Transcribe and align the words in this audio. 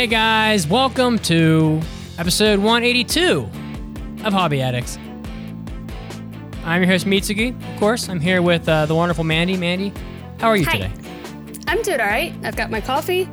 ！Hey 0.00 0.06
guys, 0.06 0.66
welcome 0.66 1.18
to 1.18 1.78
episode 2.16 2.58
182 2.58 3.40
of 4.24 4.32
Hobby 4.32 4.62
Addicts. 4.62 4.96
I'm 6.64 6.80
your 6.80 6.90
host 6.90 7.04
Mitsugi, 7.04 7.50
of 7.74 7.78
course. 7.78 8.08
I'm 8.08 8.18
here 8.18 8.40
with 8.40 8.66
uh, 8.66 8.86
the 8.86 8.94
wonderful 8.94 9.24
Mandi. 9.24 9.58
Mandi, 9.58 9.92
how 10.38 10.48
are 10.48 10.56
you 10.56 10.64
Hi. 10.64 10.78
today? 10.78 10.92
I'm 11.68 11.82
doing 11.82 12.00
all 12.00 12.06
right. 12.06 12.32
I've 12.42 12.56
got 12.56 12.70
my 12.70 12.80
coffee, 12.80 13.28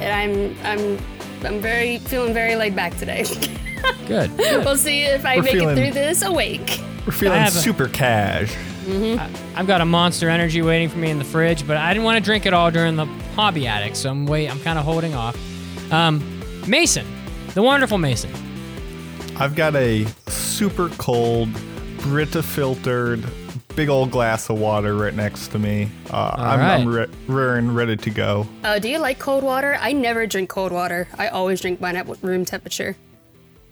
and 0.00 0.12
I'm 0.12 0.56
I'm 0.64 0.98
I'm 1.46 1.60
very 1.60 1.98
feeling 1.98 2.34
very 2.34 2.56
laid 2.56 2.74
back 2.74 2.96
today. 2.96 3.22
Good. 4.08 4.36
we'll 4.36 4.76
see 4.76 5.02
if 5.02 5.24
I 5.24 5.36
We're 5.36 5.42
make 5.44 5.52
feeling- 5.52 5.78
it 5.78 5.80
through 5.80 5.92
this 5.92 6.22
awake. 6.22 6.80
We're 7.06 7.12
feeling 7.12 7.38
have 7.38 7.54
a- 7.54 7.58
super 7.58 7.86
cash. 7.86 8.52
I've 9.54 9.68
got 9.68 9.80
a 9.80 9.84
Monster 9.84 10.28
Energy 10.28 10.60
waiting 10.60 10.88
for 10.88 10.98
me 10.98 11.08
in 11.08 11.18
the 11.18 11.24
fridge, 11.24 11.64
but 11.68 11.76
I 11.76 11.92
didn't 11.94 12.04
want 12.04 12.18
to 12.18 12.24
drink 12.24 12.46
it 12.46 12.52
all 12.52 12.72
during 12.72 12.96
the 12.96 13.06
Hobby 13.36 13.68
Addicts, 13.68 14.00
so 14.00 14.10
I'm 14.10 14.26
wait. 14.26 14.50
I'm 14.50 14.58
kind 14.58 14.76
of 14.76 14.84
holding 14.84 15.14
off. 15.14 15.36
Um, 15.90 16.42
Mason, 16.68 17.06
the 17.54 17.62
wonderful 17.62 17.98
Mason. 17.98 18.30
I've 19.36 19.54
got 19.56 19.74
a 19.74 20.06
super 20.28 20.88
cold, 20.90 21.48
Brita 21.98 22.42
filtered, 22.42 23.24
big 23.74 23.88
old 23.88 24.10
glass 24.10 24.50
of 24.50 24.58
water 24.58 24.94
right 24.94 25.14
next 25.14 25.48
to 25.48 25.58
me. 25.58 25.90
Uh, 26.10 26.34
I'm, 26.36 26.60
I'm 26.60 26.88
re- 26.88 27.06
raring, 27.26 27.72
ready 27.74 27.96
to 27.96 28.10
go. 28.10 28.46
Uh, 28.62 28.78
do 28.78 28.88
you 28.88 28.98
like 28.98 29.18
cold 29.18 29.42
water? 29.42 29.76
I 29.80 29.92
never 29.92 30.26
drink 30.26 30.50
cold 30.50 30.72
water. 30.72 31.08
I 31.18 31.28
always 31.28 31.60
drink 31.60 31.80
mine 31.80 31.96
at 31.96 32.06
room 32.22 32.44
temperature. 32.44 32.96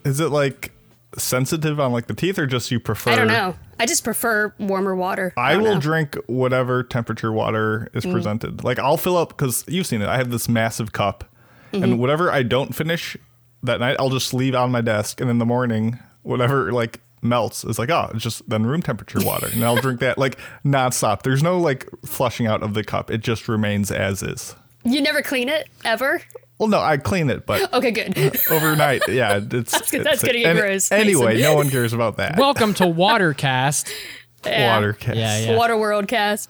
Is 0.04 0.20
it 0.20 0.30
like 0.30 0.72
sensitive 1.16 1.78
on 1.78 1.92
like 1.92 2.06
the 2.06 2.14
teeth, 2.14 2.38
or 2.38 2.46
just 2.46 2.70
you 2.70 2.80
prefer? 2.80 3.10
I 3.10 3.16
don't 3.16 3.28
know. 3.28 3.54
I 3.78 3.86
just 3.86 4.02
prefer 4.02 4.52
warmer 4.58 4.96
water. 4.96 5.32
I, 5.36 5.52
don't 5.52 5.62
will 5.62 5.74
know. 5.74 5.80
drink 5.80 6.16
whatever 6.26 6.82
temperature 6.82 7.30
water 7.30 7.90
is 7.92 8.04
presented. 8.04 8.64
Like 8.64 8.78
I'll 8.78 8.96
fill 8.96 9.16
up 9.16 9.28
because 9.30 9.64
you've 9.68 9.86
seen 9.86 10.02
it. 10.02 10.08
I 10.08 10.16
have 10.16 10.30
this 10.30 10.48
massive 10.48 10.92
cup, 10.92 11.24
and 11.72 11.82
mm-hmm. 11.84 11.96
whatever 11.98 12.30
I 12.30 12.42
don't 12.42 12.74
finish 12.74 13.16
that 13.62 13.80
night, 13.80 13.96
I'll 13.98 14.10
just 14.10 14.32
leave 14.34 14.54
on 14.54 14.70
my 14.70 14.80
desk, 14.80 15.20
and 15.20 15.30
in 15.30 15.38
the 15.38 15.46
morning, 15.46 15.98
whatever 16.22 16.72
like 16.72 17.00
melts 17.20 17.64
is 17.64 17.78
like 17.78 17.90
oh, 17.90 18.10
it's 18.14 18.22
just 18.22 18.48
then 18.48 18.64
room 18.64 18.82
temperature 18.82 19.18
water, 19.24 19.48
and 19.52 19.64
I'll 19.64 19.76
drink 19.76 20.00
that 20.00 20.18
like 20.18 20.38
nonstop. 20.64 21.22
There's 21.22 21.42
no 21.42 21.58
like 21.58 21.88
flushing 22.04 22.46
out 22.46 22.62
of 22.62 22.74
the 22.74 22.84
cup. 22.84 23.10
It 23.10 23.18
just 23.18 23.48
remains 23.48 23.90
as 23.90 24.22
is. 24.22 24.54
You 24.84 25.00
never 25.02 25.22
clean 25.22 25.48
it 25.48 25.68
ever. 25.84 26.22
Well, 26.58 26.68
no, 26.68 26.80
I 26.80 26.96
clean 26.96 27.30
it, 27.30 27.46
but 27.46 27.72
Okay, 27.72 27.92
good. 27.92 28.16
overnight, 28.50 29.02
yeah, 29.08 29.36
it's 29.38 29.70
That's 29.70 29.90
good- 29.90 30.00
it's- 30.00 30.04
that's 30.04 30.22
gonna 30.22 30.38
get 30.40 30.48
any- 30.50 30.60
gross, 30.60 30.90
Anyway, 30.90 31.34
Mason. 31.34 31.42
no 31.42 31.54
one 31.54 31.70
cares 31.70 31.92
about 31.92 32.16
that. 32.16 32.36
Welcome 32.36 32.74
to 32.74 32.84
Watercast, 32.84 33.88
Yeah. 34.44 34.74
Water 34.74 34.92
cast. 34.92 35.16
Yeah, 35.16 35.38
yeah. 35.38 35.56
Water 35.56 35.76
World 35.76 36.08
cast. 36.08 36.48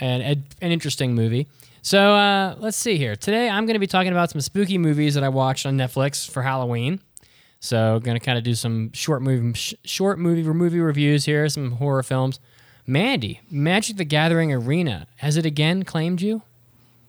an 0.00 0.20
an 0.20 0.44
interesting 0.72 1.14
movie. 1.14 1.46
So 1.86 2.14
uh, 2.14 2.56
let's 2.58 2.76
see 2.76 2.98
here. 2.98 3.14
Today 3.14 3.48
I'm 3.48 3.64
going 3.64 3.74
to 3.76 3.78
be 3.78 3.86
talking 3.86 4.10
about 4.10 4.28
some 4.32 4.40
spooky 4.40 4.76
movies 4.76 5.14
that 5.14 5.22
I 5.22 5.28
watched 5.28 5.66
on 5.66 5.76
Netflix 5.76 6.28
for 6.28 6.42
Halloween. 6.42 6.98
So 7.60 8.00
going 8.00 8.18
to 8.18 8.24
kind 8.24 8.36
of 8.36 8.42
do 8.42 8.56
some 8.56 8.90
short 8.92 9.22
movie, 9.22 9.52
sh- 9.56 9.74
short 9.84 10.18
movie 10.18 10.42
movie 10.42 10.80
reviews 10.80 11.26
here, 11.26 11.48
some 11.48 11.70
horror 11.70 12.02
films. 12.02 12.40
Mandi, 12.88 13.40
Magic 13.52 13.98
the 13.98 14.04
Gathering 14.04 14.52
Arena, 14.52 15.06
has 15.18 15.36
it 15.36 15.46
again 15.46 15.84
claimed 15.84 16.20
you? 16.20 16.42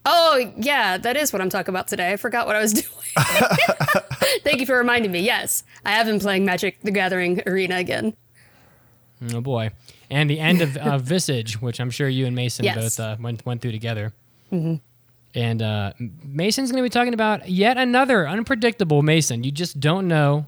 Oh, 0.06 0.54
yeah, 0.56 1.00
that 1.00 1.18
is 1.18 1.34
what 1.34 1.42
I'm 1.42 1.50
talking 1.50 1.74
about 1.74 1.88
today. 1.88 2.12
I 2.14 2.18
forgot 2.18 2.46
what 2.46 2.56
I 2.56 2.60
was 2.62 2.74
doing. 2.74 2.86
Thank 4.44 4.60
you 4.60 4.68
for 4.68 4.78
reminding 4.78 5.12
me. 5.12 5.22
Yes, 5.22 5.64
I 5.86 5.94
have 5.94 6.06
been 6.06 6.20
playing 6.20 6.46
Magic 6.46 6.78
the 6.84 6.92
Gathering 6.92 7.42
Arena 7.48 7.78
again. 7.78 8.16
Oh 9.34 9.42
boy. 9.42 9.72
And 10.12 10.30
the 10.30 10.40
end 10.40 10.62
of 10.62 10.78
uh, 10.78 11.00
Visage, 11.00 11.60
which 11.64 11.80
I'm 11.80 11.90
sure 11.90 12.08
you 12.08 12.28
and 12.28 12.36
Mason 12.36 12.64
Yes. 12.64 12.76
both 12.76 13.00
uh, 13.00 13.18
went 13.20 13.44
went 13.44 13.64
through 13.64 13.72
together. 13.72 14.14
And 14.52 15.62
uh, 15.62 15.94
Mason's 16.24 16.72
going 16.72 16.82
to 16.82 16.86
be 16.86 16.90
talking 16.92 17.14
about 17.14 17.50
yet 17.50 17.78
another 17.78 18.28
unpredictable 18.28 19.02
Mason. 19.04 19.44
You 19.44 19.52
just 19.52 19.80
don't 19.80 20.08
know. 20.08 20.48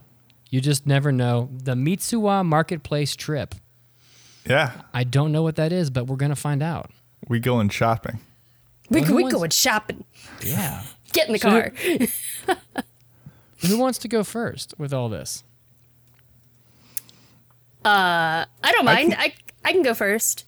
You 0.50 0.62
just 0.62 0.88
never 0.88 1.12
know. 1.12 1.50
The 1.52 1.76
Mitsuwa 1.76 2.46
Marketplace 2.46 3.16
trip. 3.16 3.54
yeah, 4.48 4.82
I 4.94 5.04
don't 5.04 5.32
know 5.32 5.44
what 5.44 5.58
that 5.58 5.72
is, 5.72 5.90
but 5.90 6.06
we're 6.08 6.16
going 6.16 6.32
to 6.32 6.36
find 6.36 6.64
out. 6.64 6.90
we 7.28 7.40
going 7.40 7.70
shopping. 7.70 8.20
We, 8.90 9.02
who 9.02 9.16
we 9.16 9.24
wants- 9.24 9.36
going 9.36 9.50
shopping. 9.52 10.06
Yeah. 10.44 10.84
Get 11.14 11.28
in 11.28 11.34
the 11.34 11.40
So- 11.40 11.50
car. 11.50 11.74
Who 13.68 13.78
wants 13.78 13.98
to 14.00 14.08
go 14.08 14.24
first 14.24 14.74
with 14.78 14.94
all 14.94 15.10
this? 15.10 15.44
Uh, 17.84 18.46
I 18.64 18.72
don't 18.72 18.86
mind. 18.86 19.16
I, 19.18 19.34
I 19.66 19.72
can 19.74 19.82
go 19.84 19.94
first. 19.94 20.46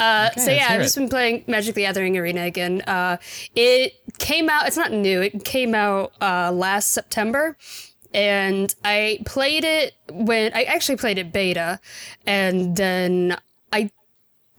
Uh, 0.00 0.30
so 0.32 0.50
yeah, 0.50 0.68
I've 0.70 0.80
just 0.80 0.96
it. 0.96 1.00
been 1.00 1.08
playing 1.10 1.44
Magic 1.46 1.74
the 1.74 1.82
Gathering 1.82 2.16
Arena 2.16 2.42
again. 2.42 2.80
Uh, 2.82 3.18
it 3.54 3.92
came 4.18 4.48
out. 4.48 4.66
It's 4.66 4.76
not 4.76 4.92
new. 4.92 5.20
It 5.20 5.44
came 5.44 5.74
out 5.74 6.12
uh, 6.20 6.50
last 6.52 6.92
September, 6.92 7.56
and 8.14 8.74
I 8.82 9.20
played 9.26 9.64
it 9.64 9.94
when 10.10 10.52
I 10.54 10.64
actually 10.64 10.96
played 10.96 11.18
it 11.18 11.32
beta, 11.32 11.80
and 12.26 12.76
then 12.76 13.36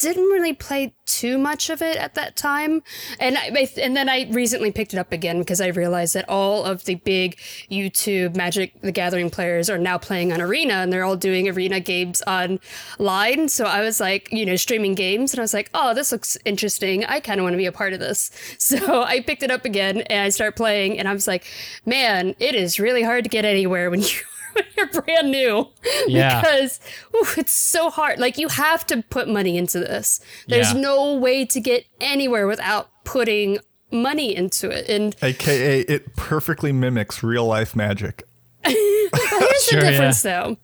didn't 0.01 0.25
really 0.25 0.53
play 0.53 0.93
too 1.05 1.37
much 1.37 1.69
of 1.69 1.81
it 1.81 1.97
at 1.97 2.15
that 2.15 2.35
time, 2.35 2.83
and 3.19 3.37
I, 3.37 3.69
and 3.81 3.95
then 3.95 4.09
I 4.09 4.27
recently 4.31 4.71
picked 4.71 4.93
it 4.93 4.97
up 4.97 5.11
again 5.11 5.39
because 5.39 5.61
I 5.61 5.67
realized 5.67 6.13
that 6.15 6.27
all 6.27 6.65
of 6.65 6.85
the 6.85 6.95
big 6.95 7.37
YouTube 7.69 8.35
Magic 8.35 8.79
the 8.81 8.91
Gathering 8.91 9.29
players 9.29 9.69
are 9.69 9.77
now 9.77 9.97
playing 9.97 10.33
on 10.33 10.41
Arena, 10.41 10.75
and 10.75 10.91
they're 10.91 11.03
all 11.03 11.15
doing 11.15 11.47
Arena 11.47 11.79
games 11.79 12.21
online. 12.27 13.49
So 13.49 13.65
I 13.65 13.81
was 13.81 13.99
like, 13.99 14.29
you 14.31 14.45
know, 14.45 14.55
streaming 14.55 14.95
games, 14.95 15.33
and 15.33 15.39
I 15.39 15.43
was 15.43 15.53
like, 15.53 15.69
oh, 15.73 15.93
this 15.93 16.11
looks 16.11 16.37
interesting. 16.45 17.05
I 17.05 17.19
kind 17.19 17.39
of 17.39 17.43
want 17.43 17.53
to 17.53 17.57
be 17.57 17.65
a 17.65 17.71
part 17.71 17.93
of 17.93 17.99
this. 17.99 18.31
So 18.71 19.03
I 19.03 19.19
picked 19.19 19.43
it 19.43 19.51
up 19.51 19.65
again, 19.65 20.01
and 20.01 20.21
I 20.21 20.29
start 20.29 20.55
playing, 20.55 20.97
and 20.97 21.07
I 21.07 21.13
was 21.13 21.27
like, 21.27 21.45
man, 21.85 22.35
it 22.39 22.55
is 22.55 22.79
really 22.79 23.03
hard 23.03 23.25
to 23.25 23.29
get 23.29 23.43
anywhere 23.43 23.89
when 23.89 24.01
you. 24.01 24.07
When 24.53 24.65
you're 24.77 24.87
brand 25.01 25.31
new, 25.31 25.67
Yeah. 26.07 26.41
because 26.41 26.79
ooh, 27.15 27.25
it's 27.39 27.51
so 27.53 27.89
hard. 27.89 28.19
Like 28.19 28.37
you 28.37 28.47
have 28.49 28.85
to 28.87 29.01
put 29.03 29.27
money 29.27 29.57
into 29.57 29.79
this. 29.79 30.19
There's 30.47 30.73
Yeah. 30.73 30.81
no 30.81 31.13
way 31.15 31.45
to 31.45 31.59
get 31.59 31.85
anywhere 31.99 32.47
without 32.47 32.89
putting 33.03 33.59
money 33.91 34.35
into 34.35 34.69
it. 34.69 34.89
And 34.89 35.15
AKA, 35.21 35.81
it 35.81 36.15
perfectly 36.15 36.71
mimics 36.71 37.23
real 37.23 37.45
life 37.45 37.75
magic. 37.75 38.23
here's 38.65 39.63
Sure, 39.65 39.79
the 39.79 39.85
yeah. 39.85 39.91
difference, 39.91 40.21
though. 40.21 40.57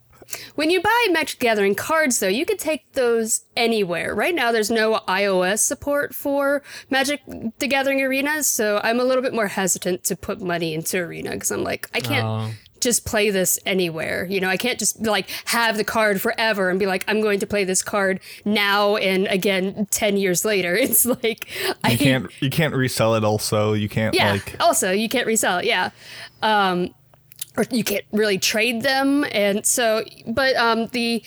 When 0.55 0.69
you 0.69 0.81
buy 0.81 1.07
Magic 1.11 1.39
Gathering 1.39 1.73
cards, 1.73 2.19
though, 2.19 2.27
you 2.27 2.45
can 2.45 2.57
take 2.57 2.91
those 2.93 3.45
anywhere. 3.55 4.13
Right 4.13 4.35
now, 4.35 4.51
there's 4.51 4.69
no 4.69 4.99
iOS 5.07 5.59
support 5.59 6.13
for 6.13 6.61
Magic 6.89 7.21
the 7.59 7.67
Gathering 7.67 8.01
Arena, 8.01 8.43
so 8.43 8.81
I'm 8.83 8.99
a 8.99 9.05
little 9.05 9.23
bit 9.23 9.33
more 9.33 9.47
hesitant 9.47 10.03
to 10.05 10.17
put 10.17 10.41
money 10.41 10.73
into 10.73 10.97
Arena 10.97 11.31
because 11.31 11.49
I'm 11.49 11.63
like, 11.63 11.89
I 11.93 12.01
can't 12.01 12.25
Oh. 12.25 12.51
Just 12.81 13.05
play 13.05 13.29
this 13.29 13.59
anywhere. 13.65 14.25
You 14.29 14.39
know, 14.39 14.49
I 14.49 14.57
can't 14.57 14.79
just 14.79 15.01
like 15.01 15.29
have 15.45 15.77
the 15.77 15.83
card 15.83 16.21
forever 16.21 16.69
and 16.69 16.79
be 16.79 16.85
like, 16.85 17.03
I'm 17.07 17.21
going 17.21 17.39
to 17.39 17.47
play 17.47 17.63
this 17.63 17.81
card 17.83 18.19
now 18.45 18.95
and 18.97 19.27
again 19.27 19.87
10 19.91 20.17
years 20.17 20.43
later. 20.45 20.75
It's 20.87 21.05
like, 21.05 21.47
I 21.83 21.95
can't 21.95 22.31
you 22.41 22.49
can't 22.49 22.73
resell 22.73 23.15
it. 23.15 23.23
Also, 23.23 23.73
you 23.73 23.89
can't 23.89 24.15
Yeah. 24.15 24.31
like 24.31 24.55
also, 24.59 24.91
you 24.91 25.09
can't 25.09 25.27
resell 25.27 25.57
it. 25.59 25.65
Yeah. 25.65 25.89
Um, 26.41 26.93
or 27.57 27.65
you 27.71 27.83
can't 27.83 28.05
really 28.11 28.37
trade 28.37 28.83
them, 28.83 29.25
and 29.31 29.65
so, 29.65 30.03
but 30.27 30.55
um, 30.57 30.85
the 30.87 31.23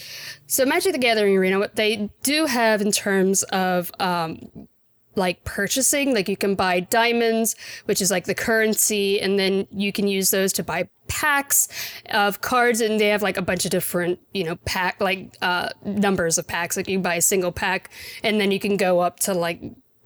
so 0.46 0.64
Magic 0.64 0.92
the 0.92 0.98
Gathering 0.98 1.36
Arena, 1.36 1.58
what 1.58 1.74
they 1.74 2.08
do 2.22 2.46
have 2.46 2.80
in 2.80 2.92
terms 2.92 3.42
of 3.44 3.90
um, 3.98 4.68
like 5.16 5.44
purchasing, 5.44 6.14
like 6.14 6.28
you 6.28 6.36
can 6.36 6.54
buy 6.54 6.80
diamonds, 6.80 7.56
which 7.86 8.00
is 8.00 8.10
like 8.10 8.24
the 8.24 8.34
currency, 8.34 9.20
and 9.20 9.38
then 9.38 9.66
you 9.70 9.92
can 9.92 10.06
use 10.08 10.30
those 10.30 10.52
to 10.54 10.62
buy 10.62 10.88
packs 11.08 11.68
of 12.10 12.40
cards, 12.40 12.80
and 12.80 13.00
they 13.00 13.08
have 13.08 13.22
like 13.22 13.36
a 13.36 13.42
bunch 13.42 13.64
of 13.64 13.70
different, 13.70 14.20
you 14.32 14.44
know, 14.44 14.56
pack 14.64 15.00
like 15.00 15.36
uh, 15.42 15.70
numbers 15.84 16.38
of 16.38 16.46
packs. 16.46 16.76
Like 16.76 16.88
you 16.88 16.96
can 16.96 17.02
buy 17.02 17.16
a 17.16 17.22
single 17.22 17.52
pack, 17.52 17.90
and 18.22 18.40
then 18.40 18.52
you 18.52 18.60
can 18.60 18.76
go 18.76 19.00
up 19.00 19.20
to 19.20 19.34
like 19.34 19.60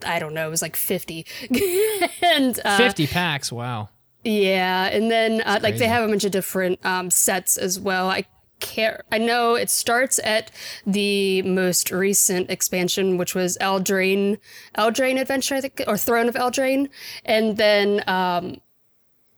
I 0.04 0.18
don't 0.18 0.34
know, 0.34 0.46
it 0.46 0.50
was 0.50 0.62
like 0.62 0.76
fifty, 0.76 1.26
and 2.22 2.58
uh, 2.64 2.76
50 2.76 3.06
packs. 3.06 3.52
Wow. 3.52 3.90
yeah, 4.24 4.86
and 4.86 5.10
then 5.10 5.42
uh, 5.42 5.60
like 5.62 5.76
they 5.76 5.86
have 5.86 6.04
a 6.04 6.08
bunch 6.08 6.24
of 6.24 6.32
different 6.32 6.84
um, 6.84 7.10
sets 7.10 7.56
as 7.58 7.78
well. 7.78 8.08
I 8.10 8.24
can't. 8.60 9.00
I 9.12 9.18
know 9.18 9.54
it 9.54 9.70
starts 9.70 10.20
at 10.24 10.50
the 10.86 11.42
most 11.42 11.90
recent 11.90 12.50
expansion, 12.50 13.16
which 13.16 13.34
was 13.34 13.58
Eldraine, 13.60 14.38
Eldraine 14.76 15.20
Adventure, 15.20 15.56
I 15.56 15.60
think, 15.60 15.82
or 15.86 15.96
Throne 15.96 16.28
of 16.28 16.34
Eldraine, 16.34 16.88
and 17.24 17.56
then 17.56 18.02
um, 18.06 18.56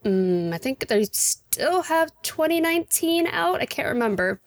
mm, 0.03 0.53
I 0.53 0.57
think 0.57 0.87
they 0.87 1.03
still 1.11 1.83
have 1.83 2.11
2019 2.23 3.27
out. 3.27 3.61
I 3.61 3.65
can't 3.65 3.87
remember 3.87 4.41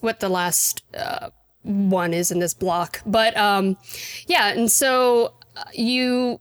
what 0.00 0.20
the 0.20 0.28
last 0.28 0.82
uh, 0.96 1.30
one 1.62 2.14
is 2.14 2.30
in 2.30 2.38
this 2.38 2.54
block, 2.54 3.02
but 3.06 3.36
um, 3.36 3.76
yeah, 4.26 4.48
and 4.48 4.70
so 4.70 5.34
uh, 5.56 5.64
you 5.72 6.40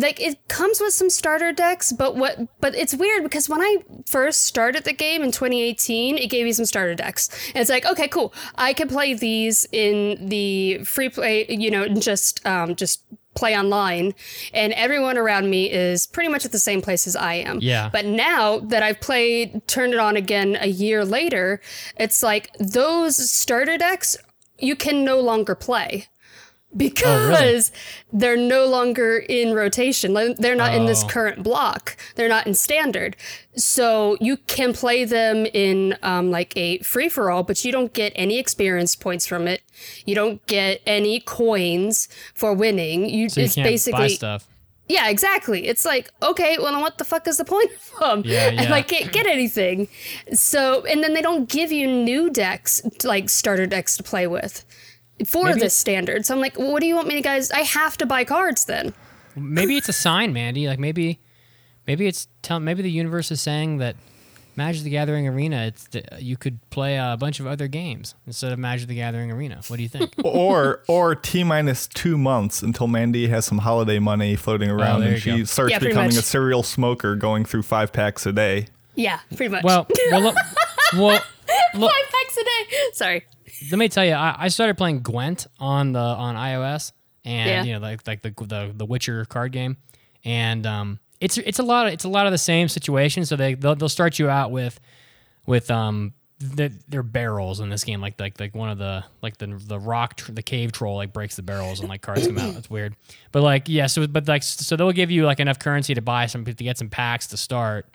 like 0.00 0.20
it 0.20 0.48
comes 0.48 0.80
with 0.80 0.92
some 0.92 1.10
starter 1.10 1.52
decks 1.52 1.92
but 1.92 2.16
what 2.16 2.38
but 2.60 2.74
it's 2.74 2.94
weird 2.94 3.22
because 3.22 3.48
when 3.48 3.60
i 3.60 3.76
first 4.06 4.44
started 4.44 4.84
the 4.84 4.92
game 4.92 5.22
in 5.22 5.30
2018 5.30 6.18
it 6.18 6.28
gave 6.28 6.44
me 6.44 6.52
some 6.52 6.64
starter 6.64 6.94
decks. 6.94 7.28
And 7.48 7.60
it's 7.60 7.70
like 7.70 7.84
okay 7.86 8.08
cool. 8.08 8.32
I 8.56 8.72
can 8.72 8.88
play 8.88 9.14
these 9.14 9.66
in 9.72 10.28
the 10.28 10.78
free 10.84 11.08
play 11.08 11.46
you 11.48 11.70
know 11.70 11.88
just 11.88 12.44
um 12.46 12.74
just 12.74 13.04
play 13.34 13.56
online 13.56 14.12
and 14.52 14.72
everyone 14.72 15.16
around 15.16 15.48
me 15.48 15.70
is 15.70 16.06
pretty 16.06 16.28
much 16.28 16.44
at 16.44 16.52
the 16.52 16.58
same 16.58 16.82
place 16.82 17.06
as 17.06 17.14
i 17.14 17.34
am. 17.34 17.58
Yeah. 17.60 17.88
but 17.92 18.04
now 18.04 18.58
that 18.58 18.82
i've 18.82 19.00
played 19.00 19.66
turned 19.68 19.92
it 19.92 20.00
on 20.00 20.16
again 20.16 20.58
a 20.60 20.66
year 20.66 21.04
later 21.04 21.60
it's 21.96 22.22
like 22.22 22.50
those 22.58 23.30
starter 23.30 23.78
decks 23.78 24.16
you 24.58 24.74
can 24.76 25.04
no 25.04 25.20
longer 25.20 25.54
play 25.54 26.08
because 26.76 27.72
they're 28.12 28.36
no 28.36 28.66
longer 28.66 29.18
in 29.18 29.54
rotation. 29.54 30.14
They're 30.38 30.54
not 30.54 30.74
in 30.74 30.86
this 30.86 31.02
Oh. 31.04 31.08
current 31.08 31.42
block. 31.42 31.96
They're 32.14 32.28
not 32.28 32.46
in 32.46 32.54
standard. 32.54 33.16
So 33.56 34.16
you 34.20 34.36
can 34.36 34.72
play 34.72 35.04
them 35.04 35.46
in 35.46 35.96
um, 36.02 36.30
like 36.30 36.56
a 36.56 36.78
free 36.78 37.08
for 37.08 37.30
all, 37.30 37.42
but 37.42 37.64
you 37.64 37.72
don't 37.72 37.92
get 37.92 38.12
any 38.14 38.38
experience 38.38 38.94
points 38.94 39.26
from 39.26 39.48
it. 39.48 39.62
You 40.06 40.14
don't 40.14 40.44
get 40.46 40.80
any 40.86 41.20
coins 41.20 42.08
for 42.34 42.54
winning. 42.54 43.08
You, 43.08 43.28
So 43.28 43.40
you 43.40 43.46
it's 43.46 43.56
basically 43.56 44.10
stuff. 44.10 44.46
yeah, 44.88 45.08
exactly. 45.08 45.66
It's 45.66 45.84
like, 45.84 46.10
okay, 46.22 46.56
well, 46.60 46.80
what 46.80 46.98
the 46.98 47.04
fuck 47.04 47.26
is 47.26 47.38
the 47.38 47.44
point 47.44 47.70
of 47.72 47.98
them? 48.00 48.22
Yeah, 48.24 48.46
And. 48.56 48.72
I 48.72 48.82
can't 48.82 49.10
get 49.12 49.26
anything. 49.26 49.88
So, 50.32 50.84
and 50.84 51.02
then 51.02 51.14
they 51.14 51.22
don't 51.22 51.48
give 51.48 51.72
you 51.72 51.86
new 51.88 52.30
decks, 52.30 52.80
like 53.04 53.28
starter 53.28 53.66
decks 53.66 53.96
to 53.96 54.02
play 54.04 54.26
with 54.28 54.64
for 55.26 55.46
Maybe 55.46 55.60
this 55.60 55.74
standard. 55.74 56.26
So 56.26 56.34
I'm 56.34 56.40
like, 56.40 56.58
well, 56.58 56.72
what 56.72 56.80
do 56.80 56.86
you 56.86 56.94
want 56.94 57.08
me 57.08 57.14
to 57.14 57.20
guys? 57.22 57.50
I 57.50 57.60
have 57.60 57.96
to 57.98 58.06
buy 58.06 58.24
cards 58.24 58.64
then. 58.64 58.94
Maybe 59.36 59.76
it's 59.76 59.88
a 59.88 59.92
sign, 59.92 60.32
Mandi. 60.32 60.66
Like 60.66 60.78
maybe, 60.78 61.20
maybe 61.86 62.06
it's 62.06 62.28
tell. 62.42 62.60
Maybe 62.60 62.82
the 62.82 62.90
universe 62.90 63.30
is 63.30 63.40
saying 63.40 63.78
that 63.78 63.96
Magic 64.56 64.82
the 64.82 64.90
Gathering 64.90 65.28
Arena. 65.28 65.66
It's 65.66 65.86
the, 65.88 66.02
you 66.18 66.36
could 66.36 66.58
play 66.70 66.96
a 66.96 67.16
bunch 67.18 67.40
of 67.40 67.46
other 67.46 67.68
games 67.68 68.14
instead 68.26 68.52
of 68.52 68.58
Magic 68.58 68.88
the 68.88 68.94
Gathering 68.94 69.30
Arena. 69.30 69.60
What 69.68 69.76
do 69.76 69.82
you 69.82 69.88
think? 69.88 70.12
or 70.24 70.82
or 70.88 71.14
T 71.14 71.44
minus 71.44 71.86
two 71.86 72.18
months 72.18 72.62
until 72.62 72.86
Mandi 72.86 73.28
has 73.28 73.44
some 73.44 73.58
holiday 73.58 73.98
money 73.98 74.36
floating 74.36 74.70
oh, 74.70 74.74
around 74.74 75.02
Oh, 75.02 75.06
and 75.06 75.22
she 75.22 75.38
go. 75.38 75.44
starts 75.44 75.72
Yeah, 75.72 75.78
becoming 75.78 76.08
much. 76.08 76.16
a 76.16 76.22
serial 76.22 76.62
smoker, 76.62 77.14
going 77.14 77.44
through 77.44 77.62
five 77.62 77.92
packs 77.92 78.26
a 78.26 78.32
day. 78.32 78.66
Yeah, 78.96 79.20
pretty 79.36 79.48
much. 79.52 79.62
well, 79.64 79.86
well, 80.10 80.20
look, 80.20 80.34
well, 80.94 81.20
five 81.72 81.90
packs 82.12 82.36
a 82.36 82.44
day. 82.44 82.76
Sorry. 82.92 83.26
Let 83.70 83.78
me 83.78 83.88
tell 83.88 84.04
you, 84.04 84.12
I, 84.14 84.34
I 84.38 84.48
started 84.48 84.76
playing 84.76 85.00
Gwent 85.02 85.46
on 85.58 85.92
the 85.92 85.98
on 86.00 86.36
iOS, 86.36 86.92
and 87.24 87.48
Yeah. 87.48 87.62
you 87.64 87.72
know, 87.74 87.78
like 87.80 88.06
like 88.06 88.22
the 88.22 88.30
the 88.30 88.72
the 88.74 88.86
Witcher 88.86 89.24
card 89.26 89.52
game, 89.52 89.76
and 90.24 90.66
um, 90.66 90.98
it's 91.20 91.36
it's 91.38 91.58
a 91.58 91.62
lot 91.62 91.86
of 91.86 91.92
it's 91.92 92.04
a 92.04 92.08
lot 92.08 92.26
of 92.26 92.32
the 92.32 92.38
same 92.38 92.68
situation. 92.68 93.24
So 93.26 93.36
they 93.36 93.54
they'll, 93.54 93.74
they'll 93.74 93.88
start 93.88 94.18
you 94.18 94.28
out 94.28 94.50
with 94.50 94.78
with 95.46 95.70
um. 95.70 96.14
The, 96.42 96.72
they're 96.88 97.02
barrels 97.02 97.60
in 97.60 97.68
this 97.68 97.84
game, 97.84 98.00
like 98.00 98.18
like 98.18 98.40
like 98.40 98.54
one 98.54 98.70
of 98.70 98.78
the 98.78 99.04
like 99.20 99.36
the 99.36 99.48
the 99.62 99.78
rock 99.78 100.16
tr- 100.16 100.32
the 100.32 100.42
cave 100.42 100.72
troll 100.72 100.96
like 100.96 101.12
breaks 101.12 101.36
the 101.36 101.42
barrels 101.42 101.80
and 101.80 101.88
like 101.90 102.00
cards 102.00 102.26
come 102.26 102.38
out. 102.38 102.56
It's 102.56 102.70
weird, 102.70 102.96
but 103.30 103.42
like 103.42 103.68
yeah. 103.68 103.86
So 103.88 104.06
but 104.06 104.26
like 104.26 104.42
so 104.42 104.74
they'll 104.74 104.90
give 104.92 105.10
you 105.10 105.26
like 105.26 105.38
enough 105.38 105.58
currency 105.58 105.92
to 105.92 106.00
buy 106.00 106.24
some 106.24 106.46
to 106.46 106.54
get 106.54 106.78
some 106.78 106.88
packs 106.88 107.26
to 107.26 107.36
start, 107.36 107.88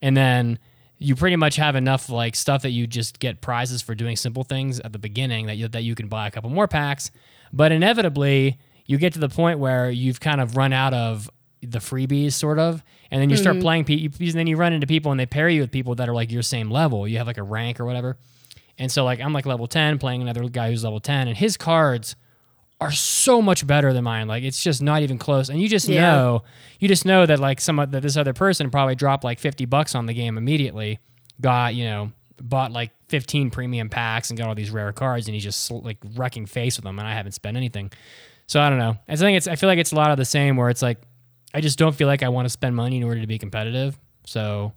and 0.00 0.16
then 0.16 0.60
you 1.02 1.16
pretty 1.16 1.36
much 1.36 1.56
have 1.56 1.76
enough 1.76 2.08
like 2.08 2.36
stuff 2.36 2.62
that 2.62 2.70
you 2.70 2.86
just 2.86 3.18
get 3.18 3.40
prizes 3.40 3.82
for 3.82 3.94
doing 3.94 4.16
simple 4.16 4.44
things 4.44 4.80
at 4.80 4.92
the 4.92 4.98
beginning 4.98 5.46
that 5.46 5.56
you 5.56 5.68
that 5.68 5.82
you 5.82 5.94
can 5.94 6.08
buy 6.08 6.26
a 6.26 6.30
couple 6.30 6.50
more 6.50 6.68
packs. 6.68 7.10
But 7.52 7.72
inevitably, 7.72 8.58
you 8.86 8.98
get 8.98 9.12
to 9.14 9.18
the 9.18 9.28
point 9.28 9.58
where 9.58 9.90
you've 9.90 10.20
kind 10.20 10.40
of 10.40 10.56
run 10.56 10.72
out 10.72 10.94
of 10.94 11.30
the 11.60 11.78
freebies, 11.78 12.32
sort 12.32 12.58
of, 12.58 12.82
and 13.10 13.20
then 13.20 13.30
you 13.30 13.36
start 13.36 13.56
mm-hmm. 13.56 13.62
playing 13.62 13.84
people. 13.84 14.10
And 14.18 14.34
then 14.34 14.46
you 14.46 14.56
run 14.56 14.72
into 14.72 14.86
people, 14.86 15.10
and 15.10 15.20
they 15.20 15.26
pair 15.26 15.48
you 15.48 15.60
with 15.60 15.70
people 15.70 15.94
that 15.96 16.08
are 16.08 16.14
like 16.14 16.32
your 16.32 16.42
same 16.42 16.70
level. 16.70 17.06
You 17.06 17.18
have 17.18 17.26
like 17.26 17.38
a 17.38 17.42
rank 17.42 17.78
or 17.78 17.84
whatever. 17.84 18.16
And 18.78 18.90
so 18.90 19.04
like 19.04 19.20
I'm 19.20 19.32
like 19.32 19.46
level 19.46 19.66
10 19.66 19.98
playing 19.98 20.22
another 20.22 20.48
guy 20.48 20.70
who's 20.70 20.84
level 20.84 21.00
10 21.00 21.28
and 21.28 21.36
his 21.36 21.56
cards 21.56 22.16
are 22.82 22.90
so 22.92 23.40
much 23.40 23.66
better 23.66 23.92
than 23.92 24.04
mine. 24.04 24.26
Like 24.28 24.42
it's 24.44 24.62
just 24.62 24.82
not 24.82 25.02
even 25.02 25.18
close. 25.18 25.48
And 25.48 25.60
you 25.60 25.68
just 25.68 25.88
Yeah. 25.88 26.00
know, 26.00 26.42
you 26.80 26.88
just 26.88 27.04
know 27.06 27.24
that 27.26 27.38
like 27.38 27.60
some 27.60 27.78
of 27.78 27.90
that 27.92 28.02
this 28.02 28.16
other 28.16 28.32
person 28.32 28.70
probably 28.70 28.94
dropped 28.94 29.24
like 29.24 29.38
50 29.38 29.64
bucks 29.66 29.94
on 29.94 30.06
the 30.06 30.14
game 30.14 30.36
immediately. 30.36 30.98
Got, 31.40 31.74
you 31.74 31.84
know, 31.84 32.12
bought 32.40 32.72
like 32.72 32.90
15 33.08 33.50
premium 33.50 33.88
packs 33.88 34.30
and 34.30 34.38
got 34.38 34.48
all 34.48 34.54
these 34.54 34.70
rare 34.70 34.92
cards 34.92 35.26
and 35.28 35.34
he's 35.34 35.44
just 35.44 35.70
like 35.70 35.98
wrecking 36.16 36.46
face 36.46 36.76
with 36.76 36.84
them 36.84 36.98
and 36.98 37.06
I 37.06 37.14
haven't 37.14 37.32
spent 37.32 37.56
anything. 37.56 37.92
So 38.48 38.60
I 38.60 38.68
don't 38.68 38.78
know. 38.78 38.96
I 39.08 39.16
think 39.16 39.36
it's 39.36 39.46
I 39.48 39.56
feel 39.56 39.68
like 39.68 39.78
it's 39.78 39.92
a 39.92 39.96
lot 39.96 40.10
of 40.10 40.16
the 40.16 40.24
same 40.24 40.56
where 40.56 40.68
it's 40.68 40.82
like 40.82 40.98
I 41.54 41.60
just 41.60 41.78
don't 41.78 41.94
feel 41.94 42.08
like 42.08 42.22
I 42.22 42.28
want 42.30 42.46
to 42.46 42.50
spend 42.50 42.74
money 42.74 42.96
in 42.96 43.04
order 43.04 43.20
to 43.20 43.26
be 43.26 43.38
competitive. 43.38 43.98
So 44.24 44.72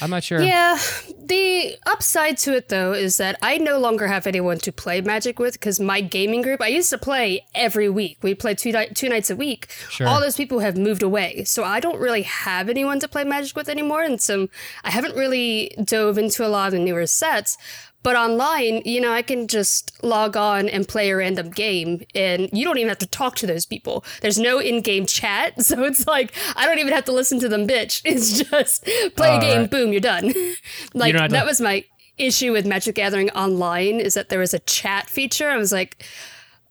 I'm 0.00 0.10
not 0.10 0.24
sure. 0.24 0.40
Yeah, 0.40 0.78
the 1.18 1.76
upside 1.86 2.36
to 2.38 2.54
it 2.56 2.68
though 2.68 2.92
is 2.92 3.16
that 3.18 3.38
I 3.42 3.58
no 3.58 3.78
longer 3.78 4.06
have 4.08 4.26
anyone 4.26 4.58
to 4.58 4.72
play 4.72 5.00
Magic 5.00 5.38
with 5.38 5.54
because 5.54 5.78
my 5.78 6.00
gaming 6.00 6.42
group 6.42 6.60
I 6.60 6.68
used 6.68 6.90
to 6.90 6.98
play 6.98 7.46
every 7.54 7.88
week. 7.88 8.18
We 8.22 8.34
played 8.34 8.58
two 8.58 8.72
ni- 8.72 8.88
two 8.94 9.08
nights 9.08 9.30
a 9.30 9.36
week. 9.36 9.70
Sure. 9.88 10.06
All 10.06 10.20
those 10.20 10.36
people 10.36 10.58
have 10.60 10.76
moved 10.76 11.02
away, 11.02 11.44
so 11.44 11.64
I 11.64 11.80
don't 11.80 12.00
really 12.00 12.22
have 12.22 12.68
anyone 12.68 12.98
to 13.00 13.08
play 13.08 13.24
Magic 13.24 13.56
with 13.56 13.68
anymore, 13.68 14.02
and 14.02 14.20
so 14.20 14.48
I 14.84 14.90
haven't 14.90 15.14
really 15.14 15.74
dove 15.82 16.18
into 16.18 16.44
a 16.46 16.48
lot 16.48 16.66
of 16.68 16.72
the 16.72 16.78
newer 16.80 17.06
sets. 17.06 17.56
But 18.04 18.14
online, 18.16 18.82
you 18.84 19.00
know, 19.00 19.12
I 19.12 19.22
can 19.22 19.48
just 19.48 20.02
log 20.04 20.36
on 20.36 20.68
and 20.68 20.86
play 20.86 21.10
a 21.10 21.16
random 21.16 21.50
game, 21.50 22.02
and 22.14 22.48
you 22.52 22.64
don't 22.64 22.78
even 22.78 22.88
have 22.88 22.98
to 22.98 23.06
talk 23.08 23.34
to 23.36 23.46
those 23.46 23.66
people. 23.66 24.04
There's 24.20 24.38
no 24.38 24.60
in-game 24.60 25.04
chat, 25.06 25.60
so 25.64 25.82
it's 25.84 26.06
like 26.06 26.32
I 26.56 26.64
don't 26.66 26.78
even 26.78 26.92
have 26.92 27.04
to 27.06 27.12
listen 27.12 27.40
to 27.40 27.48
them 27.48 27.66
bitch. 27.66 28.02
It's 28.06 28.38
just 28.42 28.84
play 29.16 29.30
a 29.34 29.36
Oh, 29.36 29.40
game, 29.40 29.60
right. 29.62 29.70
boom, 29.70 29.92
you're 29.92 30.00
done. 30.00 30.26
like 30.94 31.12
don't 31.12 31.22
have 31.22 31.30
to- 31.30 31.36
that 31.36 31.46
was 31.46 31.60
my 31.60 31.84
issue 32.16 32.52
with 32.52 32.66
Magic 32.66 32.94
Gathering 32.96 33.30
online 33.30 34.00
is 34.00 34.14
that 34.14 34.28
there 34.28 34.40
was 34.40 34.54
a 34.54 34.58
chat 34.60 35.08
feature. 35.08 35.48
I 35.50 35.56
was 35.56 35.72
like, 35.72 36.04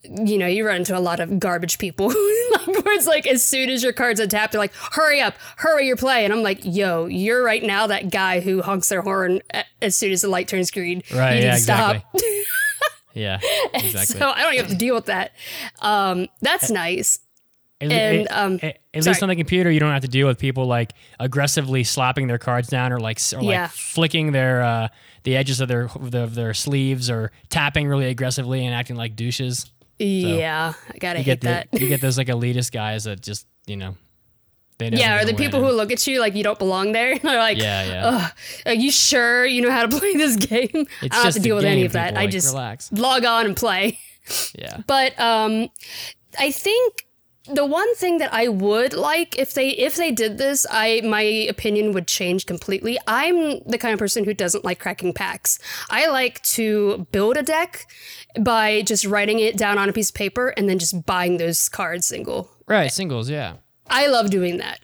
you 0.04 0.38
know, 0.38 0.48
you 0.48 0.66
run 0.66 0.78
into 0.78 0.98
a 0.98 1.00
lot 1.02 1.20
of 1.20 1.40
garbage 1.40 1.78
people. 1.80 2.08
like 2.52 2.68
where 2.68 2.96
it's 2.96 3.08
like 3.08 3.28
as 3.28 3.44
soon 3.44 3.70
as 3.70 3.84
your 3.84 3.94
card's 3.94 4.20
are 4.22 4.28
tapped, 4.28 4.52
they're 4.54 4.60
like, 4.62 4.74
hurry 4.74 5.20
up, 5.20 5.36
hurry 5.58 5.88
your 5.88 5.98
play. 5.98 6.24
And 6.24 6.34
I'm 6.34 6.44
like, 6.44 6.60
yo, 6.64 7.06
you're 7.08 7.44
right 7.44 7.64
now 7.64 7.88
that 7.88 8.10
guy 8.12 8.40
who 8.40 8.62
honks 8.62 8.90
their 8.90 9.02
horn 9.02 9.42
as 9.82 9.98
soon 9.98 10.12
as 10.12 10.22
the 10.22 10.28
light 10.30 10.48
turns 10.48 10.72
green. 10.72 11.04
Right, 11.14 11.36
You 11.36 11.40
need 11.42 11.46
yeah, 11.48 11.56
to 11.56 11.60
stop. 11.62 11.96
exactly. 11.96 12.44
Yeah, 13.14 13.40
exactly. 13.74 14.20
so 14.20 14.30
I 14.30 14.44
don't 14.44 14.54
even 14.54 14.66
have 14.66 14.72
to 14.74 14.78
deal 14.78 14.94
with 14.94 15.06
that. 15.08 15.32
Um, 15.82 16.28
that's 16.42 16.70
nice. 16.70 17.18
At, 17.82 17.92
And, 17.92 18.28
at- 18.28 18.32
um, 18.38 18.60
at, 18.62 18.78
at 18.94 19.06
least 19.08 19.24
on 19.24 19.30
the 19.30 19.36
computer, 19.36 19.72
you 19.72 19.80
don't 19.80 19.92
have 19.92 20.04
to 20.04 20.08
deal 20.08 20.28
with 20.28 20.38
people 20.38 20.68
like 20.68 20.94
aggressively 21.20 21.84
slapping 21.84 22.28
their 22.28 22.38
cards 22.38 22.68
down 22.68 22.94
or 22.94 23.00
like 23.00 23.20
or 23.34 23.42
like 23.42 23.54
Yeah. 23.54 23.68
flicking 23.72 24.34
their 24.34 24.62
uh, 24.62 24.88
the 25.24 25.36
edges 25.36 25.60
of 25.62 25.68
their 25.68 25.86
of 25.86 26.12
their, 26.12 26.24
of 26.24 26.36
their 26.36 26.54
sleeves 26.54 27.10
or 27.10 27.32
tapping 27.50 27.88
really 27.88 28.06
aggressively 28.06 28.64
and 28.64 28.76
acting 28.76 28.96
like 28.98 29.16
douches. 29.16 29.66
Yeah, 30.00 30.74
I 30.94 30.98
gotta 30.98 31.20
You 31.20 31.26
hate 31.26 31.42
get 31.42 31.42
the, 31.42 31.48
that. 31.72 31.82
you 31.82 31.88
get 31.88 32.02
those 32.02 32.18
like 32.18 32.28
elitist 32.36 32.72
guys 32.72 33.06
that 33.06 33.22
just 33.22 33.48
you 33.66 33.78
know 33.78 33.96
they 34.78 34.90
know 34.92 34.98
Yeah, 34.98 35.22
or 35.22 35.26
the 35.26 35.34
people 35.34 35.60
who 35.64 35.72
look 35.72 35.92
at 35.92 36.06
you 36.06 36.20
like 36.20 36.36
you 36.36 36.44
don't 36.44 36.60
belong 36.60 36.92
there. 36.92 37.18
They're 37.24 37.38
like, 37.40 37.58
yeah 37.58 37.84
yeah 37.86 38.30
are 38.66 38.74
you 38.76 38.92
sure 38.92 39.46
you 39.46 39.62
know 39.62 39.72
how 39.72 39.86
to 39.86 39.98
play 40.00 40.14
this 40.16 40.36
game? 40.36 40.86
I 41.02 41.08
don't 41.08 41.24
have 41.24 41.34
to 41.34 41.40
deal 41.40 41.56
with 41.56 41.66
any 41.66 41.86
of 41.86 41.94
that. 41.94 42.10
people, 42.10 42.20
I 42.20 42.24
like, 42.26 42.32
just 42.32 42.50
relax. 42.54 42.92
log 42.92 43.26
on 43.26 43.46
and 43.48 43.56
play. 43.58 44.00
yeah 44.58 44.82
But 44.88 45.20
um, 45.20 45.70
I 46.38 46.52
think 46.52 47.06
the 47.50 47.66
one 47.66 47.96
thing 47.96 48.18
that 48.18 48.34
I 48.34 48.50
would 48.50 48.94
like 48.94 49.40
if 49.40 49.54
they 49.54 49.70
if 49.70 49.96
they 49.96 50.12
did 50.12 50.38
this, 50.38 50.66
I 50.70 51.00
my 51.06 51.22
opinion 51.22 51.94
would 51.94 52.06
change 52.06 52.46
completely. 52.46 52.98
I'm 53.08 53.62
the 53.66 53.78
kind 53.78 53.94
of 53.94 54.00
person 54.00 54.26
who 54.26 54.34
doesn't 54.34 54.66
like 54.66 54.80
cracking 54.80 55.14
packs. 55.14 55.58
I 55.90 56.08
like 56.08 56.42
to 56.44 57.08
build 57.14 57.38
a 57.38 57.44
deck 57.44 57.88
by 58.44 58.82
just 58.82 59.06
writing 59.06 59.40
it 59.40 59.58
down 59.58 59.78
on 59.78 59.90
a 59.90 59.94
piece 59.94 60.10
of 60.10 60.16
paper 60.16 60.50
and 60.50 60.70
then 60.70 60.80
just 60.80 61.06
buying 61.06 61.38
those 61.38 61.70
cards 61.70 62.06
single. 62.06 62.50
right 62.68 62.92
singles 62.92 63.30
yeah 63.30 63.56
I 63.90 64.08
love 64.08 64.30
doing 64.30 64.58
that. 64.58 64.80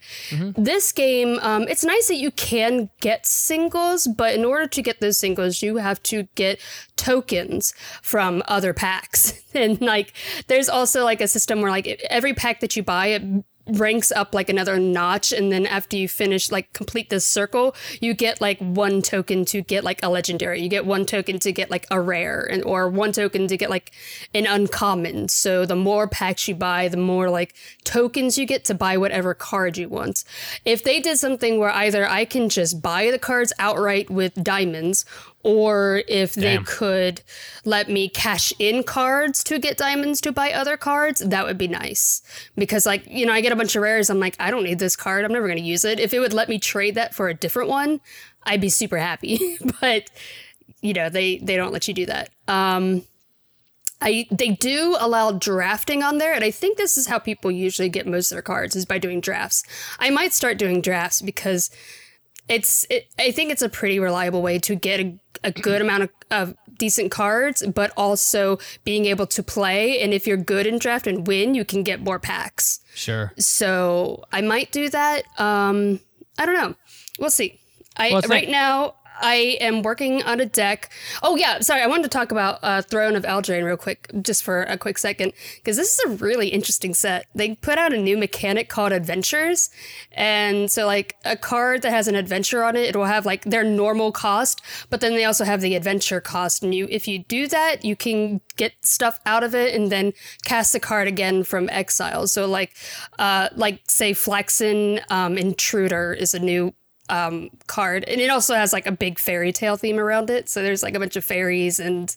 This 0.57 0.91
game, 0.91 1.39
um, 1.41 1.63
it's 1.63 1.83
nice 1.83 2.07
that 2.07 2.15
you 2.15 2.31
can 2.31 2.89
get 3.01 3.25
singles, 3.25 4.07
but 4.07 4.33
in 4.33 4.45
order 4.45 4.67
to 4.67 4.81
get 4.81 5.01
those 5.01 5.17
singles, 5.17 5.61
you 5.61 5.77
have 5.77 6.01
to 6.03 6.23
get 6.35 6.59
tokens 6.95 7.73
from 8.01 8.43
other 8.47 8.73
packs. 8.73 9.39
And 9.55 9.79
like, 9.81 10.13
there's 10.47 10.67
also 10.67 11.03
like 11.03 11.21
a 11.21 11.27
system 11.27 11.61
where 11.61 11.69
like 11.69 11.85
every 12.09 12.33
pack 12.33 12.59
that 12.61 12.75
you 12.75 12.81
buy, 12.81 13.07
it 13.07 13.21
ranks 13.67 14.11
up 14.11 14.35
like 14.35 14.49
another 14.49 14.77
notch 14.77 15.31
and 15.31 15.51
then 15.51 15.65
after 15.65 15.95
you 15.95 16.07
finish 16.07 16.51
like 16.51 16.71
complete 16.73 17.09
this 17.09 17.25
circle 17.25 17.73
you 18.01 18.13
get 18.13 18.41
like 18.41 18.59
one 18.59 19.01
token 19.01 19.45
to 19.45 19.61
get 19.61 19.83
like 19.83 20.03
a 20.03 20.09
legendary. 20.09 20.61
You 20.61 20.69
get 20.69 20.85
one 20.85 21.05
token 21.05 21.39
to 21.39 21.51
get 21.51 21.71
like 21.71 21.87
a 21.89 21.99
rare 21.99 22.41
and 22.41 22.63
or 22.63 22.89
one 22.89 23.11
token 23.11 23.47
to 23.47 23.57
get 23.57 23.69
like 23.69 23.91
an 24.33 24.45
uncommon. 24.45 25.29
So 25.29 25.65
the 25.65 25.75
more 25.75 26.07
packs 26.07 26.47
you 26.47 26.55
buy 26.55 26.87
the 26.87 26.97
more 26.97 27.29
like 27.29 27.55
tokens 27.83 28.37
you 28.37 28.45
get 28.45 28.65
to 28.65 28.73
buy 28.73 28.97
whatever 28.97 29.33
card 29.33 29.77
you 29.77 29.89
want. 29.89 30.23
If 30.65 30.83
they 30.83 30.99
did 30.99 31.17
something 31.17 31.59
where 31.59 31.71
either 31.71 32.07
i 32.09 32.25
can 32.25 32.49
just 32.49 32.81
buy 32.81 33.11
the 33.11 33.19
cards 33.19 33.53
outright 33.59 34.09
with 34.09 34.43
diamonds 34.43 35.05
or 35.43 36.03
if 36.07 36.33
they 36.33 36.57
could 36.59 37.21
let 37.65 37.89
me 37.89 38.07
cash 38.07 38.53
in 38.59 38.81
cards 38.81 39.43
to 39.43 39.59
get 39.59 39.77
diamonds 39.77 40.21
to 40.21 40.31
buy 40.31 40.51
other 40.53 40.77
cards, 40.77 41.19
that 41.19 41.45
would 41.45 41.57
be 41.57 41.67
nice. 41.67 42.21
Because, 42.55 42.85
like, 42.85 43.05
you 43.07 43.25
know, 43.25 43.33
I 43.33 43.41
get 43.41 43.51
a 43.51 43.55
bunch 43.55 43.75
of 43.75 43.81
rares, 43.81 44.09
I'm 44.09 44.19
like, 44.19 44.37
I 44.39 44.49
don't 44.51 44.63
need 44.63 44.79
this 44.79 44.95
card, 44.95 45.25
I'm 45.25 45.33
never 45.33 45.47
going 45.47 45.59
to 45.59 45.63
use 45.63 45.83
it. 45.83 45.99
If 45.99 46.13
it 46.13 46.19
would 46.19 46.33
let 46.33 46.47
me 46.47 46.59
trade 46.59 46.95
that 46.95 47.13
for 47.13 47.27
a 47.27 47.33
different 47.33 47.69
one, 47.69 47.99
I'd 48.43 48.61
be 48.61 48.69
super 48.69 48.97
happy. 48.97 49.57
but, 49.81 50.09
you 50.81 50.93
know, 50.93 51.09
they, 51.09 51.37
they 51.39 51.57
don't 51.57 51.73
let 51.73 51.89
you 51.89 51.93
do 51.93 52.05
that. 52.05 52.29
Um, 52.47 53.03
I, 54.01 54.27
they 54.31 54.49
do 54.49 54.97
allow 54.99 55.31
drafting 55.31 56.03
on 56.03 56.17
there, 56.17 56.33
and 56.33 56.43
I 56.43 56.51
think 56.51 56.77
this 56.77 56.97
is 56.97 57.07
how 57.07 57.19
people 57.19 57.51
usually 57.51 57.89
get 57.89 58.07
most 58.07 58.31
of 58.31 58.35
their 58.35 58.41
cards 58.41 58.75
is 58.75 58.85
by 58.85 58.97
doing 58.97 59.21
drafts. 59.21 59.63
I 59.99 60.09
might 60.09 60.33
start 60.33 60.57
doing 60.57 60.81
drafts 60.81 61.21
because 61.21 61.69
it's 62.47 62.85
it, 62.89 63.07
I 63.17 63.31
think 63.31 63.51
it's 63.51 63.61
a 63.61 63.69
pretty 63.69 63.99
reliable 63.99 64.41
way 64.41 64.59
to 64.59 64.75
get 64.75 64.99
a, 64.99 65.19
a 65.43 65.51
good 65.51 65.81
amount 65.81 66.03
of, 66.03 66.09
of 66.31 66.55
decent 66.77 67.11
cards, 67.11 67.65
but 67.65 67.91
also 67.95 68.59
being 68.83 69.05
able 69.05 69.27
to 69.27 69.43
play. 69.43 70.01
And 70.01 70.13
if 70.13 70.27
you're 70.27 70.37
good 70.37 70.65
in 70.67 70.79
draft 70.79 71.07
and 71.07 71.25
win, 71.27 71.55
you 71.55 71.65
can 71.65 71.83
get 71.83 72.01
more 72.01 72.19
packs. 72.19 72.81
Sure. 72.93 73.31
So 73.37 74.23
I 74.31 74.41
might 74.41 74.71
do 74.71 74.89
that. 74.89 75.23
Um, 75.39 75.99
I 76.37 76.45
don't 76.45 76.55
know. 76.55 76.75
We'll 77.19 77.29
see. 77.29 77.59
I 77.95 78.11
Well, 78.11 78.21
right 78.27 78.49
now 78.49 78.95
I 79.21 79.57
am 79.61 79.81
working 79.81 80.23
on 80.23 80.39
a 80.39 80.45
deck. 80.45 80.91
Oh 81.21 81.35
yeah, 81.35 81.59
sorry. 81.59 81.81
I 81.81 81.87
wanted 81.87 82.03
to 82.03 82.09
talk 82.09 82.31
about 82.31 82.59
uh, 82.63 82.81
Throne 82.81 83.15
of 83.15 83.23
Eldraine 83.23 83.63
real 83.63 83.77
quick, 83.77 84.09
just 84.21 84.43
for 84.43 84.63
a 84.63 84.77
quick 84.77 84.97
second, 84.97 85.33
because 85.57 85.77
this 85.77 85.93
is 85.93 85.99
a 86.05 86.15
really 86.23 86.49
interesting 86.49 86.93
set. 86.93 87.27
They 87.35 87.55
put 87.55 87.77
out 87.77 87.93
a 87.93 87.97
new 87.97 88.17
mechanic 88.17 88.69
called 88.69 88.91
Adventures, 88.91 89.69
and 90.11 90.71
so 90.71 90.85
like 90.85 91.15
a 91.25 91.37
card 91.37 91.81
that 91.83 91.91
has 91.91 92.07
an 92.07 92.15
adventure 92.15 92.63
on 92.63 92.75
it, 92.75 92.89
it 92.89 92.95
will 92.95 93.05
have 93.05 93.25
like 93.25 93.43
their 93.45 93.63
normal 93.63 94.11
cost, 94.11 94.61
but 94.89 95.01
then 95.01 95.13
they 95.13 95.25
also 95.25 95.45
have 95.45 95.61
the 95.61 95.75
adventure 95.75 96.21
cost. 96.21 96.63
And 96.63 96.73
you, 96.73 96.87
if 96.89 97.07
you 97.07 97.19
do 97.19 97.47
that, 97.47 97.85
you 97.85 97.95
can 97.95 98.41
get 98.55 98.73
stuff 98.81 99.19
out 99.25 99.43
of 99.43 99.55
it 99.55 99.73
and 99.75 99.91
then 99.91 100.13
cast 100.43 100.73
the 100.73 100.79
card 100.79 101.07
again 101.07 101.43
from 101.43 101.69
exile. 101.69 102.27
So 102.27 102.47
like, 102.47 102.75
uh, 103.19 103.49
like 103.55 103.81
say 103.87 104.13
Flaxen 104.13 104.99
um, 105.09 105.37
Intruder 105.37 106.13
is 106.13 106.33
a 106.33 106.39
new 106.39 106.73
um, 107.13 107.51
card, 107.67 108.03
and 108.07 108.19
it 108.19 108.29
also 108.29 108.55
has 108.55 108.73
like 108.73 108.87
a 108.87 108.91
big 108.91 109.19
fairy 109.19 109.51
tale 109.51 109.77
theme 109.77 109.99
around 109.99 110.29
it. 110.29 110.49
So 110.49 110.63
there's 110.63 110.81
like 110.81 110.95
a 110.95 110.99
bunch 110.99 111.15
of 111.15 111.23
fairies 111.23 111.79
and 111.79 112.15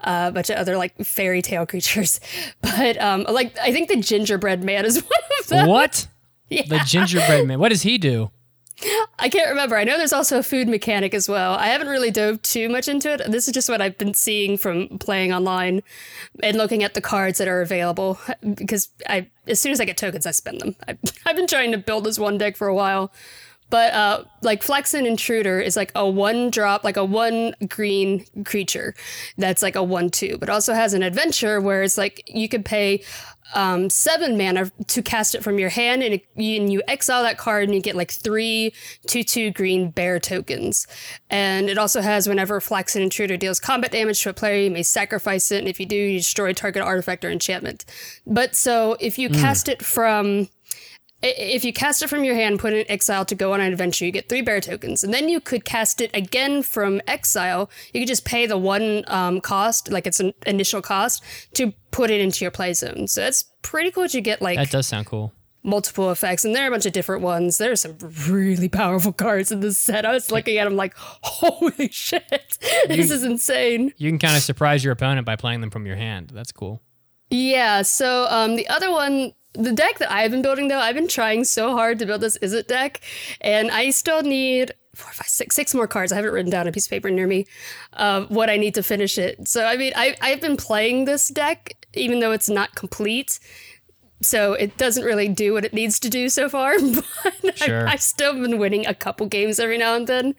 uh, 0.00 0.26
a 0.28 0.32
bunch 0.32 0.48
of 0.48 0.56
other 0.56 0.78
like 0.78 0.96
fairy 1.04 1.42
tale 1.42 1.66
creatures. 1.72 2.20
But 2.62 3.00
um, 3.00 3.26
like 3.28 3.56
I 3.58 3.72
think 3.72 3.88
the 3.88 4.00
gingerbread 4.00 4.64
man 4.64 4.86
is 4.86 4.96
one 5.02 5.20
of 5.40 5.46
them. 5.48 5.68
What? 5.68 6.06
The 6.50 6.82
gingerbread 6.84 7.46
man. 7.46 7.60
What 7.60 7.68
does 7.68 7.82
he 7.82 7.96
do? 7.96 8.32
I 9.20 9.28
can't 9.28 9.50
remember. 9.50 9.76
I 9.76 9.84
know 9.84 9.96
there's 9.96 10.12
also 10.12 10.40
a 10.40 10.42
food 10.42 10.66
mechanic 10.66 11.14
as 11.14 11.28
well. 11.28 11.54
I 11.54 11.68
haven't 11.68 11.86
really 11.86 12.10
dove 12.10 12.42
too 12.42 12.68
much 12.68 12.88
into 12.88 13.12
it. 13.12 13.30
This 13.30 13.46
is 13.46 13.54
just 13.54 13.68
what 13.68 13.80
I've 13.80 13.96
been 13.98 14.14
seeing 14.14 14.56
from 14.56 14.98
playing 14.98 15.32
online 15.32 15.84
and 16.42 16.56
looking 16.56 16.82
at 16.82 16.94
the 16.94 17.00
cards 17.00 17.38
that 17.38 17.46
are 17.46 17.60
available 17.60 18.18
because 18.56 18.88
I 19.08 19.28
as 19.46 19.60
soon 19.60 19.70
as 19.70 19.80
I 19.80 19.84
get 19.84 19.96
tokens, 19.96 20.26
I 20.26 20.32
spend 20.32 20.60
them. 20.60 20.74
I, 20.88 20.98
I've 21.24 21.36
been 21.36 21.46
trying 21.46 21.70
to 21.70 21.78
build 21.78 22.02
this 22.02 22.18
one 22.18 22.36
deck 22.36 22.56
for 22.56 22.66
a 22.66 22.74
while. 22.74 23.12
But 23.70 23.94
uh, 23.94 24.24
like 24.42 24.62
Flaxen 24.62 25.06
Intruder 25.06 25.60
is 25.60 25.76
like 25.76 25.92
a 25.94 26.08
one 26.08 26.50
drop, 26.50 26.84
like 26.84 26.96
a 26.96 27.04
one 27.04 27.54
green 27.68 28.24
creature 28.44 28.94
that's 29.38 29.62
like 29.62 29.76
a 29.76 29.82
one 29.82 30.10
two, 30.10 30.36
but 30.38 30.48
also 30.48 30.74
has 30.74 30.92
an 30.92 31.02
adventure 31.02 31.60
where 31.60 31.82
it's 31.82 31.96
like 31.96 32.22
you 32.26 32.48
could 32.48 32.64
pay 32.64 33.02
um, 33.54 33.90
seven 33.90 34.36
mana 34.38 34.70
to 34.86 35.02
cast 35.02 35.34
it 35.34 35.42
from 35.42 35.58
your 35.58 35.70
hand, 35.70 36.02
and, 36.02 36.14
it, 36.14 36.26
you, 36.36 36.60
and 36.60 36.72
you 36.72 36.82
exile 36.86 37.22
that 37.22 37.38
card, 37.38 37.64
and 37.64 37.74
you 37.74 37.80
get 37.80 37.96
like 37.96 38.10
three 38.10 38.72
two 39.06 39.22
two 39.22 39.50
green 39.50 39.90
bear 39.90 40.20
tokens. 40.20 40.86
And 41.30 41.68
it 41.68 41.78
also 41.78 42.00
has 42.00 42.28
whenever 42.28 42.60
Flaxen 42.60 43.02
Intruder 43.02 43.36
deals 43.36 43.60
combat 43.60 43.92
damage 43.92 44.22
to 44.22 44.30
a 44.30 44.32
player, 44.32 44.62
you 44.62 44.70
may 44.70 44.82
sacrifice 44.82 45.50
it, 45.50 45.58
and 45.58 45.68
if 45.68 45.80
you 45.80 45.86
do, 45.86 45.96
you 45.96 46.18
destroy 46.18 46.52
target 46.52 46.82
artifact 46.82 47.24
or 47.24 47.30
enchantment. 47.30 47.84
But 48.26 48.54
so 48.54 48.96
if 49.00 49.18
you 49.18 49.28
cast 49.28 49.68
it 49.68 49.84
from 49.84 50.48
if 51.22 51.64
you 51.64 51.72
cast 51.72 52.02
it 52.02 52.08
from 52.08 52.24
your 52.24 52.34
hand, 52.34 52.58
put 52.58 52.72
it 52.72 52.86
in 52.86 52.90
exile 52.90 53.24
to 53.26 53.34
go 53.34 53.52
on 53.52 53.60
an 53.60 53.70
adventure, 53.72 54.04
you 54.06 54.10
get 54.10 54.28
three 54.28 54.42
bear 54.42 54.60
tokens. 54.60 55.04
And 55.04 55.12
then 55.12 55.28
you 55.28 55.40
could 55.40 55.64
cast 55.64 56.00
it 56.00 56.10
again 56.14 56.62
from 56.62 57.00
exile. 57.06 57.70
You 57.92 58.00
could 58.00 58.08
just 58.08 58.24
pay 58.24 58.46
the 58.46 58.56
one 58.58 59.04
um, 59.08 59.40
cost, 59.40 59.90
like 59.90 60.06
it's 60.06 60.20
an 60.20 60.32
initial 60.46 60.80
cost, 60.80 61.22
to 61.54 61.72
put 61.90 62.10
it 62.10 62.20
into 62.20 62.44
your 62.44 62.50
play 62.50 62.72
zone. 62.72 63.06
So 63.06 63.20
that's 63.20 63.44
pretty 63.62 63.90
cool. 63.90 64.04
that 64.04 64.14
You 64.14 64.20
get 64.22 64.40
like 64.40 64.56
That 64.56 64.70
does 64.70 64.86
sound 64.86 65.06
cool. 65.06 65.34
multiple 65.62 66.10
effects, 66.10 66.44
and 66.46 66.54
there 66.56 66.64
are 66.64 66.68
a 66.68 66.70
bunch 66.70 66.86
of 66.86 66.92
different 66.92 67.22
ones. 67.22 67.58
There 67.58 67.70
are 67.70 67.76
some 67.76 67.98
really 68.26 68.70
powerful 68.70 69.12
cards 69.12 69.52
in 69.52 69.60
this 69.60 69.78
set. 69.78 70.06
I 70.06 70.12
was 70.12 70.30
looking 70.30 70.56
at 70.56 70.64
them 70.64 70.76
like, 70.76 70.94
holy 70.96 71.88
shit, 71.92 72.58
this 72.88 73.10
is 73.10 73.24
insane. 73.24 73.92
You 73.98 74.08
can 74.10 74.18
kind 74.18 74.36
of 74.38 74.42
surprise 74.42 74.82
your 74.82 74.92
opponent 74.92 75.26
by 75.26 75.36
playing 75.36 75.60
them 75.60 75.70
from 75.70 75.84
your 75.84 75.96
hand. 75.96 76.30
That's 76.32 76.50
cool. 76.52 76.80
Yeah, 77.32 77.82
so 77.82 78.26
um, 78.30 78.56
the 78.56 78.66
other 78.68 78.90
one, 78.90 79.32
the 79.54 79.72
deck 79.72 79.98
that 79.98 80.12
I've 80.12 80.30
been 80.30 80.42
building 80.42 80.68
though, 80.68 80.78
I've 80.78 80.94
been 80.94 81.08
trying 81.08 81.44
so 81.44 81.72
hard 81.72 81.98
to 81.98 82.06
build 82.06 82.20
this 82.20 82.38
Izzet 82.38 82.66
deck, 82.66 83.00
and 83.40 83.70
I 83.70 83.90
still 83.90 84.22
need 84.22 84.72
four, 84.94 85.12
five, 85.12 85.28
six, 85.28 85.54
six 85.56 85.74
more 85.74 85.86
cards. 85.86 86.12
I 86.12 86.16
haven't 86.16 86.32
written 86.32 86.50
down 86.50 86.66
a 86.68 86.72
piece 86.72 86.86
of 86.86 86.90
paper 86.90 87.10
near 87.10 87.26
me 87.26 87.46
of 87.92 88.30
what 88.30 88.50
I 88.50 88.56
need 88.56 88.74
to 88.74 88.82
finish 88.82 89.18
it. 89.18 89.48
So 89.48 89.64
I 89.64 89.76
mean, 89.76 89.92
I 89.96 90.16
I've 90.20 90.40
been 90.40 90.56
playing 90.56 91.04
this 91.04 91.28
deck 91.28 91.76
even 91.94 92.20
though 92.20 92.32
it's 92.32 92.48
not 92.48 92.74
complete. 92.74 93.40
So 94.22 94.52
it 94.52 94.76
doesn't 94.76 95.04
really 95.04 95.28
do 95.28 95.54
what 95.54 95.64
it 95.64 95.72
needs 95.72 95.98
to 96.00 96.10
do 96.10 96.28
so 96.28 96.48
far, 96.50 96.74
but 97.42 97.56
Sure. 97.56 97.88
I, 97.88 97.92
I've 97.92 98.02
still 98.02 98.34
been 98.34 98.58
winning 98.58 98.86
a 98.86 98.94
couple 98.94 99.26
games 99.26 99.58
every 99.58 99.78
now 99.78 99.94
and 99.94 100.06
then. 100.06 100.34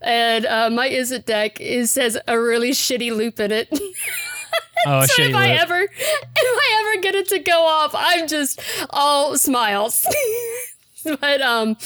And 0.00 0.44
uh, 0.46 0.68
my 0.70 0.88
Izzet 0.88 1.24
deck 1.24 1.60
is 1.60 1.94
has 1.94 2.18
a 2.26 2.38
really 2.38 2.70
shitty 2.72 3.14
loop 3.16 3.38
in 3.38 3.52
it. 3.52 3.68
Oh, 4.86 5.06
So 5.06 5.22
if 5.22 5.34
I 5.36 5.50
ever 5.50 5.78
if 5.90 5.90
I 6.36 6.92
ever 6.94 7.02
get 7.02 7.14
it 7.14 7.28
to 7.28 7.38
go 7.38 7.64
off, 7.66 7.92
I'm 7.94 8.26
just 8.26 8.60
all 8.90 9.38
smiles. 9.38 10.04
but 11.20 11.40
um 11.40 11.76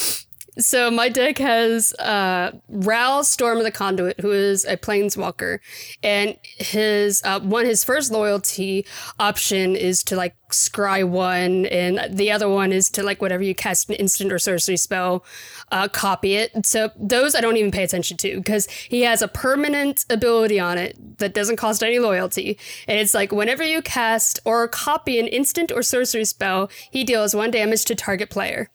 so 0.58 0.90
my 0.90 1.08
deck 1.08 1.38
has 1.38 1.92
uh 1.94 2.52
Ral 2.68 3.24
Storm 3.24 3.58
of 3.58 3.64
the 3.64 3.70
Conduit, 3.70 4.20
who 4.20 4.32
is 4.32 4.64
a 4.64 4.76
planeswalker, 4.76 5.58
and 6.02 6.36
his 6.42 7.22
uh 7.24 7.40
one 7.40 7.66
his 7.66 7.84
first 7.84 8.10
loyalty 8.10 8.86
option 9.18 9.76
is 9.76 10.02
to 10.04 10.16
like 10.16 10.34
scry 10.50 11.06
one, 11.06 11.66
and 11.66 12.16
the 12.16 12.30
other 12.30 12.48
one 12.48 12.72
is 12.72 12.90
to 12.90 13.02
like 13.02 13.20
whatever 13.20 13.42
you 13.42 13.54
cast 13.54 13.88
an 13.90 13.96
instant 13.96 14.32
or 14.32 14.38
sorcery 14.38 14.76
spell, 14.76 15.24
uh 15.72 15.88
copy 15.88 16.36
it. 16.36 16.64
So 16.64 16.90
those 16.96 17.34
I 17.34 17.40
don't 17.40 17.56
even 17.56 17.70
pay 17.70 17.84
attention 17.84 18.16
to 18.18 18.36
because 18.36 18.68
he 18.70 19.02
has 19.02 19.22
a 19.22 19.28
permanent 19.28 20.04
ability 20.08 20.58
on 20.58 20.78
it 20.78 21.18
that 21.18 21.34
doesn't 21.34 21.56
cost 21.56 21.82
any 21.82 21.98
loyalty. 21.98 22.58
And 22.88 22.98
it's 22.98 23.14
like 23.14 23.32
whenever 23.32 23.62
you 23.62 23.82
cast 23.82 24.40
or 24.44 24.68
copy 24.68 25.18
an 25.18 25.26
instant 25.26 25.70
or 25.72 25.82
sorcery 25.82 26.24
spell, 26.24 26.70
he 26.90 27.04
deals 27.04 27.34
one 27.34 27.50
damage 27.50 27.84
to 27.86 27.94
target 27.94 28.30
player 28.30 28.70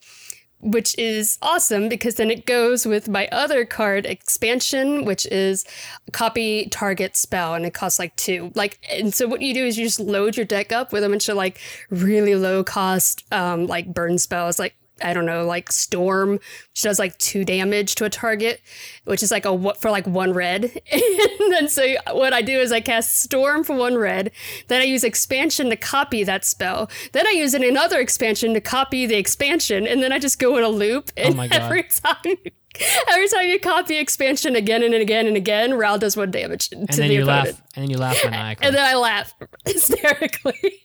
which 0.62 0.98
is 0.98 1.38
awesome 1.42 1.90
because 1.90 2.16
then 2.16 2.32
it 2.32 2.46
goes 2.46 2.86
with 2.86 3.10
my 3.10 3.28
other 3.32 3.66
card 3.66 4.06
expansion, 4.06 5.06
which 5.06 5.26
is 5.28 5.66
copy 6.12 6.68
target 6.70 7.16
spell, 7.16 7.54
and 7.54 7.66
it 7.66 7.74
costs 7.74 8.00
like 8.00 8.16
two. 8.16 8.52
Like, 8.56 8.80
and 8.90 9.14
so 9.14 9.28
what 9.28 9.42
you 9.42 9.54
do 9.54 9.66
is 9.66 9.78
you 9.78 9.86
just 9.86 10.00
load 10.00 10.38
your 10.38 10.46
deck 10.46 10.72
up 10.72 10.94
with 10.94 11.04
a 11.04 11.10
bunch 11.10 11.30
of 11.30 11.36
like 11.36 11.60
really 11.90 12.36
low 12.36 12.64
cost, 12.64 13.26
um, 13.32 13.68
like 13.68 13.94
burn 13.94 14.18
spells, 14.18 14.60
like. 14.60 14.76
I 15.04 15.14
don't 15.14 15.26
know, 15.26 15.46
like 15.46 15.72
Storm, 15.72 16.32
which 16.34 16.82
does 16.82 17.00
like 17.00 17.18
two 17.18 17.44
damage 17.46 17.96
to 17.96 18.06
a 18.06 18.10
target, 18.10 18.62
which 19.06 19.24
is 19.24 19.32
like 19.32 19.46
a 19.46 19.54
what 19.54 19.82
for 19.82 19.92
like 19.92 20.08
one 20.08 20.34
red. 20.34 20.64
and 20.92 21.52
then 21.52 21.68
so 21.68 21.96
what 22.12 22.34
I 22.34 22.42
do 22.42 22.60
is 22.60 22.72
I 22.72 22.82
cast 22.82 23.22
Storm 23.24 23.64
for 23.64 23.76
one 23.76 23.98
red, 23.98 24.32
then 24.68 24.82
I 24.82 24.86
use 24.86 25.04
expansion 25.04 25.70
to 25.70 25.76
copy 25.76 26.24
that 26.24 26.46
spell. 26.46 26.90
Then 27.12 27.28
I 27.28 27.32
use 27.32 27.54
it 27.54 27.64
another 27.64 28.00
expansion 28.00 28.54
to 28.54 28.62
copy 28.62 29.06
the 29.06 29.16
expansion, 29.16 29.88
and 29.88 30.02
then 30.02 30.12
I 30.12 30.20
just 30.20 30.40
go 30.40 30.58
in 30.58 30.64
a 30.64 30.70
loop. 30.70 31.12
Oh 31.18 31.22
and 31.24 31.36
my 31.36 31.48
God. 31.50 31.62
every 31.62 31.84
time 31.84 32.38
every 33.10 33.28
time 33.28 33.48
you 33.48 33.60
copy 33.60 33.98
expansion 33.98 34.56
again 34.56 34.84
and 34.84 34.94
again 34.94 35.28
and 35.28 35.36
again, 35.36 35.74
Ral 35.76 35.98
does 35.98 36.16
one 36.16 36.32
damage 36.32 36.70
to 36.70 36.78
And 36.78 36.88
the 36.88 36.96
then 36.98 37.12
you 37.12 37.24
opponent. 37.24 37.48
laugh. 37.58 37.62
And 37.76 37.84
then 37.84 37.90
you 37.90 37.98
laugh 37.98 38.24
maniacally. 38.24 38.68
And 38.68 38.76
then 38.76 38.86
I 38.86 38.96
laugh 38.96 39.34
hysterically. 39.66 40.82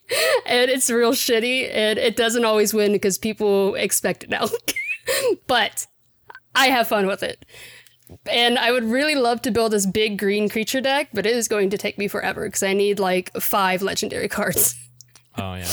and 0.47 0.71
it's 0.71 0.91
real 0.91 1.13
shitty. 1.13 1.71
And 1.73 1.99
it 1.99 2.17
doesn't 2.17 2.45
always 2.45 2.75
win 2.75 2.93
because 2.93 3.19
people 3.19 3.75
expect 3.77 4.25
it 4.25 4.31
now. 4.31 4.47
but 5.47 5.87
I 6.55 6.67
have 6.69 6.89
fun 6.89 7.07
with 7.07 7.23
it. 7.23 7.45
And 8.31 8.59
I 8.59 8.71
would 8.71 8.85
really 8.85 9.15
love 9.17 9.43
to 9.43 9.51
build 9.51 9.73
this 9.73 9.85
big 9.87 10.19
green 10.19 10.49
creature 10.49 10.81
deck, 10.81 11.09
but 11.13 11.27
it 11.27 11.35
is 11.37 11.49
going 11.49 11.71
to 11.71 11.79
take 11.79 11.99
me 11.99 12.07
forever 12.09 12.47
because 12.47 12.63
I 12.63 12.73
need 12.73 12.99
like 13.01 13.33
five 13.41 13.83
legendary 13.83 14.29
cards. 14.29 14.75
oh 15.37 15.55
yeah. 15.55 15.73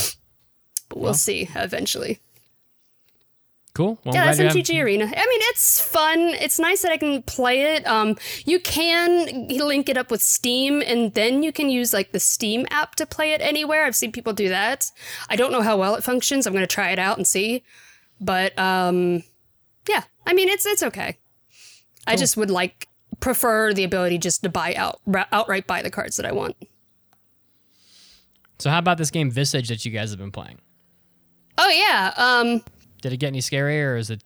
But 0.89 0.97
we'll 0.99 1.13
see 1.13 1.47
eventually. 1.55 2.19
Cool. 3.73 3.97
Well, 4.03 4.13
Yeah, 4.13 4.25
that's 4.31 4.37
have- 4.69 4.77
Arena. 4.81 5.05
I 5.05 5.07
mean, 5.07 5.39
it's 5.49 5.81
fun. 5.81 6.19
It's 6.19 6.59
nice 6.59 6.83
that 6.83 6.91
I 6.91 6.97
can 6.97 7.23
play 7.23 7.75
it. 7.75 7.87
Um, 7.87 8.17
you 8.45 8.59
can 8.59 9.47
link 9.47 9.89
it 9.89 9.97
up 9.97 10.11
with 10.11 10.21
Steam, 10.21 10.83
and 10.85 11.11
then 11.15 11.41
you 11.41 11.51
can 11.51 11.69
use 11.71 11.91
like 11.91 12.11
the 12.11 12.19
Steam 12.19 12.67
app 12.69 12.93
to 12.95 13.07
play 13.07 13.31
it 13.31 13.41
anywhere. 13.41 13.85
I've 13.85 13.95
seen 13.95 14.11
people 14.11 14.31
do 14.31 14.47
that. 14.49 14.91
I 15.27 15.35
don't 15.35 15.51
know 15.51 15.63
how 15.63 15.75
well 15.75 15.95
it 15.95 16.03
functions. 16.03 16.45
I'm 16.45 16.53
going 16.53 16.61
to 16.61 16.67
try 16.67 16.91
it 16.91 16.99
out 16.99 17.17
and 17.17 17.25
see. 17.25 17.63
But 18.21 18.57
um, 18.59 19.23
yeah, 19.89 20.03
I 20.27 20.33
mean, 20.33 20.49
it's 20.49 20.67
it's 20.67 20.83
okay. 20.83 21.17
I 22.05 22.15
just 22.15 22.37
would 22.37 22.51
like 22.51 22.87
prefer 23.21 23.73
the 23.73 23.83
ability 23.85 24.19
just 24.19 24.43
to 24.43 24.49
buy 24.49 24.75
out 24.75 24.99
outright 25.31 25.65
buy 25.65 25.81
the 25.81 25.89
cards 25.89 26.17
that 26.17 26.25
I 26.27 26.31
want. 26.31 26.55
So 28.59 28.69
how 28.69 28.77
about 28.77 28.97
this 28.97 29.09
game 29.09 29.31
Visage 29.31 29.69
that 29.69 29.83
you 29.83 29.91
guys 29.91 30.11
have 30.11 30.19
been 30.19 30.31
playing? 30.31 30.59
Oh 31.57 31.69
yeah. 31.69 32.13
Um, 32.17 32.61
Did 33.03 33.11
it 33.11 33.17
get 33.17 33.27
any 33.27 33.39
scarier, 33.39 33.93
or 33.93 33.97
is 33.97 34.09
it 34.09 34.23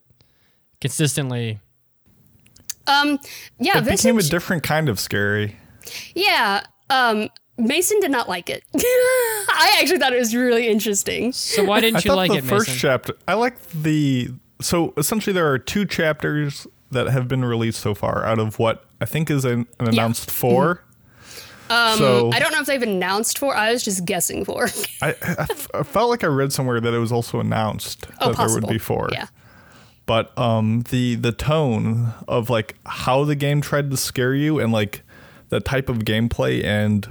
consistently? 0.79 1.59
um, 2.87 3.19
yeah. 3.59 3.79
It 3.79 3.85
became 3.85 4.17
a 4.17 4.21
different 4.21 4.63
kind 4.63 4.87
of 4.87 4.99
scary. 4.99 5.57
Yeah. 6.13 6.61
Um, 6.89 7.29
Mason 7.57 7.99
did 7.99 8.11
not 8.11 8.29
like 8.29 8.49
it. 8.49 8.63
I 8.75 9.77
actually 9.81 9.97
thought 9.97 10.13
it 10.13 10.19
was 10.19 10.35
really 10.35 10.67
interesting. 10.67 11.31
So 11.31 11.63
why 11.63 11.81
didn't 11.81 12.05
you 12.05 12.11
thought 12.11 12.17
like 12.17 12.31
the 12.31 12.37
it, 12.37 12.43
first 12.43 12.67
Mason? 12.67 12.79
chapter. 12.79 13.13
I 13.27 13.33
like 13.33 13.59
the 13.71 14.29
so 14.61 14.93
essentially 14.95 15.33
there 15.33 15.51
are 15.51 15.57
two 15.57 15.85
chapters 15.85 16.67
that 16.91 17.07
have 17.07 17.27
been 17.27 17.43
released 17.43 17.79
so 17.79 17.95
far 17.95 18.23
out 18.25 18.39
of 18.39 18.59
what 18.59 18.85
I 19.01 19.05
think 19.05 19.29
is 19.29 19.43
an, 19.43 19.67
an 19.79 19.89
announced 19.89 20.31
4 20.31 20.83
Um, 21.69 21.97
so 21.97 22.31
I 22.31 22.39
don't 22.39 22.51
know 22.51 22.61
if 22.61 22.65
they've 22.67 22.81
announced 22.81 23.37
for. 23.39 23.55
I 23.55 23.71
was 23.73 23.83
just 23.83 24.05
guessing 24.05 24.45
for. 24.45 24.67
I, 25.01 25.09
I 25.09 25.47
f- 25.49 25.67
I 25.73 25.83
felt 25.83 26.09
like 26.09 26.23
I 26.23 26.27
read 26.27 26.53
somewhere 26.53 26.79
that 26.79 26.93
it 26.93 26.99
was 26.99 27.11
also 27.11 27.39
announced 27.39 28.07
Oh, 28.21 28.31
that 28.31 28.37
there 28.37 28.53
would 28.55 28.67
be 28.67 28.77
four. 28.77 29.09
Yeah. 29.11 29.27
But 30.05 30.37
um, 30.37 30.83
the 30.89 31.15
the 31.15 31.31
tone 31.33 32.13
of 32.27 32.49
like 32.49 32.75
how 32.85 33.25
the 33.25 33.35
game 33.35 33.59
tried 33.61 33.91
to 33.91 33.97
scare 33.97 34.33
you 34.33 34.59
and 34.59 34.71
like 34.71 35.01
the 35.49 35.59
type 35.59 35.89
of 35.89 35.99
gameplay 35.99 36.63
and 36.63 37.07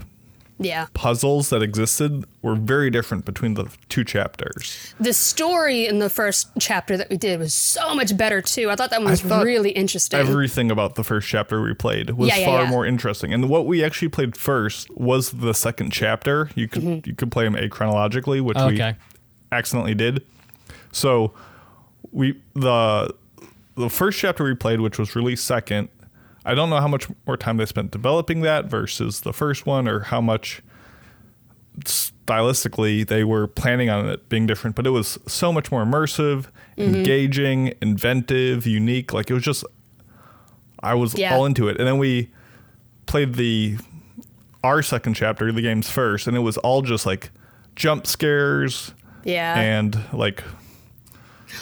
Yeah. 0.59 0.87
puzzles 0.95 1.51
that 1.51 1.63
existed 1.63 2.25
were 2.41 2.55
very 2.55 2.89
different 2.91 3.25
between 3.27 3.55
the 3.55 3.69
two 3.91 4.05
chapters. 4.05 4.95
The 4.99 5.13
story 5.13 5.87
in 5.87 5.99
the 5.99 6.09
first 6.09 6.49
chapter 6.59 6.97
that 6.97 7.11
we 7.11 7.17
did 7.19 7.39
was 7.39 7.53
so 7.53 7.95
much 7.95 8.17
better 8.17 8.41
too. 8.41 8.71
I 8.71 8.77
thought 8.77 8.89
that 8.91 9.01
one 9.03 9.11
was 9.11 9.21
thought 9.21 9.45
really 9.45 9.71
interesting. 9.71 10.19
Everything 10.19 10.71
about 10.71 10.95
the 10.95 11.05
first 11.05 11.29
chapter 11.29 11.61
we 11.61 11.75
played 11.75 12.11
was 12.11 12.29
Yeah, 12.31 12.37
yeah, 12.39 12.47
far 12.47 12.63
yeah. 12.63 12.71
more 12.71 12.87
interesting. 12.87 13.35
And 13.35 13.49
what 13.51 13.67
we 13.67 13.85
actually 13.85 14.09
played 14.09 14.37
first 14.37 14.89
was 14.97 15.31
the 15.33 15.53
second 15.53 15.93
chapter. 15.93 16.51
You 16.55 16.69
could 16.69 16.83
Mm-hmm. 16.83 17.09
you 17.09 17.15
could 17.15 17.31
play 17.31 17.45
them 17.45 17.55
achronologically, 17.55 18.41
which 18.41 18.57
we 18.59 18.83
accidentally 19.53 19.95
did. 19.95 20.25
So 20.93 21.33
we 22.13 22.41
the 22.55 23.15
the 23.77 23.91
first 23.91 24.19
chapter 24.19 24.43
we 24.45 24.55
played, 24.55 24.81
which 24.81 24.99
was 24.99 25.15
released 25.15 25.45
second, 25.45 25.91
I 26.47 26.55
don't 26.55 26.71
know 26.71 26.81
how 26.81 26.89
much 26.89 27.09
more 27.27 27.37
time 27.37 27.57
they 27.59 27.67
spent 27.67 27.91
developing 27.91 28.41
that 28.43 28.67
versus 28.67 29.21
the 29.23 29.33
first 29.33 29.67
one, 29.67 29.87
or 29.89 30.01
how 30.01 30.21
much 30.21 30.63
stylistically 31.81 33.07
they 33.07 33.25
were 33.25 33.47
planning 33.47 33.91
on 33.91 34.09
it 34.09 34.29
being 34.29 34.47
different. 34.47 34.77
But 34.77 34.87
it 34.87 34.91
was 34.91 35.19
so 35.27 35.53
much 35.53 35.71
more 35.71 35.85
immersive, 35.85 36.47
Mm-hmm. 36.79 36.95
engaging, 36.95 37.73
inventive, 37.81 38.67
unique. 38.67 39.15
Like 39.15 39.31
it 39.31 39.33
was 39.35 39.43
just, 39.43 39.65
I 40.81 40.93
was 40.93 41.17
Yeah. 41.17 41.35
all 41.35 41.47
into 41.47 41.69
it. 41.69 41.79
And 41.79 41.87
then 41.89 41.97
we 41.97 42.31
played 43.07 43.35
the 43.37 43.79
our 44.63 44.83
second 44.83 45.15
chapter, 45.15 45.51
the 45.53 45.63
game's 45.63 45.89
first, 45.89 46.27
and 46.27 46.37
it 46.37 46.41
was 46.41 46.59
all 46.59 46.83
just 46.83 47.07
like 47.07 47.31
jump 47.77 48.07
scares 48.07 48.93
yeah. 49.25 49.59
and 49.59 49.99
like 50.13 50.43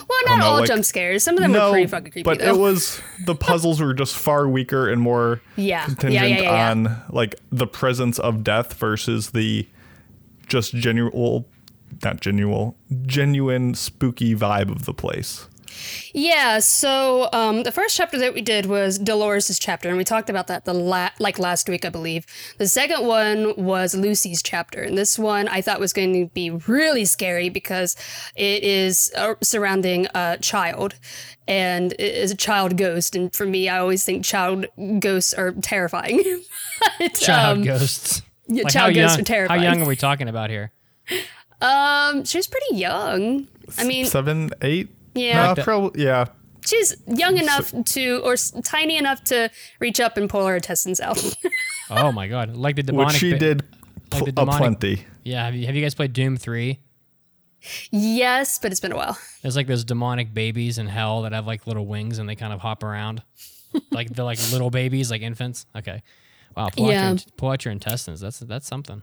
well, 0.08 0.18
don't 0.26 0.38
know, 0.40 0.46
all 0.46 0.58
like- 0.60 0.68
jump 0.68 0.84
scares. 0.84 1.22
Some 1.22 1.36
of 1.36 1.42
them 1.42 1.52
were 1.52 1.70
pretty 1.70 1.86
fucking 1.86 2.12
creepy 2.12 2.24
but 2.24 2.38
though. 2.38 2.54
it 2.54 2.58
was 2.58 3.00
the 3.24 3.34
puzzles 3.48 3.80
were 3.80 3.94
just 3.94 4.16
far 4.16 4.48
weaker 4.48 4.88
and 4.88 5.00
more 5.00 5.40
Yeah. 5.56 5.84
Contingent 5.86 6.12
yeah, 6.30 6.36
yeah, 6.36 6.42
yeah. 6.42 6.70
on 6.70 7.02
like 7.10 7.36
the 7.50 7.66
presence 7.66 8.18
of 8.18 8.42
death 8.44 8.74
versus 8.74 9.30
the 9.30 9.66
just 10.48 10.74
genuine 10.74 11.44
not 12.02 12.20
genuine 12.20 12.74
genuine 13.06 13.74
spooky 13.74 14.34
vibe 14.34 14.70
of 14.70 14.84
the 14.84 14.94
place. 14.94 15.48
Yeah, 16.12 16.58
so 16.60 17.28
um, 17.32 17.62
the 17.64 17.72
first 17.72 17.96
chapter 17.96 18.18
that 18.18 18.34
we 18.34 18.40
did 18.42 18.66
was 18.66 18.98
Dolores' 18.98 19.58
chapter, 19.58 19.88
and 19.88 19.96
we 19.98 20.04
talked 20.04 20.30
about 20.30 20.46
that 20.46 20.64
the 20.64 20.74
la- 20.74 21.10
like 21.18 21.38
last 21.38 21.68
week, 21.68 21.84
I 21.84 21.88
believe. 21.88 22.26
The 22.58 22.68
second 22.68 23.06
one 23.06 23.54
was 23.56 23.94
Lucy's 23.94 24.42
chapter, 24.42 24.82
and 24.82 24.96
this 24.96 25.18
one 25.18 25.48
I 25.48 25.60
thought 25.60 25.80
was 25.80 25.92
going 25.92 26.12
to 26.14 26.26
be 26.32 26.50
really 26.50 27.04
scary 27.04 27.48
because 27.48 27.96
it 28.36 28.62
is 28.62 29.12
uh, 29.16 29.34
surrounding 29.42 30.06
a 30.14 30.38
child, 30.40 30.94
and 31.48 31.92
it 31.94 32.00
is 32.00 32.30
a 32.30 32.36
child 32.36 32.76
ghost. 32.76 33.16
And 33.16 33.34
for 33.34 33.46
me, 33.46 33.68
I 33.68 33.78
always 33.78 34.04
think 34.04 34.24
child 34.24 34.66
ghosts 35.00 35.34
are 35.34 35.52
terrifying. 35.52 36.22
But, 36.98 37.14
Child 37.14 37.58
um, 37.58 37.64
ghosts. 37.64 38.22
yeah, 38.48 38.64
Like, 38.64 38.72
child 38.72 38.94
ghosts 38.94 39.16
young, 39.16 39.20
are 39.20 39.24
terrifying. 39.24 39.60
How 39.62 39.66
young 39.70 39.82
are 39.82 39.86
we 39.88 39.94
talking 39.96 40.28
about 40.28 40.50
here? 40.50 40.72
Um, 41.60 42.24
she 42.24 42.36
was 42.36 42.46
pretty 42.46 42.76
young. 42.76 43.48
I 43.78 43.84
mean, 43.84 44.06
Seven, 44.06 44.50
eight? 44.60 44.88
Yeah. 45.14 45.54
No, 45.54 45.62
probably 45.62 46.02
yeah. 46.04 46.26
she's 46.66 46.96
young 47.06 47.38
enough 47.38 47.72
to, 47.84 48.20
or 48.24 48.32
s- 48.34 48.52
tiny 48.64 48.96
enough 48.96 49.22
to 49.24 49.50
reach 49.80 50.00
up 50.00 50.16
and 50.16 50.28
pull 50.28 50.46
her 50.46 50.56
intestines 50.56 51.00
out. 51.00 51.18
Oh 51.90 52.10
my 52.12 52.28
god! 52.28 52.56
Like 52.56 52.76
the 52.76 52.82
demonic. 52.82 53.08
Which 53.12 53.16
she 53.20 53.32
ba- 53.32 53.38
did 53.38 53.62
like 54.10 54.10
pl- 54.10 54.24
the 54.24 54.30
a 54.30 54.32
demonic- 54.32 54.58
plenty. 54.80 55.06
Yeah. 55.22 55.44
Have 55.44 55.54
you, 55.54 55.66
have 55.66 55.74
you 55.76 55.82
guys 55.82 55.94
played 55.94 56.14
Doom 56.14 56.38
Three? 56.38 56.80
yes, 57.90 58.58
but 58.58 58.72
it's 58.72 58.80
been 58.80 58.92
a 58.92 58.96
while. 58.96 59.18
There's 59.42 59.56
like 59.56 59.66
those 59.66 59.84
demonic 59.84 60.32
babies 60.34 60.78
in 60.78 60.86
hell 60.86 61.22
that 61.22 61.32
have 61.32 61.46
like 61.46 61.66
little 61.66 61.86
wings 61.86 62.18
and 62.18 62.28
they 62.28 62.36
kind 62.36 62.52
of 62.52 62.60
hop 62.60 62.82
around. 62.82 63.22
like 63.90 64.08
they're 64.10 64.24
like 64.24 64.38
little 64.52 64.70
babies, 64.70 65.10
like 65.10 65.22
infants. 65.22 65.66
Okay. 65.76 66.02
Wow. 66.56 66.68
Pull, 66.74 66.86
out, 66.86 66.90
Yeah. 66.90 67.08
your, 67.10 67.18
pull 67.36 67.50
out 67.50 67.64
your 67.64 67.72
intestines. 67.72 68.20
That's 68.20 68.38
that's 68.40 68.66
something. 68.66 69.02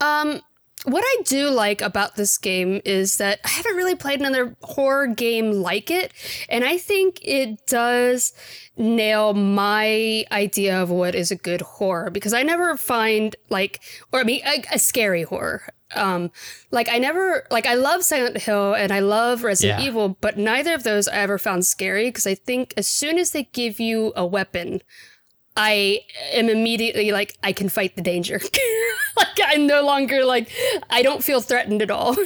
Um, 0.00 0.40
what 0.86 1.02
I 1.04 1.22
do 1.24 1.50
like 1.50 1.80
about 1.82 2.14
this 2.14 2.38
game 2.38 2.80
is 2.84 3.16
that 3.16 3.40
I 3.44 3.48
haven't 3.48 3.76
really 3.76 3.96
played 3.96 4.20
another 4.20 4.56
horror 4.62 5.08
game 5.08 5.50
like 5.50 5.90
it, 5.90 6.12
and 6.48 6.64
I 6.64 6.78
think 6.78 7.18
it 7.22 7.66
does 7.66 8.32
nail 8.76 9.34
my 9.34 10.24
idea 10.30 10.80
of 10.80 10.90
what 10.90 11.14
is 11.16 11.32
a 11.32 11.36
good 11.36 11.60
horror 11.60 12.10
because 12.10 12.32
I 12.32 12.44
never 12.44 12.76
find 12.76 13.34
like, 13.50 13.80
or 14.12 14.20
I 14.20 14.24
mean, 14.24 14.42
a, 14.46 14.62
a 14.74 14.78
scary 14.78 15.24
horror. 15.24 15.62
Um, 15.94 16.30
like 16.70 16.88
I 16.88 16.98
never 16.98 17.46
like 17.50 17.66
I 17.66 17.74
love 17.74 18.04
Silent 18.04 18.38
Hill 18.38 18.74
and 18.74 18.92
I 18.92 19.00
love 19.00 19.42
Resident 19.42 19.80
Yeah. 19.80 19.86
Evil, 19.86 20.16
but 20.20 20.36
neither 20.36 20.74
of 20.74 20.84
those 20.84 21.08
I 21.08 21.16
ever 21.16 21.38
found 21.38 21.66
scary 21.66 22.08
because 22.08 22.26
I 22.26 22.34
think 22.34 22.74
as 22.76 22.86
soon 22.86 23.18
as 23.18 23.30
they 23.32 23.44
give 23.44 23.80
you 23.80 24.12
a 24.14 24.26
weapon, 24.26 24.82
I 25.56 26.00
am 26.32 26.48
immediately 26.48 27.12
like, 27.12 27.36
I 27.42 27.52
can 27.52 27.68
fight 27.68 27.96
the 27.96 28.02
danger. 28.02 28.40
like 29.16 29.38
I'm 29.44 29.66
no 29.66 29.82
longer 29.82 30.24
like, 30.24 30.50
I 30.90 31.02
don't 31.02 31.24
feel 31.24 31.40
threatened 31.40 31.82
at 31.82 31.90
all. 31.90 32.16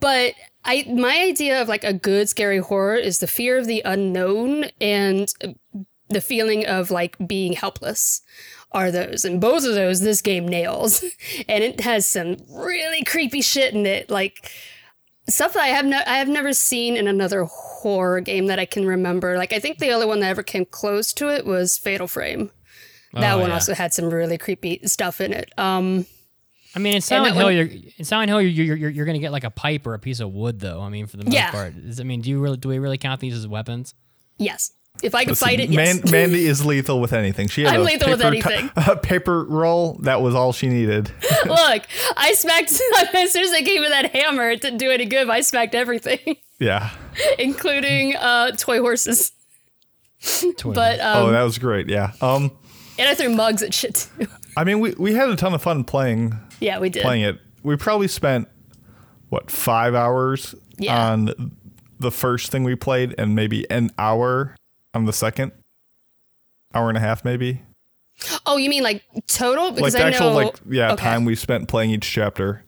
But 0.00 0.34
I, 0.64 0.84
my 0.88 1.18
idea 1.18 1.60
of 1.60 1.68
like 1.68 1.84
a 1.84 1.92
good 1.92 2.28
scary 2.28 2.58
horror 2.58 2.96
is 2.96 3.18
the 3.18 3.26
fear 3.26 3.58
of 3.58 3.66
the 3.66 3.82
unknown 3.84 4.66
and 4.80 5.32
the 6.08 6.20
feeling 6.20 6.66
of 6.66 6.90
like 6.90 7.16
being 7.26 7.54
helpless 7.54 8.22
are 8.70 8.90
those. 8.90 9.24
And 9.24 9.40
both 9.40 9.64
of 9.64 9.74
those 9.74 10.00
this 10.00 10.22
game 10.22 10.46
nails. 10.46 11.02
and 11.48 11.64
it 11.64 11.80
has 11.80 12.06
some 12.06 12.36
really 12.48 13.02
creepy 13.02 13.42
shit 13.42 13.74
in 13.74 13.86
it. 13.86 14.08
Like, 14.08 14.52
stuff 15.28 15.52
that 15.54 15.62
I 15.62 15.68
have 15.68 15.84
no, 15.84 16.00
I 16.06 16.18
have 16.18 16.28
never 16.28 16.52
seen 16.52 16.96
in 16.96 17.06
another 17.06 17.44
horror 17.44 18.20
game 18.20 18.46
that 18.46 18.58
I 18.58 18.64
can 18.64 18.86
remember. 18.86 19.36
Like 19.36 19.52
I 19.52 19.58
think 19.58 19.78
the 19.78 19.90
only 19.90 20.06
one 20.06 20.20
that 20.20 20.28
ever 20.28 20.42
came 20.42 20.64
close 20.64 21.12
to 21.14 21.28
it 21.28 21.44
was 21.44 21.78
Fatal 21.78 22.08
Frame. 22.08 22.50
That 23.14 23.34
Oh, 23.34 23.38
one 23.38 23.48
yeah. 23.48 23.54
also 23.54 23.74
had 23.74 23.92
some 23.94 24.10
really 24.10 24.36
creepy 24.38 24.80
stuff 24.84 25.20
in 25.20 25.32
it. 25.32 25.52
Um, 25.58 26.04
I 26.76 26.78
mean, 26.80 26.96
in 26.96 27.00
Silent 27.00 27.34
Hill, 27.34 27.44
one- 27.46 27.56
you're 27.56 27.68
in 27.96 28.04
Silent 28.04 28.28
Hill, 28.28 28.42
you're, 28.42 28.76
you're 28.76 28.90
you're 28.90 29.06
gonna 29.06 29.18
get 29.18 29.32
like 29.32 29.44
a 29.44 29.50
pipe 29.50 29.86
or 29.86 29.94
a 29.94 29.98
piece 29.98 30.20
of 30.20 30.30
wood, 30.32 30.60
though. 30.60 30.80
I 30.82 30.90
mean, 30.90 31.06
for 31.06 31.16
the 31.16 31.24
most 31.24 31.32
Yeah. 31.34 31.50
part, 31.50 31.74
Is, 31.76 31.98
I 32.00 32.02
mean, 32.04 32.20
do 32.20 32.28
you 32.30 32.38
really 32.38 32.58
do 32.58 32.68
we 32.68 32.78
really 32.78 32.98
count 32.98 33.20
these 33.20 33.34
as 33.34 33.48
weapons? 33.48 33.94
yes, 34.36 34.72
if 35.02 35.14
I 35.14 35.22
could 35.22 35.30
Listen, 35.30 35.48
fight 35.48 35.60
it, 35.60 35.70
yes. 35.70 36.02
Man- 36.02 36.10
Mandi 36.10 36.44
is 36.52 36.64
lethal 36.66 37.00
with 37.00 37.12
anything. 37.14 37.48
She 37.48 37.62
had 37.62 37.74
I'm 37.74 37.80
a 37.80 37.84
lethal 37.84 38.10
with 38.10 38.20
paper 38.20 38.50
anything. 38.52 38.70
a 38.76 38.96
paper 38.96 39.44
roll. 39.44 39.94
That 40.02 40.20
was 40.20 40.34
all 40.34 40.52
she 40.52 40.68
needed. 40.68 41.10
Look, 41.46 41.82
I 42.16 42.34
smacked 42.34 42.70
as 43.14 43.32
soon 43.32 43.44
as 43.44 43.52
I 43.52 43.62
gave 43.62 43.80
me 43.80 43.88
that 43.88 44.12
hammer. 44.14 44.50
It 44.50 44.60
didn't 44.60 44.78
do 44.78 44.90
any 44.90 45.06
good. 45.06 45.28
I 45.30 45.40
smacked 45.40 45.74
everything, 45.74 46.36
yeah. 46.60 46.90
including 47.38 48.14
uh, 48.16 48.50
toy 48.52 48.80
horses. 48.80 49.32
Toy 50.56 50.72
But 50.74 51.00
um, 51.00 51.28
oh, 51.28 51.30
that 51.30 51.42
was 51.42 51.58
great. 51.58 51.88
Yeah. 51.88 52.12
Um. 52.20 52.50
And 52.98 53.08
I 53.08 53.14
threw 53.14 53.30
mugs 53.30 53.62
at 53.62 53.72
shit 53.72 54.08
too. 54.18 54.26
I 54.56 54.64
mean, 54.64 54.80
we 54.80 54.92
we 54.98 55.14
had 55.14 55.28
a 55.28 55.36
ton 55.36 55.54
of 55.54 55.62
fun 55.62 55.84
playing 55.84 56.38
yeah, 56.60 56.78
we 56.78 56.90
did. 56.90 57.02
playing 57.02 57.22
it. 57.22 57.38
We 57.62 57.76
probably 57.76 58.08
spent 58.08 58.48
what 59.28 59.50
five 59.50 59.94
hours 59.94 60.54
Yeah. 60.78 61.10
on 61.10 61.52
the 62.00 62.10
first 62.10 62.50
thing 62.50 62.64
we 62.64 62.74
played, 62.76 63.14
and 63.18 63.34
maybe 63.34 63.68
an 63.70 63.90
hour 63.98 64.54
on 64.94 65.04
the 65.04 65.12
second. 65.12 65.52
Hour 66.74 66.88
and 66.88 66.96
a 66.98 67.00
half, 67.00 67.24
maybe. 67.24 67.62
Oh, 68.46 68.56
you 68.56 68.68
mean 68.68 68.82
like 68.82 69.02
total? 69.26 69.66
Like 69.66 69.76
Because 69.76 69.92
the 69.94 70.04
I 70.04 70.08
actual 70.08 70.30
know. 70.30 70.36
like 70.36 70.54
yeah 70.68 70.92
okay. 70.92 71.02
time 71.04 71.24
we 71.24 71.34
spent 71.34 71.68
playing 71.68 71.90
each 71.90 72.10
chapter. 72.10 72.64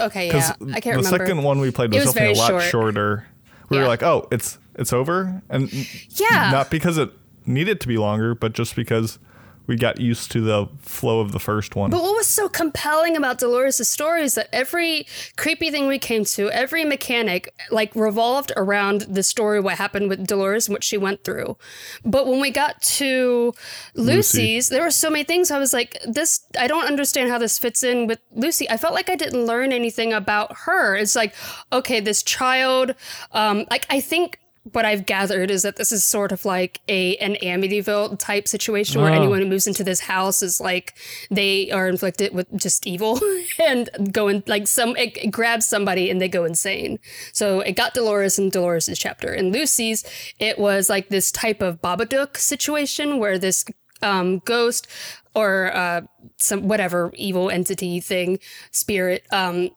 Okay, 0.00 0.28
yeah, 0.28 0.52
I 0.74 0.80
can't 0.80 0.96
remember. 0.96 1.02
the 1.02 1.08
second 1.18 1.42
one 1.42 1.60
we 1.60 1.70
played 1.70 1.92
was, 1.92 2.04
was 2.06 2.14
definitely 2.14 2.38
a 2.38 2.42
lot 2.42 2.48
short. 2.50 2.62
shorter. 2.64 3.26
We 3.68 3.76
Yeah. 3.76 3.82
were 3.82 3.88
like, 3.88 4.02
oh, 4.02 4.26
it's 4.30 4.58
it's 4.76 4.92
over, 4.92 5.42
and 5.50 5.70
Yeah. 6.18 6.50
not 6.52 6.70
because 6.70 6.98
it 6.98 7.10
needed 7.46 7.80
to 7.80 7.88
be 7.88 7.98
longer, 7.98 8.34
but 8.34 8.52
just 8.52 8.74
because 8.76 9.18
we 9.66 9.76
got 9.76 10.00
used 10.00 10.32
to 10.32 10.40
the 10.40 10.66
flow 10.80 11.20
of 11.20 11.30
the 11.30 11.38
first 11.38 11.76
one. 11.76 11.90
But 11.90 12.02
what 12.02 12.16
was 12.16 12.26
so 12.26 12.48
compelling 12.48 13.16
about 13.16 13.38
Dolores' 13.38 13.88
story 13.88 14.22
is 14.22 14.34
that 14.34 14.48
every 14.52 15.06
creepy 15.36 15.70
thing 15.70 15.86
we 15.86 15.98
came 15.98 16.24
to, 16.24 16.50
every 16.50 16.84
mechanic, 16.84 17.54
like 17.70 17.94
revolved 17.94 18.50
around 18.56 19.02
the 19.02 19.22
story, 19.22 19.60
what 19.60 19.76
happened 19.76 20.08
with 20.08 20.26
Dolores 20.26 20.66
and 20.66 20.74
what 20.74 20.82
she 20.82 20.98
went 20.98 21.22
through. 21.22 21.56
But 22.04 22.26
when 22.26 22.40
we 22.40 22.50
got 22.50 22.82
to 22.82 23.54
Lucy's, 23.94 24.70
there 24.70 24.82
were 24.82 24.90
so 24.90 25.08
many 25.08 25.22
things 25.22 25.52
I 25.52 25.58
was 25.58 25.72
like, 25.72 25.96
this, 26.04 26.40
I 26.58 26.66
don't 26.66 26.86
understand 26.86 27.30
how 27.30 27.38
this 27.38 27.56
fits 27.56 27.84
in 27.84 28.08
with 28.08 28.18
Lucy. 28.32 28.68
I 28.68 28.76
felt 28.76 28.94
like 28.94 29.08
I 29.08 29.14
didn't 29.14 29.46
learn 29.46 29.72
anything 29.72 30.12
about 30.12 30.56
her. 30.64 30.96
It's 30.96 31.14
like, 31.14 31.32
okay, 31.72 32.00
this 32.00 32.24
child, 32.24 32.96
um, 33.30 33.66
like, 33.70 33.86
I 33.88 34.00
think. 34.00 34.39
What 34.72 34.84
I've 34.84 35.06
gathered 35.06 35.50
is 35.50 35.62
that 35.62 35.76
this 35.76 35.90
is 35.90 36.04
sort 36.04 36.32
of 36.32 36.44
like 36.44 36.80
a 36.86 37.16
an 37.16 37.36
Amityville 37.42 38.18
type 38.18 38.46
situation 38.46 39.00
where 39.00 39.10
Oh. 39.10 39.14
anyone 39.16 39.40
who 39.40 39.46
moves 39.46 39.66
into 39.66 39.82
this 39.82 40.00
house 40.00 40.42
is 40.42 40.60
like 40.60 40.94
they 41.30 41.70
are 41.70 41.88
inflicted 41.88 42.34
with 42.34 42.46
just 42.58 42.86
evil 42.86 43.18
and 43.58 43.88
go 44.12 44.28
in 44.28 44.42
like 44.46 44.66
some 44.68 44.94
it, 44.96 45.16
it 45.16 45.30
grabs 45.30 45.66
somebody 45.66 46.10
and 46.10 46.20
they 46.20 46.28
go 46.28 46.44
insane. 46.44 46.98
So 47.32 47.60
it 47.60 47.72
got 47.72 47.94
Dolores 47.94 48.38
in 48.38 48.50
Dolores's 48.50 48.98
chapter. 48.98 49.32
In 49.32 49.50
Lucy's, 49.50 50.04
it 50.38 50.58
was 50.58 50.90
like 50.90 51.08
this 51.08 51.32
type 51.32 51.62
of 51.62 51.80
Babadook 51.80 52.36
situation 52.36 53.18
where 53.18 53.38
this 53.38 53.64
um, 54.02 54.40
ghost 54.40 54.86
or 55.34 55.74
uh, 55.74 56.00
some 56.36 56.68
whatever 56.68 57.10
evil 57.14 57.50
entity 57.50 58.00
thing 58.00 58.38
spirit 58.72 59.24
um, 59.32 59.70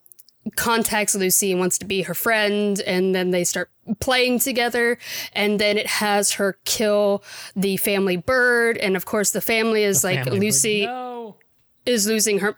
contacts 0.56 1.15
Lucy 1.15 1.51
and 1.51 1.60
wants 1.60 1.77
to 1.79 1.86
be 1.86 2.03
her 2.03 2.13
friend, 2.13 2.79
and 2.82 3.15
then 3.15 3.32
they 3.32 3.43
start 3.43 3.69
playing 3.99 4.39
together, 4.39 4.97
and 5.34 5.60
then 5.60 5.77
it 5.77 5.88
has 5.88 6.34
her 6.34 6.58
kill 6.65 7.23
the 7.56 7.77
family 7.77 8.17
bird, 8.17 8.77
and 8.77 8.95
of 8.95 9.06
course 9.06 9.32
the 9.32 9.41
family 9.41 9.84
is 9.84 10.03
like 10.03 10.23
Family 10.23 10.39
Lucy 10.39 10.86
bird. 10.86 10.91
No. 10.91 11.36
is 11.86 12.08
losing 12.08 12.39
her. 12.39 12.58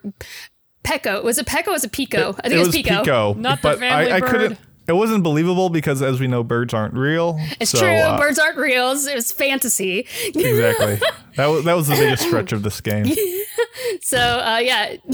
Pecco 0.84 1.24
was 1.24 1.38
it 1.40 1.48
Pecco? 1.48 1.72
Was 1.72 1.84
it 1.84 1.92
Pico? 1.92 2.30
I 2.30 2.42
think 2.42 2.46
it, 2.46 2.52
it 2.54 2.58
was, 2.60 2.68
was 2.68 2.76
Pico. 2.76 3.00
Pico, 3.00 3.34
Not 3.34 3.62
the 3.62 3.78
family 3.78 4.12
I, 4.12 4.18
I 4.18 4.20
bird. 4.20 4.30
couldn't. 4.30 4.60
It 4.88 4.94
wasn't 4.94 5.24
believable 5.24 5.70
because, 5.70 6.04
as 6.04 6.20
we 6.20 6.28
know, 6.28 6.44
birds 6.44 6.72
aren't 6.72 6.94
real. 6.94 7.40
It's 7.60 7.72
so, 7.72 7.80
true. 7.80 7.90
uh, 7.90 8.20
Birds 8.20 8.38
aren't 8.38 8.58
real. 8.58 8.92
It 8.92 9.16
was 9.16 9.32
fantasy. 9.32 10.00
exactly. 10.26 11.00
That 11.38 11.48
was 11.48 11.66
that 11.66 11.74
was 11.74 11.88
the 11.88 11.96
biggest 11.96 12.24
stretch 12.24 12.52
of 12.52 12.64
this 12.64 12.82
game. 12.82 13.06
So 14.02 14.18
uh, 14.18 14.60
yeah. 14.64 14.96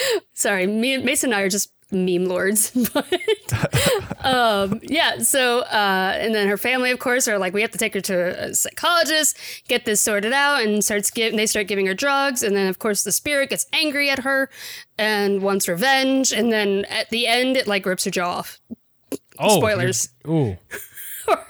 Sorry, 0.34 0.66
me, 0.66 0.94
and 0.94 1.04
Mason 1.04 1.32
and 1.32 1.38
I 1.38 1.42
are 1.42 1.48
just 1.48 1.72
meme 1.90 2.26
lords. 2.26 2.72
But 2.94 4.24
um, 4.24 4.80
yeah, 4.82 5.18
so 5.18 5.60
uh, 5.60 6.12
and 6.16 6.34
then 6.34 6.48
her 6.48 6.58
family, 6.58 6.90
of 6.90 6.98
course, 6.98 7.26
are 7.26 7.38
like, 7.38 7.54
we 7.54 7.62
have 7.62 7.70
to 7.70 7.78
take 7.78 7.94
her 7.94 8.00
to 8.02 8.44
a 8.48 8.54
psychologist, 8.54 9.38
get 9.68 9.84
this 9.84 10.00
sorted 10.02 10.32
out, 10.32 10.62
and 10.62 10.84
starts 10.84 11.10
give, 11.10 11.34
they 11.34 11.46
start 11.46 11.66
giving 11.66 11.86
her 11.86 11.94
drugs, 11.94 12.42
and 12.42 12.54
then 12.54 12.68
of 12.68 12.78
course 12.78 13.04
the 13.04 13.12
spirit 13.12 13.48
gets 13.50 13.66
angry 13.72 14.10
at 14.10 14.20
her 14.20 14.50
and 14.98 15.40
wants 15.42 15.66
revenge, 15.68 16.32
and 16.32 16.52
then 16.52 16.84
at 16.86 17.08
the 17.10 17.26
end 17.26 17.56
it 17.56 17.66
like 17.66 17.86
rips 17.86 18.04
her 18.04 18.10
jaw 18.10 18.38
off. 18.38 18.60
Oh, 19.38 19.58
Spoilers. 19.58 20.10
Ooh. 20.26 20.58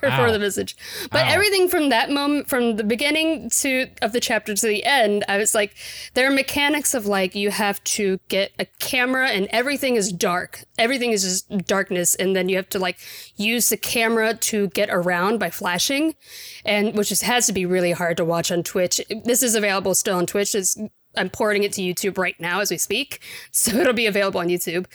For 0.01 0.07
Ow. 0.07 0.33
the 0.33 0.39
message. 0.39 0.77
But 1.11 1.27
Ow. 1.27 1.31
everything 1.31 1.69
from 1.69 1.89
that 1.89 2.11
moment, 2.11 2.49
from 2.49 2.77
the 2.77 2.85
beginning 2.85 3.51
to 3.51 3.89
of 4.03 4.13
the 4.13 4.21
chapter 4.21 4.55
to 4.55 4.67
the 4.67 4.85
end, 4.85 5.25
I 5.29 5.39
was 5.39 5.55
like, 5.55 5.75
there 6.15 6.29
are 6.29 6.35
mechanics 6.35 6.95
of 6.95 7.07
like 7.07 7.35
you 7.35 7.51
have 7.51 7.83
to 7.85 8.19
get 8.29 8.53
a 8.59 8.67
camera 8.79 9.29
and 9.29 9.49
everything 9.51 9.97
is 9.97 10.13
dark. 10.13 10.65
Everything 10.79 11.13
is 11.13 11.23
just 11.23 11.67
darkness, 11.67 12.15
and 12.15 12.35
then 12.37 12.49
you 12.49 12.57
have 12.57 12.69
to 12.71 12.79
like 12.79 12.99
use 13.37 13.69
the 13.69 13.77
camera 13.77 14.35
to 14.35 14.69
get 14.69 14.89
around 14.91 15.39
by 15.39 15.51
flashing, 15.51 16.15
and 16.65 16.97
which 16.97 17.11
is, 17.13 17.23
has 17.23 17.47
to 17.47 17.53
be 17.53 17.67
really 17.67 17.93
hard 17.93 18.17
to 18.17 18.25
watch 18.25 18.53
on 18.53 18.63
Twitch. 18.63 19.01
This 19.25 19.43
is 19.43 19.55
available 19.55 19.95
still 19.95 20.17
on 20.17 20.27
Twitch. 20.27 20.55
It's, 20.55 20.79
I'm 21.17 21.31
porting 21.31 21.65
it 21.65 21.73
to 21.73 21.83
YouTube 21.83 22.19
right 22.19 22.37
now 22.39 22.61
as 22.61 22.71
we 22.71 22.79
speak, 22.79 23.21
so 23.51 23.77
it'll 23.77 23.93
be 23.93 24.07
available 24.07 24.41
on 24.41 24.49
YouTube. 24.49 24.87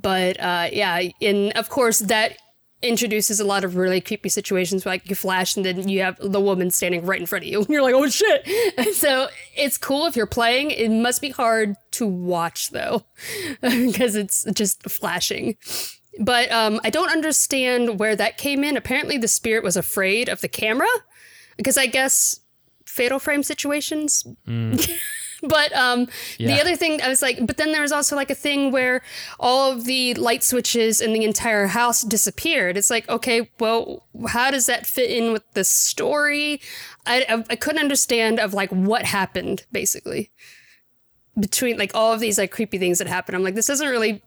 But 0.00 0.40
uh, 0.40 0.68
yeah, 0.72 1.08
and 1.20 1.52
of 1.52 1.68
course 1.68 2.00
that 2.00 2.36
introduces 2.84 3.40
a 3.40 3.44
lot 3.44 3.64
of 3.64 3.76
really 3.76 4.00
creepy 4.00 4.28
situations 4.28 4.84
where 4.84 4.94
like 4.94 5.08
you 5.08 5.16
flash 5.16 5.56
and 5.56 5.64
then 5.64 5.88
you 5.88 6.02
have 6.02 6.16
the 6.20 6.40
woman 6.40 6.70
standing 6.70 7.04
right 7.04 7.20
in 7.20 7.26
front 7.26 7.44
of 7.44 7.50
you. 7.50 7.60
And 7.60 7.68
you're 7.70 7.82
like 7.82 7.94
oh 7.94 8.08
shit. 8.08 8.48
So 8.94 9.28
it's 9.56 9.78
cool 9.78 10.06
if 10.06 10.16
you're 10.16 10.26
playing. 10.26 10.70
It 10.70 10.90
must 10.90 11.20
be 11.20 11.30
hard 11.30 11.76
to 11.92 12.06
watch 12.06 12.70
though 12.70 13.04
because 13.60 14.14
it's 14.14 14.44
just 14.52 14.82
flashing. 14.90 15.56
But 16.20 16.50
um, 16.52 16.80
i 16.84 16.90
don't 16.90 17.10
understand 17.10 17.98
where 17.98 18.14
that 18.16 18.38
came 18.38 18.62
in. 18.62 18.76
Apparently 18.76 19.18
the 19.18 19.28
spirit 19.28 19.64
was 19.64 19.76
afraid 19.76 20.28
of 20.28 20.40
the 20.40 20.48
camera 20.48 20.88
because 21.56 21.76
i 21.76 21.86
guess 21.86 22.40
fatal 22.84 23.18
frame 23.18 23.42
situations 23.42 24.24
but 25.48 25.72
um, 25.74 26.06
the 26.38 26.60
other 26.60 26.76
thing 26.76 27.00
I 27.02 27.08
was 27.08 27.22
like, 27.22 27.46
but 27.46 27.56
then 27.56 27.72
there 27.72 27.82
was 27.82 27.92
also 27.92 28.16
like 28.16 28.30
a 28.30 28.34
thing 28.34 28.70
where 28.72 29.02
all 29.38 29.72
of 29.72 29.84
the 29.84 30.14
light 30.14 30.42
switches 30.42 31.00
in 31.00 31.12
the 31.12 31.24
entire 31.24 31.66
house 31.66 32.02
disappeared. 32.02 32.76
It's 32.76 32.90
like, 32.90 33.08
okay, 33.08 33.50
well, 33.58 34.06
how 34.28 34.50
does 34.50 34.66
that 34.66 34.86
fit 34.86 35.10
in 35.10 35.32
with 35.32 35.42
the 35.54 35.64
story? 35.64 36.60
I, 37.06 37.24
I, 37.28 37.44
I 37.50 37.56
couldn't 37.56 37.80
understand 37.80 38.40
of 38.40 38.54
like 38.54 38.70
what 38.70 39.04
happened 39.04 39.64
basically 39.72 40.30
between 41.38 41.76
like 41.78 41.94
all 41.94 42.12
of 42.12 42.20
these 42.20 42.38
like 42.38 42.50
creepy 42.50 42.78
things 42.78 42.98
that 42.98 43.08
happened. 43.08 43.36
I'm 43.36 43.42
like, 43.42 43.54
this 43.54 43.66
doesn't 43.66 43.88
really 43.88 44.22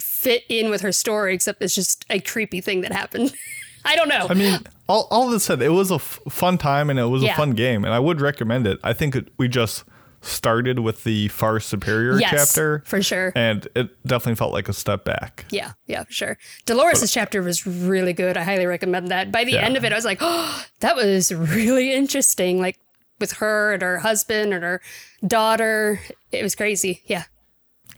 fit 0.00 0.44
in 0.48 0.70
with 0.70 0.80
her 0.82 0.92
story, 0.92 1.34
except 1.34 1.62
it's 1.62 1.74
just 1.74 2.04
a 2.10 2.20
creepy 2.20 2.60
thing 2.60 2.80
that 2.82 2.92
happened. 2.92 3.32
I 3.84 3.96
don't 3.96 4.08
know. 4.08 4.26
I 4.28 4.34
mean, 4.34 4.58
all, 4.88 5.06
all 5.10 5.28
this 5.28 5.44
said, 5.44 5.62
it 5.62 5.68
was 5.70 5.90
a 5.90 5.94
f- 5.96 6.20
fun 6.28 6.58
time 6.58 6.90
and 6.90 6.98
it 6.98 7.04
was 7.06 7.22
Yeah. 7.22 7.32
a 7.32 7.36
fun 7.36 7.52
game, 7.52 7.84
and 7.84 7.94
I 7.94 7.98
would 8.00 8.20
recommend 8.20 8.66
it. 8.66 8.78
I 8.82 8.92
think 8.92 9.14
it, 9.14 9.28
we 9.38 9.48
just 9.48 9.84
started 10.20 10.80
with 10.80 11.04
the 11.04 11.28
far 11.28 11.60
superior 11.60 12.18
yes, 12.18 12.30
chapter, 12.30 12.82
for 12.86 13.02
sure. 13.02 13.32
and 13.36 13.68
it 13.76 13.90
definitely 14.06 14.34
felt 14.34 14.52
like 14.52 14.68
a 14.68 14.72
step 14.72 15.04
back. 15.04 15.44
Yeah, 15.50 15.72
yeah, 15.86 16.04
for 16.04 16.12
sure. 16.12 16.38
Dolores' 16.66 17.12
chapter 17.12 17.40
was 17.42 17.66
really 17.66 18.12
good. 18.12 18.36
I 18.36 18.42
highly 18.42 18.66
recommend 18.66 19.08
that. 19.08 19.30
By 19.30 19.44
the 19.44 19.52
Yeah. 19.52 19.64
end 19.64 19.76
of 19.76 19.84
it, 19.84 19.92
I 19.92 19.94
was 19.96 20.04
like, 20.04 20.18
oh, 20.20 20.64
that 20.80 20.96
was 20.96 21.32
really 21.32 21.92
interesting. 21.92 22.60
Like 22.60 22.78
with 23.20 23.32
her 23.32 23.72
and 23.72 23.82
her 23.82 23.98
husband 23.98 24.52
and 24.54 24.62
her 24.62 24.80
daughter. 25.26 26.00
It 26.32 26.42
was 26.42 26.54
crazy. 26.54 27.02
Yeah. 27.06 27.24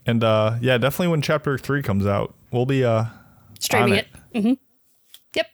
And 0.05 0.23
uh, 0.23 0.57
yeah, 0.61 0.77
definitely 0.79 1.09
when 1.09 1.21
chapter 1.21 1.57
three 1.57 1.83
comes 1.83 2.05
out, 2.07 2.33
we'll 2.51 2.65
be 2.65 2.83
uh, 2.83 3.05
Streaming 3.59 3.93
On 3.93 3.99
it. 3.99 4.07
Mm-hmm. 4.33 4.53
Yep. 5.35 5.47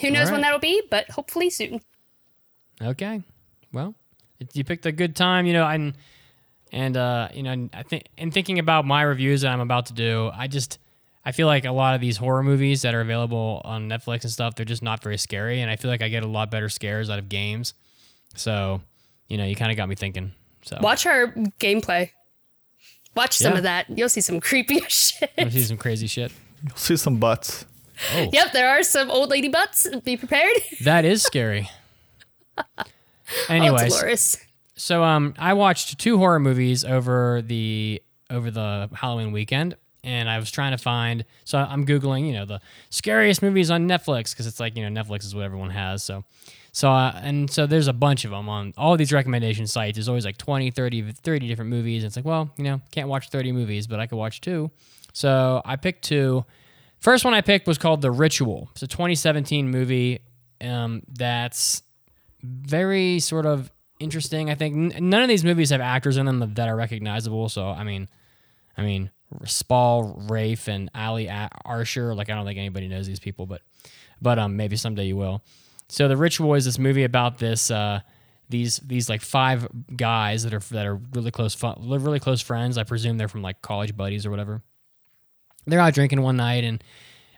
Who 0.00 0.10
knows 0.10 0.30
when 0.30 0.42
that'll 0.42 0.58
be, 0.58 0.82
but 0.90 1.10
hopefully 1.10 1.48
soon. 1.48 1.80
Okay. 2.82 3.22
Well, 3.72 3.90
it- 3.90 3.94
you 4.52 4.64
picked 4.64 4.86
a 4.86 4.92
good 4.92 5.14
time, 5.16 5.46
you 5.46 5.52
know, 5.52 5.66
and 5.66 5.94
and 6.72 6.96
uh, 6.96 7.28
you 7.34 7.42
know, 7.42 7.68
I 7.72 7.82
think 7.82 8.04
in 8.16 8.30
thinking 8.30 8.58
about 8.58 8.84
my 8.86 9.02
reviews 9.02 9.42
that 9.42 9.52
I'm 9.52 9.60
about 9.60 9.86
to 9.86 9.92
do, 9.92 10.30
I 10.34 10.46
just 10.46 10.78
I 11.24 11.32
feel 11.32 11.46
like 11.46 11.64
a 11.64 11.72
lot 11.72 11.94
of 11.94 12.00
these 12.00 12.16
horror 12.16 12.42
movies 12.42 12.82
that 12.82 12.94
are 12.94 13.00
available 13.00 13.60
on 13.64 13.88
Netflix 13.88 14.22
and 14.22 14.32
stuff, 14.32 14.54
they're 14.56 14.64
just 14.66 14.82
not 14.82 15.02
very 15.02 15.18
scary, 15.18 15.60
and 15.60 15.70
I 15.70 15.76
feel 15.76 15.90
like 15.90 16.02
I 16.02 16.08
get 16.08 16.22
a 16.24 16.28
lot 16.28 16.50
better 16.50 16.68
scares 16.68 17.10
out 17.10 17.18
of 17.18 17.28
games. 17.28 17.74
So, 18.34 18.80
you 19.28 19.36
know, 19.36 19.44
you 19.44 19.54
kind 19.54 19.70
of 19.70 19.76
got 19.76 19.88
me 19.88 19.94
thinking. 19.94 20.32
So, 20.62 20.78
Watch 20.80 21.04
our 21.06 21.28
gameplay. 21.60 22.10
Watch 23.14 23.36
some 23.36 23.52
Yeah. 23.52 23.58
of 23.58 23.62
that. 23.64 23.90
You'll 23.90 24.08
see 24.08 24.20
some 24.22 24.40
creepy 24.40 24.80
shit. 24.88 25.30
You'll 25.36 25.50
see 25.50 25.62
some 25.64 25.76
crazy 25.76 26.06
shit. 26.06 26.32
you'll 26.66 26.76
see 26.76 26.96
some 26.96 27.18
butts. 27.18 27.66
yep, 28.32 28.52
there 28.52 28.70
are 28.70 28.82
some 28.82 29.10
old 29.10 29.28
lady 29.28 29.48
butts. 29.48 29.86
Be 30.04 30.16
prepared. 30.16 30.56
That 30.84 31.04
is 31.04 31.22
scary. 31.22 31.68
Oh, 33.48 33.54
Anyways. 33.54 34.38
So 34.76 35.04
um, 35.04 35.34
I 35.38 35.54
watched 35.54 35.98
two 35.98 36.18
horror 36.18 36.40
movies 36.40 36.84
over 36.84 37.42
the 37.42 38.02
over 38.30 38.50
the 38.50 38.88
Halloween 38.94 39.32
weekend, 39.32 39.76
and 40.02 40.28
I 40.28 40.38
was 40.38 40.50
trying 40.50 40.72
to 40.72 40.78
find. 40.78 41.24
So 41.44 41.58
I'm 41.58 41.86
googling, 41.86 42.26
you 42.26 42.32
know, 42.32 42.44
the 42.44 42.60
scariest 42.90 43.42
movies 43.42 43.70
on 43.70 43.86
Netflix 43.86 44.32
because 44.32 44.46
it's 44.46 44.58
like 44.58 44.76
you 44.76 44.88
know 44.88 45.02
Netflix 45.02 45.24
is 45.24 45.34
what 45.34 45.44
everyone 45.44 45.70
has. 45.70 46.02
So, 46.02 46.24
so 46.72 46.90
uh, 46.90 47.12
and 47.22 47.50
so 47.50 47.66
there's 47.66 47.88
a 47.88 47.92
bunch 47.92 48.24
of 48.24 48.30
them 48.30 48.48
on 48.48 48.72
all 48.76 48.96
these 48.96 49.12
recommendation 49.12 49.66
sites. 49.66 49.96
There's 49.96 50.08
always 50.08 50.24
like 50.24 50.38
20, 50.38 50.70
30, 50.70 51.12
30 51.12 51.48
different 51.48 51.70
movies. 51.70 52.02
And 52.02 52.08
it's 52.08 52.16
like, 52.16 52.24
well, 52.24 52.50
you 52.56 52.64
know, 52.64 52.80
can't 52.90 53.08
watch 53.08 53.28
30 53.28 53.52
movies, 53.52 53.86
but 53.86 54.00
I 54.00 54.06
could 54.06 54.16
watch 54.16 54.40
two. 54.40 54.70
So 55.12 55.60
I 55.64 55.76
picked 55.76 56.04
two. 56.04 56.44
First 56.98 57.24
one 57.24 57.34
I 57.34 57.40
picked 57.40 57.66
was 57.66 57.78
called 57.78 58.00
The 58.00 58.10
Ritual. 58.10 58.68
It's 58.72 58.82
a 58.82 58.86
2017 58.86 59.70
movie 59.70 60.20
um, 60.60 61.02
that's 61.08 61.82
very 62.42 63.20
sort 63.20 63.46
of 63.46 63.70
interesting. 64.00 64.50
I 64.50 64.54
think 64.54 64.94
N- 64.96 65.10
none 65.10 65.22
of 65.22 65.28
these 65.28 65.44
movies 65.44 65.70
have 65.70 65.80
actors 65.80 66.16
in 66.16 66.26
them 66.26 66.54
that 66.54 66.68
are 66.68 66.76
recognizable. 66.76 67.48
So 67.48 67.68
I 67.68 67.84
mean, 67.84 68.08
I 68.76 68.82
mean, 68.82 69.10
Spall, 69.44 70.26
Rafe, 70.28 70.68
and 70.68 70.90
Ali 70.94 71.26
A- 71.26 71.50
Archer. 71.64 72.14
Like 72.14 72.30
I 72.30 72.34
don't 72.34 72.44
think 72.44 72.58
anybody 72.58 72.88
knows 72.88 73.06
these 73.06 73.20
people, 73.20 73.46
but 73.46 73.62
but 74.20 74.38
um 74.38 74.56
maybe 74.56 74.76
someday 74.76 75.06
you 75.06 75.16
will. 75.16 75.42
So 75.88 76.08
the 76.08 76.16
ritual 76.16 76.54
is 76.54 76.64
this 76.64 76.78
movie 76.78 77.04
about 77.04 77.38
this 77.38 77.70
uh 77.70 78.00
these 78.48 78.78
these 78.78 79.08
like 79.08 79.22
five 79.22 79.66
guys 79.96 80.42
that 80.44 80.52
are 80.52 80.58
that 80.70 80.86
are 80.86 80.96
really 81.14 81.30
close 81.30 81.56
really 81.78 82.20
close 82.20 82.40
friends. 82.42 82.76
I 82.76 82.84
presume 82.84 83.18
they're 83.18 83.28
from 83.28 83.42
like 83.42 83.62
college 83.62 83.96
buddies 83.96 84.26
or 84.26 84.30
whatever. 84.30 84.62
They're 85.66 85.80
out 85.80 85.94
drinking 85.94 86.22
one 86.22 86.36
night 86.36 86.64
and 86.64 86.82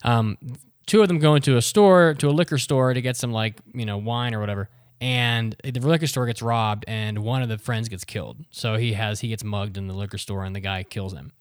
um 0.03 0.39
two 0.87 1.01
of 1.03 1.09
them 1.09 1.19
go 1.19 1.35
into 1.35 1.57
a 1.57 1.63
store, 1.63 2.15
to 2.15 2.29
a 2.29 2.31
liquor 2.33 2.59
store 2.59 2.93
to 2.95 3.01
get 3.01 3.17
some 3.17 3.33
like 3.33 3.57
you 3.73 3.87
know 3.87 3.99
wine 3.99 4.35
or 4.35 4.41
whatever, 4.41 4.69
and 5.05 5.55
the 5.63 5.81
liquor 5.81 6.07
store 6.07 6.25
gets 6.25 6.41
robbed, 6.41 6.87
and 6.89 7.19
one 7.19 7.43
of 7.43 7.51
the 7.51 7.59
friends 7.59 7.91
gets 7.91 8.07
killed. 8.07 8.39
So 8.51 8.77
he 8.77 8.95
has 8.95 9.21
he 9.21 9.29
gets 9.29 9.45
mugged 9.45 9.77
in 9.77 9.87
the 9.87 9.93
liquor 9.93 10.17
store, 10.17 10.45
and 10.45 10.57
the 10.57 10.61
guy 10.61 10.83
kills 10.83 11.13
him. 11.13 11.33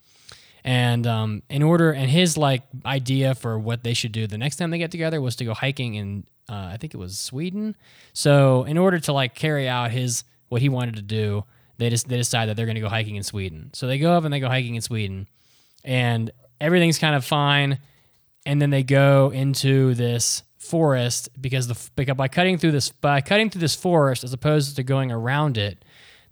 And 0.65 1.07
um, 1.07 1.43
in 1.49 1.63
order, 1.63 1.93
and 1.93 2.09
his 2.09 2.37
like 2.37 2.63
idea 2.85 3.35
for 3.35 3.57
what 3.57 3.85
they 3.85 3.93
should 3.93 4.11
do 4.11 4.27
the 4.27 4.37
next 4.37 4.57
time 4.57 4.69
they 4.69 4.79
get 4.79 4.91
together 4.91 5.21
was 5.21 5.37
to 5.37 5.45
go 5.45 5.53
hiking 5.53 5.95
in, 5.95 6.25
uh, 6.49 6.71
I 6.73 6.77
think 6.77 6.93
it 6.93 6.97
was 6.97 7.17
Sweden. 7.17 7.77
So 8.11 8.65
in 8.65 8.77
order 8.77 8.99
to 8.99 9.13
like 9.13 9.33
carry 9.33 9.69
out 9.69 9.91
his 9.91 10.25
what 10.49 10.61
he 10.61 10.67
wanted 10.67 10.97
to 10.97 11.01
do, 11.01 11.45
they 11.77 11.89
just 11.89 12.09
they 12.09 12.17
decide 12.17 12.49
that 12.49 12.57
they're 12.57 12.65
going 12.65 12.75
to 12.75 12.81
go 12.81 12.89
hiking 12.89 13.15
in 13.15 13.23
Sweden. 13.23 13.69
So 13.71 13.87
they 13.87 13.97
go 13.97 14.11
up 14.11 14.25
and 14.25 14.33
they 14.33 14.41
go 14.41 14.49
hiking 14.49 14.75
in 14.75 14.81
Sweden, 14.81 15.29
and 15.85 16.31
everything's 16.59 16.99
kind 16.99 17.15
of 17.15 17.23
fine. 17.23 17.79
And 18.45 18.61
then 18.61 18.71
they 18.71 18.83
go 18.83 19.29
into 19.29 19.93
this 19.93 20.43
forest 20.63 21.29
because 21.39 21.67
the 21.67 21.89
because 21.95 22.15
by 22.15 22.27
cutting 22.27 22.57
through 22.57 22.71
this 22.71 22.89
by 22.89 23.21
cutting 23.21 23.49
through 23.49 23.61
this 23.61 23.75
forest 23.75 24.23
as 24.23 24.33
opposed 24.33 24.75
to 24.75 24.83
going 24.83 25.11
around 25.11 25.57
it, 25.57 25.83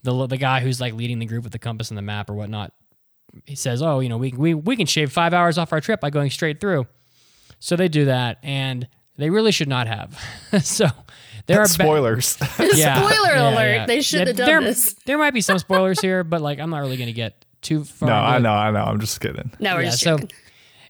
the 0.03 0.27
the 0.27 0.37
guy 0.37 0.59
who's 0.61 0.79
like 0.81 0.93
leading 0.93 1.19
the 1.19 1.25
group 1.25 1.43
with 1.43 1.53
the 1.53 1.59
compass 1.59 1.89
and 1.89 1.97
the 1.97 2.01
map 2.01 2.29
or 2.29 2.33
whatnot 2.33 2.73
he 3.45 3.55
says, 3.55 3.81
"Oh, 3.81 4.01
you 4.01 4.09
know, 4.09 4.17
we 4.17 4.31
we 4.35 4.53
we 4.53 4.75
can 4.75 4.85
shave 4.87 5.11
five 5.11 5.33
hours 5.33 5.57
off 5.57 5.71
our 5.71 5.79
trip 5.79 6.01
by 6.01 6.09
going 6.09 6.29
straight 6.29 6.59
through." 6.59 6.85
So 7.59 7.75
they 7.77 7.87
do 7.87 8.05
that, 8.05 8.39
and 8.43 8.87
they 9.17 9.29
really 9.29 9.51
should 9.53 9.69
not 9.69 9.87
have. 9.87 10.19
so 10.63 10.87
there 11.45 11.59
are 11.59 11.63
ba- 11.63 11.69
Spoilers. 11.69 12.37
yeah, 12.59 12.97
Spoiler 13.07 13.29
yeah, 13.35 13.49
alert, 13.53 13.73
yeah. 13.75 13.85
they 13.85 14.01
shouldn't 14.01 14.27
have 14.29 14.37
done 14.37 14.47
there, 14.47 14.61
this. 14.61 14.95
There 15.05 15.17
might 15.17 15.33
be 15.33 15.39
some 15.41 15.59
spoilers 15.59 16.01
here, 16.01 16.23
but 16.25 16.41
like 16.41 16.59
I'm 16.59 16.69
not 16.71 16.79
really 16.79 16.97
going 16.97 17.07
to 17.07 17.13
get 17.13 17.45
too 17.61 17.85
far. 17.85 18.09
no, 18.09 18.15
I 18.15 18.37
know, 18.39 18.51
I 18.51 18.69
know. 18.71 18.83
I'm 18.83 18.99
just 18.99 19.21
kidding. 19.21 19.49
No, 19.59 19.75
we're 19.75 19.83
Yeah, 19.83 19.89
just 19.91 20.03
so 20.03 20.17
joking. 20.17 20.31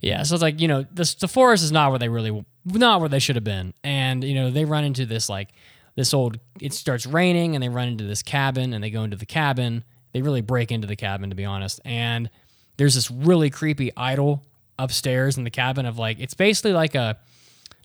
Yeah, 0.02 0.24
so 0.24 0.36
it's 0.36 0.42
like 0.42 0.60
you 0.60 0.68
know 0.68 0.86
the 0.94 1.16
the 1.20 1.28
forest 1.28 1.64
is 1.64 1.72
not 1.72 1.92
where 1.92 2.00
they 2.00 2.10
really 2.10 2.44
not 2.66 3.00
where 3.00 3.10
they 3.10 3.20
should 3.20 3.36
have 3.36 3.44
been, 3.44 3.74
and 3.84 4.24
you 4.24 4.36
know 4.36 4.50
they 4.50 4.66
run 4.66 4.84
into 4.84 5.06
this 5.06 5.30
like 5.30 5.50
this 5.96 6.14
old. 6.14 6.40
It 6.60 6.74
starts 6.74 7.06
raining, 7.06 7.56
and 7.56 7.62
they 7.64 7.70
run 7.70 7.88
into 7.88 8.04
this 8.04 8.24
cabin, 8.24 8.74
and 8.74 8.84
they 8.84 8.90
go 8.90 9.04
into 9.04 9.18
the 9.18 9.26
cabin. 9.26 9.84
They 10.12 10.22
really 10.22 10.42
break 10.42 10.72
into 10.72 10.88
the 10.88 10.96
cabin, 10.96 11.30
to 11.30 11.36
be 11.36 11.46
honest, 11.46 11.80
and 11.86 12.30
there's 12.78 12.96
this 12.96 13.12
really 13.12 13.50
creepy 13.50 13.92
idol 13.96 14.44
upstairs 14.80 15.38
in 15.38 15.44
the 15.44 15.52
cabin 15.52 15.86
of 15.86 16.00
like 16.00 16.20
it's 16.20 16.34
basically 16.34 16.74
like 16.74 16.96
a 16.96 17.18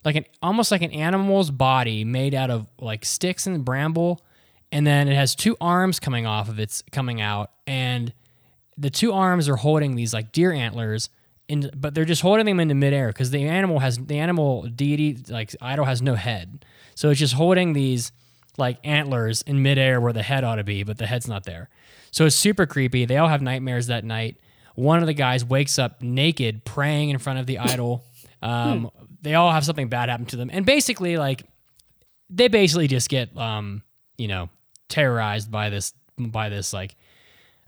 like 0.03 0.15
an 0.15 0.25
almost 0.41 0.71
like 0.71 0.81
an 0.81 0.91
animal's 0.91 1.51
body 1.51 2.03
made 2.03 2.33
out 2.33 2.49
of 2.49 2.65
like 2.79 3.05
sticks 3.05 3.45
and 3.45 3.63
bramble 3.63 4.25
and 4.71 4.87
then 4.87 5.07
it 5.07 5.13
has 5.13 5.35
two 5.35 5.55
arms 5.61 5.99
coming 5.99 6.25
off 6.25 6.49
of 6.49 6.59
its 6.59 6.81
coming 6.91 7.21
out 7.21 7.51
and 7.67 8.11
the 8.77 8.89
two 8.89 9.13
arms 9.13 9.47
are 9.47 9.57
holding 9.57 9.95
these 9.95 10.13
like 10.13 10.31
deer 10.31 10.51
antlers 10.51 11.09
in, 11.47 11.69
but 11.75 11.93
they're 11.95 12.05
just 12.05 12.21
holding 12.21 12.45
them 12.45 12.59
into 12.59 12.75
midair 12.75 13.07
because 13.07 13.31
the 13.31 13.45
animal 13.45 13.79
has 13.79 13.97
the 13.97 14.19
animal 14.19 14.63
deity 14.63 15.17
like 15.29 15.55
idol 15.61 15.85
has 15.85 16.01
no 16.01 16.15
head. 16.15 16.65
So 16.95 17.09
it's 17.09 17.19
just 17.19 17.33
holding 17.33 17.73
these 17.73 18.11
like 18.57 18.79
antlers 18.83 19.43
in 19.43 19.61
midair 19.61 20.01
where 20.01 20.13
the 20.13 20.23
head 20.23 20.43
ought 20.43 20.55
to 20.55 20.63
be 20.63 20.83
but 20.83 20.97
the 20.97 21.07
head's 21.07 21.27
not 21.27 21.43
there. 21.45 21.69
So 22.11 22.25
it's 22.25 22.35
super 22.35 22.65
creepy. 22.65 23.05
They 23.05 23.17
all 23.17 23.27
have 23.27 23.41
nightmares 23.41 23.87
that 23.87 24.03
night. 24.03 24.37
One 24.75 24.99
of 24.99 25.07
the 25.07 25.13
guys 25.13 25.43
wakes 25.45 25.79
up 25.79 26.01
naked 26.01 26.65
praying 26.65 27.09
in 27.09 27.17
front 27.17 27.39
of 27.39 27.45
the 27.45 27.59
idol. 27.59 28.03
Um, 28.41 28.91
they 29.21 29.33
all 29.33 29.51
have 29.51 29.65
something 29.65 29.87
bad 29.87 30.09
happen 30.09 30.25
to 30.27 30.35
them. 30.35 30.49
And 30.51 30.65
basically 30.65 31.17
like 31.17 31.43
they 32.29 32.47
basically 32.47 32.87
just 32.87 33.09
get 33.09 33.35
um 33.37 33.83
you 34.17 34.27
know 34.27 34.49
terrorized 34.89 35.49
by 35.49 35.69
this 35.69 35.93
by 36.17 36.49
this 36.49 36.73
like 36.73 36.95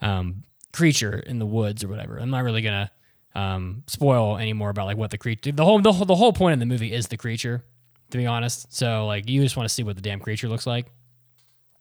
um 0.02 0.44
creature 0.74 1.18
in 1.18 1.39
the 1.39 1.46
woods 1.46 1.84
or 1.84 1.88
whatever. 1.88 2.18
I'm 2.18 2.30
not 2.30 2.44
really 2.44 2.62
gonna 2.62 2.92
um 3.36 3.84
spoil 3.88 4.38
any 4.38 4.54
more 4.54 4.70
about 4.70 4.86
like 4.86 4.98
what 4.98 5.12
the 5.12 5.18
creature 5.18 5.52
the 5.52 5.63
whole 5.63 5.80
the 5.80 5.92
whole, 5.92 6.06
the 6.06 6.15
whole 6.15 6.34
point 6.34 6.54
of 6.54 6.60
the 6.60 6.65
movie 6.65 6.92
is 6.92 7.08
the 7.08 7.18
creature 7.18 7.63
to 8.10 8.18
be 8.18 8.26
honest 8.26 8.74
so 8.74 9.06
like 9.06 9.30
you 9.30 9.42
just 9.42 9.56
want 9.56 9.68
to 9.68 9.74
see 9.74 9.84
what 9.84 9.96
the 9.96 10.02
damn 10.02 10.20
creature 10.20 10.48
looks 10.48 10.65
like 10.65 10.88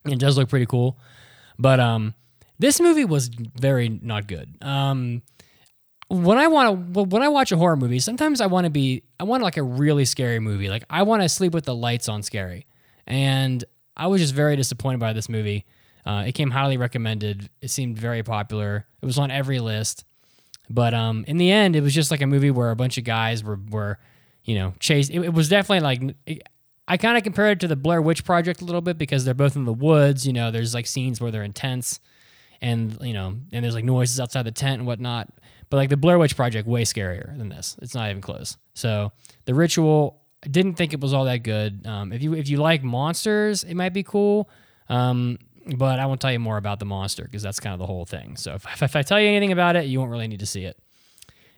it 0.05 0.19
does 0.19 0.37
look 0.37 0.47
pretty 0.49 0.65
cool 0.65 0.97
but 1.57 1.79
um 1.79 2.13
this 2.59 2.79
movie 2.79 3.05
was 3.05 3.29
very 3.29 3.89
not 3.89 4.27
good 4.27 4.55
um 4.61 5.21
when 6.09 6.39
I 6.39 6.47
want 6.47 6.93
to 6.93 7.03
when 7.03 7.21
I 7.21 7.27
watch 7.27 7.51
a 7.51 7.57
horror 7.57 7.77
movie, 7.77 7.99
sometimes 7.99 8.41
I 8.41 8.47
want 8.47 8.65
to 8.65 8.71
be 8.71 9.03
I 9.19 9.23
want 9.23 9.43
like 9.43 9.57
a 9.57 9.63
really 9.63 10.05
scary 10.05 10.39
movie. 10.39 10.67
Like 10.67 10.83
I 10.89 11.03
want 11.03 11.21
to 11.21 11.29
sleep 11.29 11.53
with 11.53 11.65
the 11.65 11.75
lights 11.75 12.09
on 12.09 12.23
scary. 12.23 12.65
And 13.05 13.63
I 13.95 14.07
was 14.07 14.21
just 14.21 14.33
very 14.33 14.55
disappointed 14.55 14.99
by 14.99 15.13
this 15.13 15.29
movie. 15.29 15.65
Uh, 16.05 16.23
it 16.25 16.31
came 16.31 16.49
highly 16.49 16.77
recommended. 16.77 17.49
It 17.61 17.69
seemed 17.69 17.99
very 17.99 18.23
popular. 18.23 18.87
It 19.01 19.05
was 19.05 19.19
on 19.19 19.29
every 19.29 19.59
list. 19.59 20.03
But 20.69 20.93
um, 20.93 21.25
in 21.27 21.37
the 21.37 21.51
end, 21.51 21.75
it 21.75 21.81
was 21.81 21.93
just 21.93 22.11
like 22.11 22.21
a 22.21 22.27
movie 22.27 22.51
where 22.51 22.69
a 22.71 22.75
bunch 22.75 22.97
of 22.97 23.03
guys 23.03 23.43
were 23.43 23.59
were, 23.69 23.97
you 24.43 24.55
know, 24.55 24.73
chased. 24.79 25.09
It, 25.09 25.21
it 25.21 25.33
was 25.33 25.49
definitely 25.49 25.81
like 25.81 26.39
I 26.87 26.97
kind 26.97 27.17
of 27.17 27.23
compared 27.23 27.57
it 27.57 27.59
to 27.61 27.67
the 27.67 27.75
Blair 27.75 28.01
Witch 28.01 28.25
Project 28.25 28.61
a 28.61 28.65
little 28.65 28.81
bit 28.81 28.97
because 28.97 29.23
they're 29.23 29.33
both 29.33 29.55
in 29.55 29.65
the 29.65 29.73
woods. 29.73 30.25
You 30.25 30.33
know, 30.33 30.51
there's 30.51 30.73
like 30.73 30.87
scenes 30.87 31.21
where 31.21 31.31
they're 31.31 31.43
intense, 31.43 31.99
and 32.61 32.97
you 33.01 33.13
know, 33.13 33.35
and 33.51 33.63
there's 33.63 33.75
like 33.75 33.85
noises 33.85 34.19
outside 34.19 34.43
the 34.43 34.51
tent 34.51 34.79
and 34.79 34.87
whatnot. 34.87 35.29
But 35.69 35.77
like 35.77 35.89
the 35.89 35.97
Blair 35.97 36.17
Witch 36.17 36.35
Project, 36.35 36.67
way 36.67 36.83
scarier 36.83 37.37
than 37.37 37.49
this. 37.49 37.77
It's 37.81 37.93
not 37.93 38.09
even 38.09 38.21
close. 38.21 38.57
So 38.73 39.11
the 39.45 39.53
Ritual, 39.53 40.21
I 40.43 40.47
didn't 40.47 40.75
think 40.75 40.93
it 40.93 40.99
was 40.99 41.13
all 41.13 41.25
that 41.25 41.43
good. 41.43 41.85
Um, 41.85 42.11
if 42.11 42.23
you 42.23 42.33
if 42.33 42.49
you 42.49 42.57
like 42.57 42.83
monsters, 42.83 43.63
it 43.63 43.75
might 43.75 43.93
be 43.93 44.03
cool. 44.03 44.49
Um, 44.89 45.37
but 45.77 45.99
I 45.99 46.05
won't 46.05 46.21
tell 46.21 46.31
you 46.31 46.39
more 46.39 46.57
about 46.57 46.79
the 46.79 46.85
monster 46.85 47.23
because 47.23 47.43
that's 47.43 47.59
kind 47.59 47.73
of 47.73 47.79
the 47.79 47.85
whole 47.85 48.05
thing. 48.05 48.35
So 48.37 48.53
if, 48.55 48.81
if 48.81 48.95
I 48.95 49.01
tell 49.01 49.19
you 49.19 49.27
anything 49.27 49.51
about 49.51 49.75
it, 49.75 49.85
you 49.85 49.99
won't 49.99 50.11
really 50.11 50.27
need 50.27 50.39
to 50.39 50.45
see 50.45 50.65
it. 50.65 50.77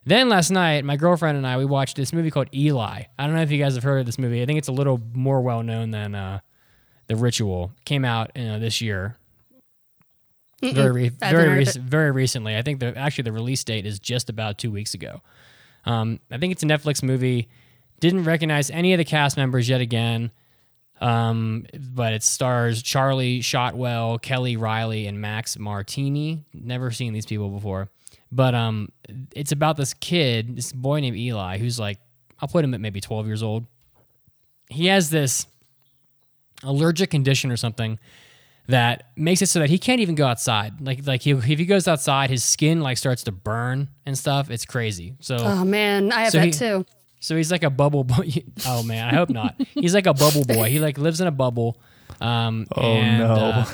Then 0.06 0.30
last 0.30 0.50
night, 0.50 0.84
my 0.84 0.98
girlfriend 0.98 1.38
and 1.38 1.46
I 1.46 1.58
we 1.58 1.66
watched 1.66 1.96
this 1.96 2.12
movie 2.12 2.32
called 2.32 2.50
Eli. 2.54 3.04
I 3.20 3.26
don't 3.26 3.36
know 3.36 3.42
if 3.42 3.52
you 3.52 3.60
guys 3.60 3.76
have 3.76 3.84
heard 3.84 4.00
of 4.00 4.06
this 4.06 4.18
movie. 4.18 4.42
I 4.42 4.46
think 4.46 4.58
it's 4.58 4.68
a 4.68 4.72
little 4.74 5.00
more 5.14 5.42
well 5.42 5.62
known 5.62 5.92
than 5.92 6.16
uh, 6.16 6.40
The 7.08 7.16
Ritual. 7.16 7.72
Came 7.86 8.04
out 8.04 8.32
you 8.36 8.46
know, 8.46 8.60
this 8.60 8.82
year, 8.82 9.18
very 10.62 10.92
re- 10.92 11.10
very 11.10 11.60
rec- 11.60 11.76
very 11.76 12.12
recently. 12.12 12.58
I 12.58 12.64
think 12.64 12.80
the 12.80 12.98
actually 12.98 13.24
the 13.24 13.32
release 13.32 13.64
date 13.64 13.86
is 13.86 14.00
just 14.00 14.30
about 14.30 14.58
two 14.58 14.72
weeks 14.72 14.94
ago. 14.96 15.22
Um, 15.86 16.20
I 16.32 16.38
think 16.38 16.52
it's 16.52 16.64
a 16.64 16.68
Netflix 16.68 17.04
movie. 17.04 17.50
Didn't 18.00 18.24
recognize 18.24 18.72
any 18.72 18.94
of 18.94 18.98
the 18.98 19.06
cast 19.06 19.38
members 19.38 19.70
yet 19.70 19.82
again. 19.82 20.32
Um, 21.02 21.66
but 21.94 22.14
it 22.14 22.22
stars 22.24 22.82
Charlie 22.84 23.42
Shotwell, 23.42 24.20
Kelly 24.20 24.56
Reilly, 24.56 25.08
and 25.08 25.20
Max 25.20 25.58
Martini. 25.58 26.46
Never 26.54 26.92
seen 26.92 27.12
these 27.12 27.26
people 27.26 27.50
before. 27.50 27.90
But 28.32 28.54
um, 28.56 28.90
it's 29.36 29.52
about 29.52 29.76
this 29.78 29.94
kid, 29.96 30.56
this 30.56 30.72
boy 30.72 31.00
named 31.02 31.18
Eli, 31.18 31.58
who's 31.58 31.80
like, 31.80 31.98
I'll 32.40 32.48
put 32.48 32.64
him 32.64 32.74
at 32.74 32.80
maybe 32.80 33.02
12 33.02 33.26
years 33.28 33.42
old. 33.44 33.66
He 34.70 34.86
has 34.88 35.10
this 35.10 35.48
allergic 36.64 37.10
condition 37.10 37.52
or 37.52 37.58
something 37.58 38.00
that 38.68 39.10
makes 39.18 39.42
it 39.42 39.48
so 39.48 39.60
that 39.60 39.70
he 39.70 39.78
can't 39.80 40.00
even 40.02 40.16
go 40.16 40.26
outside. 40.28 40.80
Like 40.82 41.06
like 41.06 41.24
he, 41.24 41.32
if 41.32 41.44
he 41.44 41.66
goes 41.66 41.88
outside, 41.88 42.30
his 42.30 42.44
skin 42.44 42.82
like 42.82 42.98
starts 42.98 43.24
to 43.24 43.32
burn 43.32 43.90
and 44.06 44.18
stuff. 44.18 44.50
It's 44.50 44.66
crazy. 44.66 45.16
So 45.20 45.36
Oh 45.40 45.66
man, 45.66 46.12
I 46.12 46.22
have 46.22 46.32
So 46.32 46.38
that 46.40 46.46
he- 46.46 46.52
too. 46.52 46.86
So 47.22 47.38
he's 47.38 47.52
like 47.52 47.64
a 47.64 47.70
bubble 47.70 48.04
boy. 48.04 48.30
Oh 48.68 48.84
man, 48.84 49.08
I 49.08 49.16
hope 49.16 49.30
not. 49.30 49.56
He's 49.74 49.94
like 49.94 50.08
a 50.08 50.14
bubble 50.14 50.44
boy. 50.44 50.70
He 50.70 50.80
like 50.80 50.98
lives 50.98 51.22
in 51.22 51.28
a 51.28 51.32
bubble. 51.32 51.80
Um, 52.20 52.66
Oh, 52.76 52.82
and, 52.82 53.20
no. 53.20 53.34
uh, 53.34 53.66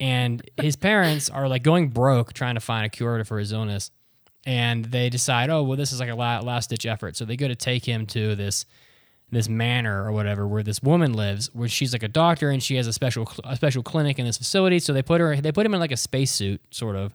and 0.00 0.42
his 0.56 0.76
parents 0.76 1.28
are 1.28 1.46
like 1.48 1.62
going 1.62 1.88
broke 1.88 2.32
trying 2.32 2.54
to 2.54 2.60
find 2.60 2.86
a 2.86 2.88
cure 2.88 3.22
for 3.24 3.38
his 3.38 3.52
illness. 3.52 3.90
And 4.46 4.86
they 4.86 5.10
decide, 5.10 5.50
oh 5.50 5.62
well, 5.62 5.76
this 5.76 5.92
is 5.92 6.00
like 6.00 6.08
a 6.08 6.14
last 6.14 6.70
ditch 6.70 6.86
effort. 6.86 7.16
So 7.16 7.24
they 7.24 7.36
go 7.36 7.46
to 7.46 7.54
take 7.54 7.84
him 7.84 8.06
to 8.06 8.34
this 8.34 8.64
this 9.30 9.48
manor 9.48 10.04
or 10.04 10.12
whatever 10.12 10.46
where 10.46 10.62
this 10.62 10.82
woman 10.82 11.14
lives, 11.14 11.48
where 11.54 11.68
she's 11.68 11.92
like 11.92 12.02
a 12.02 12.08
doctor 12.08 12.50
and 12.50 12.62
she 12.62 12.76
has 12.76 12.86
a 12.86 12.92
special 12.92 13.30
a 13.44 13.56
special 13.56 13.82
clinic 13.82 14.18
in 14.18 14.26
this 14.26 14.38
facility. 14.38 14.78
So 14.78 14.92
they 14.92 15.02
put 15.02 15.20
her 15.20 15.36
they 15.36 15.52
put 15.52 15.64
him 15.66 15.74
in 15.74 15.80
like 15.80 15.92
a 15.92 15.96
spacesuit 15.96 16.60
sort 16.70 16.96
of, 16.96 17.14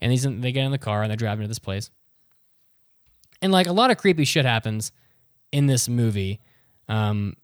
and 0.00 0.10
he's 0.12 0.24
in, 0.24 0.40
they 0.40 0.52
get 0.52 0.64
in 0.64 0.70
the 0.70 0.78
car 0.78 1.02
and 1.02 1.10
they're 1.10 1.16
driving 1.16 1.42
to 1.42 1.48
this 1.48 1.58
place. 1.58 1.90
And 3.42 3.52
like 3.52 3.66
a 3.66 3.72
lot 3.72 3.90
of 3.90 3.96
creepy 3.96 4.24
shit 4.24 4.44
happens 4.44 4.92
in 5.52 5.66
this 5.66 5.88
movie. 5.88 6.40
Um, 6.88 7.36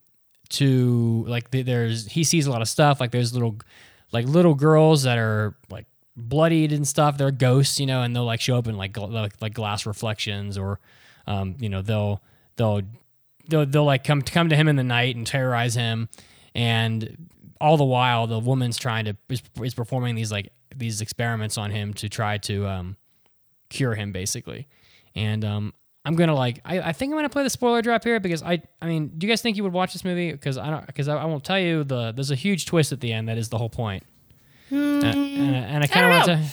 to 0.48 1.24
like 1.26 1.50
th- 1.50 1.66
there's 1.66 2.06
he 2.06 2.24
sees 2.24 2.46
a 2.46 2.50
lot 2.50 2.62
of 2.62 2.68
stuff. 2.68 3.00
Like 3.00 3.10
there's 3.10 3.32
little 3.32 3.58
like 4.12 4.26
little 4.26 4.54
girls 4.54 5.02
that 5.02 5.18
are 5.18 5.56
like 5.70 5.86
bloodied 6.16 6.72
and 6.72 6.86
stuff. 6.86 7.18
They're 7.18 7.30
ghosts, 7.30 7.80
you 7.80 7.86
know, 7.86 8.02
and 8.02 8.14
they'll 8.14 8.24
like 8.24 8.40
show 8.40 8.56
up 8.56 8.66
in 8.66 8.76
like 8.76 8.92
gl- 8.92 9.10
like, 9.10 9.32
like 9.40 9.54
glass 9.54 9.86
reflections 9.86 10.56
or 10.56 10.80
um, 11.26 11.56
you 11.58 11.68
know 11.68 11.82
they'll 11.82 12.22
they'll 12.56 12.82
they'll 13.48 13.66
they'll 13.66 13.84
like 13.84 14.04
come 14.04 14.22
come 14.22 14.48
to 14.48 14.56
him 14.56 14.68
in 14.68 14.76
the 14.76 14.84
night 14.84 15.16
and 15.16 15.26
terrorize 15.26 15.74
him, 15.74 16.08
and 16.54 17.28
all 17.60 17.76
the 17.76 17.84
while 17.84 18.26
the 18.26 18.38
woman's 18.38 18.76
trying 18.76 19.06
to 19.06 19.16
is, 19.28 19.42
is 19.62 19.74
performing 19.74 20.14
these 20.14 20.30
like 20.30 20.52
these 20.74 21.00
experiments 21.00 21.58
on 21.58 21.70
him 21.70 21.94
to 21.94 22.08
try 22.08 22.38
to 22.38 22.66
um, 22.66 22.96
cure 23.68 23.94
him 23.94 24.12
basically, 24.12 24.68
and 25.14 25.44
um, 25.44 25.74
I'm 26.06 26.14
gonna 26.14 26.34
like 26.34 26.60
I, 26.64 26.80
I 26.80 26.92
think 26.92 27.10
I'm 27.12 27.18
gonna 27.18 27.28
play 27.28 27.42
the 27.42 27.50
spoiler 27.50 27.82
drop 27.82 28.04
here 28.04 28.20
because 28.20 28.42
I 28.42 28.62
I 28.80 28.86
mean 28.86 29.08
do 29.18 29.26
you 29.26 29.30
guys 29.32 29.42
think 29.42 29.56
you 29.56 29.64
would 29.64 29.72
watch 29.72 29.92
this 29.92 30.04
movie? 30.04 30.30
Because 30.32 30.56
I 30.56 30.70
don't 30.70 30.86
because 30.86 31.08
I, 31.08 31.16
I 31.16 31.24
won't 31.26 31.44
tell 31.44 31.58
you 31.58 31.82
the 31.84 32.12
there's 32.12 32.30
a 32.30 32.34
huge 32.36 32.64
twist 32.66 32.92
at 32.92 33.00
the 33.00 33.12
end 33.12 33.28
that 33.28 33.36
is 33.36 33.48
the 33.48 33.58
whole 33.58 33.68
point, 33.68 34.04
Uh, 34.72 34.76
and, 34.76 35.54
and 35.56 35.84
I 35.84 35.86
kind 35.88 36.06
of 36.06 36.12
want 36.12 36.24
to. 36.26 36.48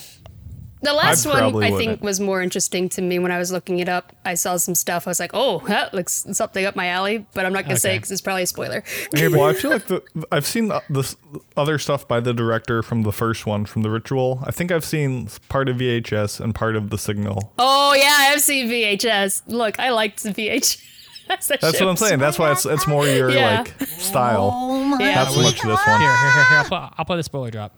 The 0.84 0.94
last 0.94 1.26
one 1.26 1.42
I 1.42 1.48
wouldn't. 1.48 1.78
think 1.78 2.04
was 2.04 2.20
more 2.20 2.42
interesting 2.42 2.90
to 2.90 3.02
me 3.02 3.18
when 3.18 3.32
I 3.32 3.40
was 3.40 3.52
looking 3.54 3.80
it 3.80 3.88
up. 3.88 4.14
I 4.26 4.34
saw 4.34 4.58
some 4.58 4.76
stuff. 4.76 5.08
I 5.08 5.12
was 5.12 5.20
like, 5.20 5.32
"Oh, 5.34 5.60
that 5.68 5.94
looks 5.94 6.26
something 6.34 6.66
up 6.66 6.76
my 6.76 6.88
alley," 6.88 7.26
but 7.34 7.46
I'm 7.46 7.54
not 7.54 7.64
going 7.64 7.76
to 7.76 7.80
say 7.80 7.96
because 7.98 8.12
it's 8.12 8.22
probably 8.22 8.44
a 8.44 8.48
spoiler. 8.48 8.84
well, 9.14 9.44
I 9.46 9.54
feel 9.54 9.72
like 9.72 9.86
the, 9.88 10.04
I've 10.32 10.46
seen 10.46 10.68
the, 10.68 10.84
this 10.90 11.16
other 11.56 11.80
stuff 11.80 12.06
by 12.08 12.20
the 12.20 12.34
director 12.34 12.84
from 12.84 13.04
the 13.04 13.14
first 13.14 13.46
one, 13.46 13.66
from 13.66 13.82
the 13.84 13.90
Ritual. 13.90 14.44
I 14.46 14.52
think 14.52 14.72
I've 14.72 14.84
seen 14.86 15.30
part 15.48 15.70
of 15.70 15.78
VHS 15.78 16.42
and 16.42 16.54
part 16.54 16.76
of 16.76 16.90
the 16.90 16.98
Signal. 16.98 17.54
Oh 17.58 17.94
yeah, 17.94 18.32
I've 18.32 18.42
seen 18.42 18.68
VHS. 18.70 19.44
Look, 19.48 19.80
I 19.80 19.90
liked 19.92 20.24
the 20.24 20.32
VHS. 20.32 20.82
That 21.30 21.40
That's 21.62 21.80
what 21.80 21.88
I'm 21.90 21.96
saying. 21.96 22.20
That's 22.20 22.38
why 22.38 22.52
it's 22.52 22.66
it's 22.66 22.86
more 22.86 23.08
your 23.08 23.30
Yeah. 23.30 23.62
like 23.62 23.90
style. 23.90 24.52
Oh 24.54 24.84
my 24.84 24.98
Yeah. 25.00 25.16
Not 25.16 25.32
so 25.32 25.42
much 25.42 25.54
this 25.54 25.64
one. 25.64 26.02
Here, 26.02 26.18
here, 26.18 26.32
here, 26.34 26.44
here. 26.50 26.58
I'll 26.58 26.66
play, 26.66 26.90
I'll 26.98 27.06
play 27.06 27.16
the 27.16 27.24
spoiler 27.24 27.50
drop. 27.50 27.74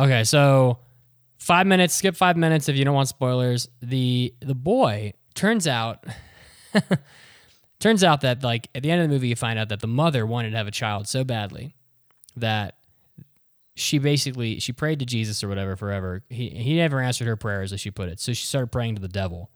Okay, 0.00 0.24
so 0.24 0.78
five 1.36 1.66
minutes. 1.66 1.94
Skip 1.94 2.16
five 2.16 2.38
minutes 2.38 2.70
if 2.70 2.76
you 2.76 2.86
don't 2.86 2.94
want 2.94 3.08
spoilers. 3.08 3.68
The 3.82 4.32
the 4.40 4.54
boy 4.54 5.12
turns 5.34 5.66
out 5.66 6.06
turns 7.80 8.02
out 8.02 8.22
that 8.22 8.42
like 8.42 8.68
at 8.74 8.82
the 8.82 8.90
end 8.90 9.02
of 9.02 9.08
the 9.08 9.14
movie 9.14 9.28
you 9.28 9.36
find 9.36 9.58
out 9.58 9.68
that 9.68 9.80
the 9.80 9.86
mother 9.86 10.24
wanted 10.24 10.52
to 10.52 10.56
have 10.56 10.66
a 10.66 10.70
child 10.70 11.06
so 11.06 11.22
badly 11.22 11.74
that 12.34 12.78
she 13.76 13.98
basically 13.98 14.58
she 14.58 14.72
prayed 14.72 15.00
to 15.00 15.04
Jesus 15.04 15.44
or 15.44 15.48
whatever 15.48 15.76
forever. 15.76 16.22
He 16.30 16.48
he 16.48 16.76
never 16.76 17.00
answered 17.00 17.26
her 17.26 17.36
prayers 17.36 17.70
as 17.70 17.80
she 17.82 17.90
put 17.90 18.08
it. 18.08 18.20
So 18.20 18.32
she 18.32 18.46
started 18.46 18.68
praying 18.68 18.94
to 18.94 19.02
the 19.02 19.08
devil. 19.08 19.50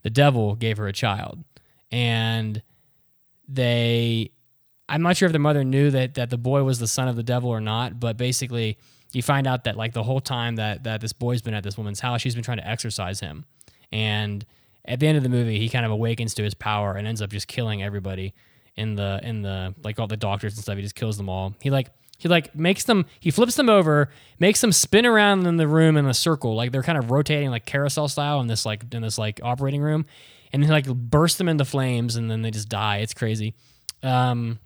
The 0.00 0.10
devil 0.10 0.54
gave 0.54 0.78
her 0.78 0.88
a 0.88 0.92
child. 0.94 1.44
And 1.90 2.62
they 3.46 4.30
I'm 4.88 5.02
not 5.02 5.18
sure 5.18 5.26
if 5.26 5.34
the 5.34 5.38
mother 5.38 5.64
knew 5.64 5.90
that 5.90 6.14
that 6.14 6.30
the 6.30 6.38
boy 6.38 6.64
was 6.64 6.78
the 6.78 6.88
son 6.88 7.08
of 7.08 7.16
the 7.16 7.22
devil 7.22 7.50
or 7.50 7.60
not, 7.60 8.00
but 8.00 8.16
basically 8.16 8.78
you 9.12 9.22
find 9.22 9.46
out 9.46 9.64
that 9.64 9.76
like 9.76 9.92
the 9.92 10.02
whole 10.02 10.20
time 10.20 10.56
that 10.56 10.84
that 10.84 11.00
this 11.00 11.12
boy's 11.12 11.42
been 11.42 11.54
at 11.54 11.62
this 11.62 11.76
woman's 11.76 12.00
house, 12.00 12.20
she's 12.20 12.34
been 12.34 12.44
trying 12.44 12.58
to 12.58 12.68
exorcise 12.68 13.20
him. 13.20 13.44
And 13.92 14.44
at 14.84 15.00
the 15.00 15.06
end 15.06 15.16
of 15.16 15.22
the 15.22 15.28
movie, 15.28 15.58
he 15.58 15.68
kind 15.68 15.84
of 15.84 15.92
awakens 15.92 16.34
to 16.34 16.42
his 16.42 16.54
power 16.54 16.94
and 16.94 17.06
ends 17.06 17.22
up 17.22 17.30
just 17.30 17.46
killing 17.46 17.82
everybody 17.82 18.34
in 18.76 18.94
the 18.94 19.20
in 19.22 19.42
the 19.42 19.74
like 19.84 19.98
all 19.98 20.06
the 20.06 20.16
doctors 20.16 20.54
and 20.54 20.62
stuff. 20.62 20.76
He 20.76 20.82
just 20.82 20.94
kills 20.94 21.16
them 21.16 21.28
all. 21.28 21.54
He 21.60 21.70
like 21.70 21.90
he 22.18 22.28
like 22.28 22.54
makes 22.54 22.84
them 22.84 23.06
he 23.20 23.30
flips 23.30 23.56
them 23.56 23.68
over, 23.68 24.08
makes 24.38 24.60
them 24.60 24.72
spin 24.72 25.04
around 25.04 25.46
in 25.46 25.56
the 25.56 25.68
room 25.68 25.96
in 25.96 26.06
a 26.06 26.14
circle, 26.14 26.54
like 26.54 26.72
they're 26.72 26.82
kind 26.82 26.98
of 26.98 27.10
rotating 27.10 27.50
like 27.50 27.66
carousel 27.66 28.08
style 28.08 28.40
in 28.40 28.46
this 28.46 28.64
like 28.64 28.92
in 28.94 29.02
this 29.02 29.18
like 29.18 29.40
operating 29.42 29.82
room, 29.82 30.06
and 30.52 30.64
he 30.64 30.70
like 30.70 30.86
bursts 30.86 31.38
them 31.38 31.48
into 31.48 31.64
flames 31.64 32.16
and 32.16 32.30
then 32.30 32.42
they 32.42 32.50
just 32.50 32.68
die. 32.68 32.98
It's 32.98 33.14
crazy. 33.14 33.54
Um, 34.02 34.58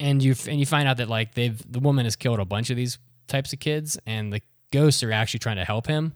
and 0.00 0.22
you 0.22 0.34
and 0.46 0.60
you 0.60 0.66
find 0.66 0.88
out 0.88 0.98
that 0.98 1.08
like 1.08 1.34
they've 1.34 1.60
the 1.70 1.80
woman 1.80 2.04
has 2.04 2.16
killed 2.16 2.38
a 2.38 2.44
bunch 2.44 2.70
of 2.70 2.76
these 2.76 2.98
types 3.26 3.52
of 3.52 3.60
kids, 3.60 3.98
and 4.06 4.32
the 4.32 4.40
ghosts 4.70 5.02
are 5.02 5.12
actually 5.12 5.40
trying 5.40 5.56
to 5.56 5.64
help 5.64 5.86
him. 5.86 6.14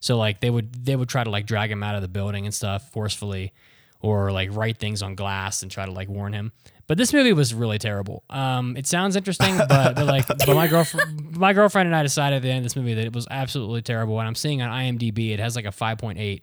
So 0.00 0.16
like 0.16 0.40
they 0.40 0.50
would 0.50 0.84
they 0.84 0.96
would 0.96 1.08
try 1.08 1.24
to 1.24 1.30
like 1.30 1.46
drag 1.46 1.70
him 1.70 1.82
out 1.82 1.94
of 1.94 2.02
the 2.02 2.08
building 2.08 2.44
and 2.44 2.54
stuff 2.54 2.90
forcefully, 2.92 3.52
or 4.00 4.30
like 4.32 4.54
write 4.54 4.78
things 4.78 5.02
on 5.02 5.14
glass 5.14 5.62
and 5.62 5.70
try 5.70 5.86
to 5.86 5.92
like 5.92 6.08
warn 6.08 6.32
him. 6.32 6.52
But 6.86 6.98
this 6.98 7.12
movie 7.12 7.32
was 7.32 7.52
really 7.52 7.78
terrible. 7.78 8.22
Um, 8.30 8.76
it 8.76 8.86
sounds 8.86 9.16
interesting, 9.16 9.56
but, 9.56 9.96
but 9.96 10.06
like 10.06 10.26
but 10.28 10.48
my 10.48 10.68
girlfriend 10.68 11.36
my 11.36 11.52
girlfriend 11.52 11.88
and 11.88 11.96
I 11.96 12.02
decided 12.02 12.36
at 12.36 12.42
the 12.42 12.50
end 12.50 12.58
of 12.58 12.64
this 12.64 12.76
movie 12.76 12.94
that 12.94 13.04
it 13.04 13.12
was 13.12 13.26
absolutely 13.30 13.82
terrible. 13.82 14.18
And 14.18 14.28
I'm 14.28 14.34
seeing 14.34 14.62
on 14.62 14.70
IMDb 14.70 15.30
it 15.32 15.40
has 15.40 15.56
like 15.56 15.64
a 15.64 15.70
5.8, 15.70 16.42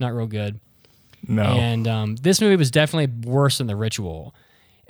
not 0.00 0.14
real 0.14 0.26
good. 0.26 0.60
No. 1.26 1.42
And 1.42 1.88
um, 1.88 2.16
this 2.16 2.40
movie 2.40 2.56
was 2.56 2.70
definitely 2.70 3.30
worse 3.30 3.58
than 3.58 3.66
The 3.66 3.76
Ritual. 3.76 4.34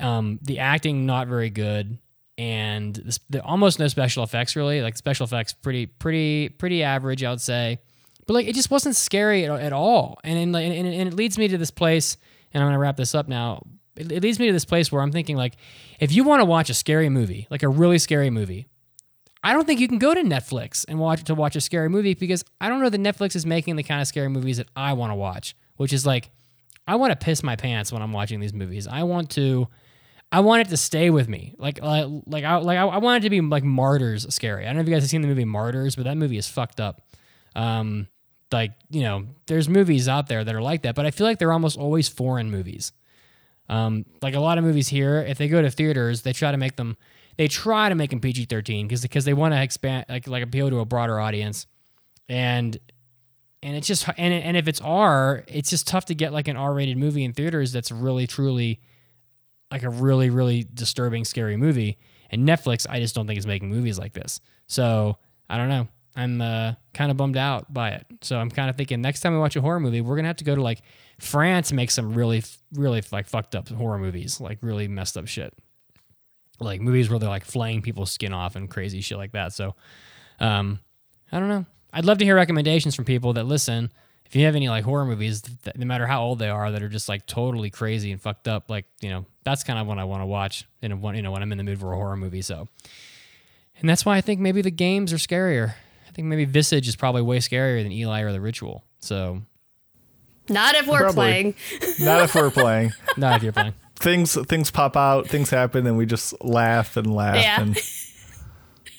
Um, 0.00 0.38
the 0.42 0.58
acting 0.58 1.06
not 1.06 1.28
very 1.28 1.50
good, 1.50 1.98
and 2.36 2.94
this, 2.94 3.20
the, 3.30 3.42
almost 3.42 3.78
no 3.78 3.88
special 3.88 4.24
effects 4.24 4.56
really. 4.56 4.82
Like 4.82 4.96
special 4.96 5.24
effects, 5.24 5.52
pretty 5.52 5.86
pretty 5.86 6.48
pretty 6.48 6.82
average, 6.82 7.22
I 7.22 7.30
would 7.30 7.40
say. 7.40 7.78
But 8.26 8.34
like 8.34 8.46
it 8.46 8.54
just 8.54 8.70
wasn't 8.70 8.96
scary 8.96 9.44
at, 9.44 9.60
at 9.60 9.72
all. 9.72 10.18
And 10.24 10.38
and, 10.38 10.56
and 10.56 10.88
and 10.88 11.08
it 11.08 11.14
leads 11.14 11.38
me 11.38 11.48
to 11.48 11.58
this 11.58 11.70
place, 11.70 12.16
and 12.52 12.62
I'm 12.62 12.68
gonna 12.68 12.78
wrap 12.78 12.96
this 12.96 13.14
up 13.14 13.28
now. 13.28 13.62
It, 13.96 14.10
it 14.10 14.22
leads 14.22 14.38
me 14.40 14.46
to 14.46 14.52
this 14.52 14.64
place 14.64 14.90
where 14.90 15.02
I'm 15.02 15.12
thinking 15.12 15.36
like, 15.36 15.56
if 16.00 16.12
you 16.12 16.24
want 16.24 16.40
to 16.40 16.44
watch 16.44 16.68
a 16.70 16.74
scary 16.74 17.08
movie, 17.08 17.46
like 17.50 17.62
a 17.62 17.68
really 17.68 17.98
scary 17.98 18.30
movie, 18.30 18.66
I 19.44 19.52
don't 19.52 19.66
think 19.66 19.78
you 19.78 19.86
can 19.86 19.98
go 19.98 20.14
to 20.14 20.22
Netflix 20.22 20.84
and 20.88 20.98
watch 20.98 21.22
to 21.24 21.34
watch 21.34 21.54
a 21.54 21.60
scary 21.60 21.88
movie 21.88 22.14
because 22.14 22.44
I 22.60 22.68
don't 22.68 22.80
know 22.80 22.88
that 22.88 23.00
Netflix 23.00 23.36
is 23.36 23.44
making 23.44 23.76
the 23.76 23.82
kind 23.82 24.00
of 24.00 24.08
scary 24.08 24.28
movies 24.28 24.56
that 24.56 24.68
I 24.74 24.94
want 24.94 25.10
to 25.12 25.14
watch, 25.14 25.54
which 25.76 25.92
is 25.92 26.04
like 26.06 26.30
I 26.86 26.96
want 26.96 27.12
to 27.12 27.24
piss 27.24 27.42
my 27.42 27.54
pants 27.54 27.92
when 27.92 28.02
I'm 28.02 28.12
watching 28.12 28.40
these 28.40 28.52
movies. 28.52 28.86
I 28.86 29.02
want 29.02 29.30
to 29.32 29.68
I 30.34 30.40
want 30.40 30.62
it 30.62 30.70
to 30.70 30.76
stay 30.76 31.10
with 31.10 31.28
me. 31.28 31.54
Like 31.58 31.80
like 31.80 32.06
like 32.26 32.42
I 32.42 32.56
like 32.56 32.76
I, 32.76 32.98
want 32.98 33.22
it 33.22 33.28
to 33.28 33.30
be 33.30 33.40
like 33.40 33.62
Martyrs 33.62 34.26
scary. 34.34 34.64
I 34.64 34.66
don't 34.66 34.74
know 34.74 34.80
if 34.82 34.88
you 34.88 34.94
guys 34.94 35.04
have 35.04 35.10
seen 35.10 35.22
the 35.22 35.28
movie 35.28 35.44
Martyrs, 35.44 35.94
but 35.94 36.06
that 36.06 36.16
movie 36.16 36.36
is 36.36 36.48
fucked 36.48 36.80
up. 36.80 37.02
Um 37.54 38.08
like, 38.52 38.72
you 38.90 39.02
know, 39.02 39.26
there's 39.46 39.68
movies 39.68 40.08
out 40.08 40.26
there 40.26 40.42
that 40.42 40.54
are 40.54 40.62
like 40.62 40.82
that, 40.82 40.96
but 40.96 41.06
I 41.06 41.12
feel 41.12 41.24
like 41.24 41.38
they're 41.38 41.52
almost 41.52 41.78
always 41.78 42.08
foreign 42.08 42.50
movies. 42.50 42.92
Um, 43.68 44.06
like 44.22 44.34
a 44.34 44.40
lot 44.40 44.58
of 44.58 44.64
movies 44.64 44.88
here, 44.88 45.20
if 45.20 45.38
they 45.38 45.48
go 45.48 45.62
to 45.62 45.70
theaters, 45.70 46.22
they 46.22 46.32
try 46.32 46.50
to 46.50 46.56
make 46.56 46.76
them, 46.76 46.96
they 47.36 47.46
try 47.46 47.88
to 47.88 47.94
make 47.94 48.10
them 48.10 48.20
PG 48.20 48.46
thirteen 48.46 48.88
because 48.88 49.02
because 49.02 49.24
they 49.24 49.34
want 49.34 49.54
to 49.54 49.62
expand 49.62 50.06
like 50.08 50.26
like 50.26 50.42
appeal 50.42 50.68
to 50.68 50.80
a 50.80 50.84
broader 50.84 51.20
audience, 51.20 51.66
and 52.28 52.76
and 53.62 53.76
it's 53.76 53.86
just 53.86 54.08
and 54.18 54.34
and 54.34 54.56
if 54.56 54.66
it's 54.66 54.80
R, 54.80 55.44
it's 55.46 55.70
just 55.70 55.86
tough 55.86 56.06
to 56.06 56.14
get 56.14 56.32
like 56.32 56.48
an 56.48 56.56
R 56.56 56.74
rated 56.74 56.98
movie 56.98 57.24
in 57.24 57.32
theaters 57.32 57.72
that's 57.72 57.92
really 57.92 58.26
truly 58.26 58.80
like 59.74 59.82
a 59.82 59.90
really 59.90 60.30
really 60.30 60.64
disturbing 60.72 61.24
scary 61.24 61.56
movie. 61.56 61.98
And 62.30 62.48
Netflix, 62.48 62.86
I 62.88 63.00
just 63.00 63.14
don't 63.14 63.26
think 63.26 63.38
is 63.38 63.46
making 63.46 63.70
movies 63.70 63.98
like 63.98 64.12
this. 64.12 64.40
So 64.68 65.18
I 65.50 65.56
don't 65.56 65.68
know. 65.68 65.88
I'm 66.14 66.40
uh, 66.40 66.74
kind 66.92 67.10
of 67.10 67.16
bummed 67.16 67.36
out 67.36 67.72
by 67.74 67.90
it. 67.90 68.06
So 68.22 68.38
I'm 68.38 68.52
kind 68.52 68.70
of 68.70 68.76
thinking 68.76 69.00
next 69.00 69.20
time 69.20 69.32
we 69.32 69.40
watch 69.40 69.56
a 69.56 69.60
horror 69.60 69.80
movie, 69.80 70.00
we're 70.00 70.14
gonna 70.14 70.28
have 70.28 70.36
to 70.36 70.44
go 70.44 70.54
to 70.54 70.62
like 70.62 70.82
France 71.18 71.72
make 71.72 71.90
some 71.90 72.14
really, 72.14 72.44
really 72.72 73.02
like 73.10 73.26
fucked 73.26 73.56
up 73.56 73.68
horror 73.68 73.98
movies, 73.98 74.40
like 74.40 74.58
really 74.62 74.86
messed 74.86 75.16
up 75.16 75.26
shit, 75.26 75.52
like 76.60 76.80
movies 76.80 77.10
where 77.10 77.18
they're 77.18 77.28
like 77.28 77.44
flaying 77.44 77.82
people's 77.82 78.12
skin 78.12 78.32
off 78.32 78.54
and 78.54 78.70
crazy 78.70 79.00
shit 79.00 79.18
like 79.18 79.32
that. 79.32 79.52
So, 79.52 79.74
um, 80.38 80.78
I 81.32 81.40
don't 81.40 81.48
know. 81.48 81.66
I'd 81.92 82.04
love 82.04 82.18
to 82.18 82.24
hear 82.24 82.36
recommendations 82.36 82.94
from 82.94 83.04
people 83.04 83.32
that 83.32 83.44
listen. 83.44 83.90
If 84.26 84.34
you 84.36 84.46
have 84.46 84.56
any 84.56 84.68
like 84.68 84.84
horror 84.84 85.04
movies, 85.04 85.42
that, 85.42 85.78
no 85.78 85.86
matter 85.86 86.06
how 86.06 86.22
old 86.22 86.38
they 86.38 86.48
are, 86.48 86.70
that 86.72 86.82
are 86.82 86.88
just 86.88 87.08
like 87.08 87.26
totally 87.26 87.70
crazy 87.70 88.10
and 88.10 88.20
fucked 88.20 88.48
up, 88.48 88.68
like 88.70 88.86
you 89.00 89.10
know, 89.10 89.26
that's 89.44 89.62
kind 89.64 89.78
of 89.78 89.86
what 89.86 89.98
I 89.98 90.04
want 90.04 90.22
to 90.22 90.26
watch. 90.26 90.66
In 90.82 90.92
a, 90.92 91.12
you 91.14 91.22
know, 91.22 91.30
when 91.30 91.42
I'm 91.42 91.52
in 91.52 91.58
the 91.58 91.64
mood 91.64 91.78
for 91.78 91.92
a 91.92 91.96
horror 91.96 92.16
movie. 92.16 92.42
So, 92.42 92.68
and 93.80 93.88
that's 93.88 94.04
why 94.04 94.16
I 94.16 94.20
think 94.20 94.40
maybe 94.40 94.62
the 94.62 94.70
games 94.70 95.12
are 95.12 95.16
scarier. 95.18 95.74
I 96.08 96.10
think 96.12 96.26
maybe 96.28 96.44
Visage 96.46 96.88
is 96.88 96.96
probably 96.96 97.22
way 97.22 97.38
scarier 97.38 97.82
than 97.82 97.92
Eli 97.92 98.22
or 98.22 98.32
the 98.32 98.40
Ritual. 98.40 98.84
So, 99.00 99.42
Not 100.48 100.74
if 100.74 100.86
we're 100.86 100.98
Probably. 100.98 101.14
playing. 101.14 101.54
Not 102.00 102.20
if 102.22 102.34
we're 102.34 102.50
playing. 102.50 102.92
not 103.16 103.36
if 103.36 103.42
you're 103.42 103.52
playing. 103.52 103.74
things 103.96 104.34
things 104.46 104.70
pop 104.70 104.96
out, 104.96 105.28
things 105.28 105.50
happen, 105.50 105.86
and 105.86 105.96
we 105.96 106.06
just 106.06 106.42
laugh 106.44 106.96
and 106.96 107.14
laugh, 107.14 107.36
Yeah. 107.36 107.60
and 107.60 107.76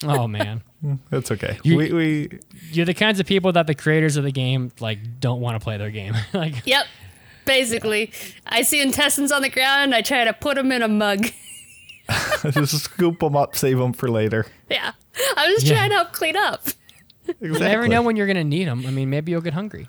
Oh 0.04 0.28
man, 0.28 0.62
mm, 0.84 1.00
that's 1.10 1.32
okay. 1.32 1.58
You- 1.64 1.78
we 1.78 1.92
we 1.94 2.40
you're 2.72 2.86
the 2.86 2.94
kinds 2.94 3.20
of 3.20 3.26
people 3.26 3.52
that 3.54 3.68
the 3.68 3.76
creators 3.76 4.18
of 4.18 4.24
the 4.24 4.32
game 4.32 4.72
like 4.80 5.20
don't 5.20 5.40
want 5.42 5.56
to 5.60 5.64
play 5.64 5.78
their 5.78 5.92
game. 5.92 6.14
like, 6.34 6.66
Yep. 6.66 6.86
Basically, 7.46 8.12
I 8.48 8.64
see 8.64 8.82
intestines 8.82 9.32
on 9.32 9.44
the 9.44 9.50
ground. 9.50 9.94
I 9.94 10.02
try 10.02 10.24
to 10.26 10.34
put 10.34 10.56
them 10.56 10.72
in 10.72 10.82
a 10.82 10.88
mug. 10.88 11.28
just 12.52 12.80
scoop 12.80 13.20
them 13.20 13.36
up, 13.36 13.56
save 13.56 13.78
them 13.78 13.94
for 13.94 14.10
later. 14.10 14.48
Yeah. 14.70 14.94
I'm 15.38 15.52
just 15.54 15.68
Yeah. 15.68 15.76
trying 15.76 15.90
to 15.92 15.96
help 15.98 16.12
clean 16.12 16.36
up. 16.36 16.64
Exactly. 17.28 17.50
you 17.50 17.60
never 17.60 17.88
know 17.88 18.02
when 18.02 18.16
you're 18.16 18.26
gonna 18.28 18.44
need 18.44 18.68
them. 18.68 18.84
I 18.88 18.90
mean, 18.92 19.10
maybe 19.12 19.32
you'll 19.32 19.42
get 19.42 19.54
hungry. 19.54 19.88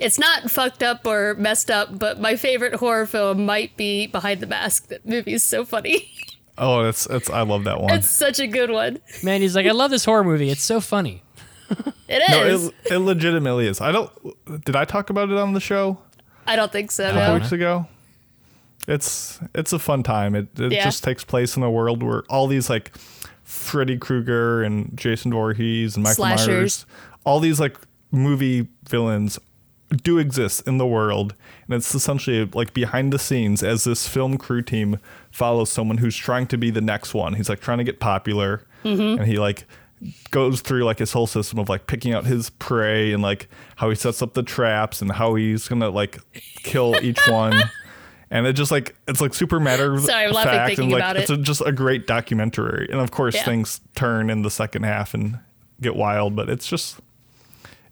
It's 0.00 0.18
not 0.18 0.48
fucked 0.50 0.82
up 0.84 1.04
or 1.06 1.34
messed 1.34 1.70
up, 1.70 1.98
but 1.98 2.20
my 2.20 2.36
favorite 2.36 2.74
horror 2.74 3.04
film 3.06 3.44
might 3.44 3.76
be 3.76 4.06
Behind 4.06 4.40
the 4.40 4.46
Mask. 4.46 4.86
That 4.88 5.04
movie 5.04 5.32
is 5.32 5.42
so 5.42 5.64
funny. 5.64 6.10
Oh, 6.58 6.82
that's 6.82 7.04
that's. 7.06 7.30
I 7.30 7.42
love 7.42 7.64
that 7.64 7.80
one. 7.80 7.92
It's 7.94 8.10
such 8.10 8.40
a 8.40 8.46
good 8.46 8.70
one. 8.70 9.00
Man, 9.22 9.40
he's 9.40 9.54
like, 9.54 9.66
I 9.66 9.70
love 9.70 9.90
this 9.90 10.04
horror 10.04 10.24
movie. 10.24 10.50
It's 10.50 10.62
so 10.62 10.80
funny. 10.80 11.22
It 12.08 12.22
no, 12.30 12.44
it, 12.46 12.92
it 12.92 12.98
legitimately 12.98 13.66
is. 13.66 13.80
I 13.80 13.92
don't. 13.92 14.10
Did 14.64 14.74
I 14.74 14.84
talk 14.86 15.10
about 15.10 15.30
it 15.30 15.36
on 15.36 15.52
the 15.52 15.60
show 15.60 15.98
I 16.46 16.56
don't 16.56 16.72
think 16.72 16.90
so. 16.90 17.04
a 17.10 17.12
couple 17.12 17.28
No. 17.28 17.34
weeks 17.34 17.52
ago? 17.52 17.86
It's 18.86 19.38
it's 19.54 19.72
a 19.72 19.78
fun 19.78 20.02
time. 20.02 20.34
It 20.34 20.48
it 20.58 20.72
Yeah. 20.72 20.84
just 20.84 21.04
takes 21.04 21.24
place 21.24 21.56
in 21.56 21.62
a 21.62 21.70
world 21.70 22.02
where 22.02 22.22
all 22.30 22.46
these 22.46 22.70
like 22.70 22.96
Freddy 23.44 23.98
Krueger 23.98 24.62
and 24.62 24.96
Jason 24.96 25.30
Voorhees 25.32 25.94
and 25.96 26.02
Michael 26.04 26.16
Slashers. 26.24 26.48
Myers, 26.48 26.86
all 27.24 27.38
these 27.40 27.60
like 27.60 27.76
movie 28.10 28.68
villains 28.88 29.38
do 29.96 30.18
exist 30.18 30.66
in 30.66 30.78
the 30.78 30.86
world. 30.86 31.34
And 31.66 31.74
it's 31.74 31.94
essentially 31.94 32.44
like 32.52 32.74
behind 32.74 33.12
the 33.12 33.18
scenes 33.18 33.62
as 33.62 33.84
this 33.84 34.06
film 34.06 34.36
crew 34.38 34.62
team 34.62 34.98
follows 35.30 35.70
someone 35.70 35.98
who's 35.98 36.16
trying 36.16 36.46
to 36.48 36.58
be 36.58 36.70
the 36.70 36.80
next 36.80 37.14
one. 37.14 37.34
He's 37.34 37.48
like 37.48 37.60
trying 37.60 37.78
to 37.78 37.84
get 37.84 38.00
popular. 38.00 38.62
Mm-hmm. 38.84 39.20
And 39.20 39.26
he 39.26 39.38
like 39.38 39.66
goes 40.30 40.60
through 40.60 40.84
like 40.84 40.98
his 40.98 41.12
whole 41.12 41.26
system 41.26 41.58
of 41.58 41.68
like 41.68 41.86
picking 41.86 42.12
out 42.14 42.24
his 42.26 42.50
prey 42.50 43.12
and 43.12 43.22
like 43.22 43.48
how 43.76 43.88
he 43.88 43.96
sets 43.96 44.22
up 44.22 44.34
the 44.34 44.42
traps 44.44 45.00
and 45.02 45.10
how 45.12 45.34
he's 45.34 45.66
gonna 45.68 45.90
like 45.90 46.18
kill 46.62 46.96
each 47.02 47.20
one. 47.28 47.54
And 48.30 48.46
it 48.46 48.52
just 48.52 48.70
like 48.70 48.94
it's 49.08 49.22
like 49.22 49.32
super 49.32 49.58
matter 49.58 49.94
of 49.94 50.02
Sorry, 50.02 50.26
I'm 50.26 50.32
laughing 50.32 50.52
fact 50.52 50.66
thinking 50.68 50.82
and 50.84 50.92
like 50.92 51.00
about 51.00 51.16
it's 51.16 51.30
it. 51.30 51.38
a, 51.40 51.42
just 51.42 51.62
a 51.64 51.72
great 51.72 52.06
documentary. 52.06 52.86
And 52.92 53.00
of 53.00 53.10
course 53.10 53.34
Yeah. 53.34 53.44
things 53.46 53.80
turn 53.94 54.28
in 54.28 54.42
the 54.42 54.50
second 54.50 54.82
half 54.82 55.14
and 55.14 55.38
get 55.80 55.96
wild 55.96 56.36
but 56.36 56.50
it's 56.50 56.66
just 56.66 57.00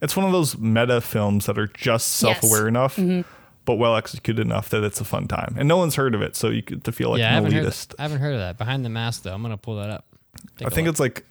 it's 0.00 0.16
one 0.16 0.24
of 0.26 0.32
those 0.32 0.58
meta 0.58 1.00
films 1.00 1.46
that 1.46 1.58
are 1.58 1.66
just 1.68 2.08
self-aware 2.16 2.66
enough 2.68 2.96
Mm-hmm. 2.96 3.22
but 3.64 3.74
well 3.76 3.96
executed 3.96 4.40
enough 4.42 4.68
that 4.70 4.84
it's 4.84 5.00
a 5.00 5.04
fun 5.04 5.26
time 5.28 5.54
and 5.58 5.66
no 5.68 5.76
one's 5.76 5.94
heard 5.96 6.14
of 6.14 6.22
it 6.22 6.36
so 6.36 6.48
you 6.50 6.62
get 6.62 6.84
to 6.84 6.92
feel 6.92 7.10
like 7.10 7.18
yeah, 7.20 7.28
an 7.36 7.44
haven't, 7.44 7.52
heard, 7.52 7.64
elitist 7.66 7.94
I 7.98 8.02
haven't 8.02 8.18
heard 8.20 8.34
of 8.34 8.40
that. 8.40 8.58
Behind 8.58 8.84
the 8.84 8.88
Mask, 8.90 9.22
though. 9.22 9.32
I'm 9.34 9.42
going 9.42 9.52
to 9.52 9.56
pull 9.58 9.76
that 9.76 9.90
up. 9.90 10.04
Take 10.56 10.66
i 10.66 10.68
a 10.68 10.70
think 10.70 10.86
look. 10.86 10.92
it's 10.94 11.00
like 11.00 11.24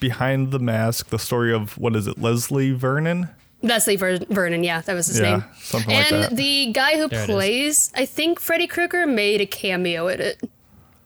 behind 0.00 0.50
the 0.52 0.58
mask 0.60 1.08
the 1.08 1.18
story 1.18 1.52
of 1.52 1.76
what 1.78 1.96
is 1.96 2.06
it 2.06 2.18
leslie 2.20 2.70
vernon 2.72 3.28
Leslie 3.60 3.96
Ver- 3.96 4.18
Vernon. 4.30 4.62
Yeah, 4.62 4.82
that 4.82 4.94
was 4.94 5.08
his 5.08 5.18
Yeah, 5.18 5.30
name. 5.38 5.44
something 5.58 5.92
like 5.92 6.12
and 6.12 6.22
that. 6.22 6.36
the 6.36 6.70
guy 6.72 6.96
who 6.96 7.08
There 7.08 7.26
plays, 7.26 7.90
I 7.96 8.06
think 8.06 8.38
Freddy 8.38 8.68
Krueger 8.68 9.04
made 9.04 9.40
a 9.40 9.46
cameo 9.46 10.06
in 10.06 10.20
it. 10.20 10.40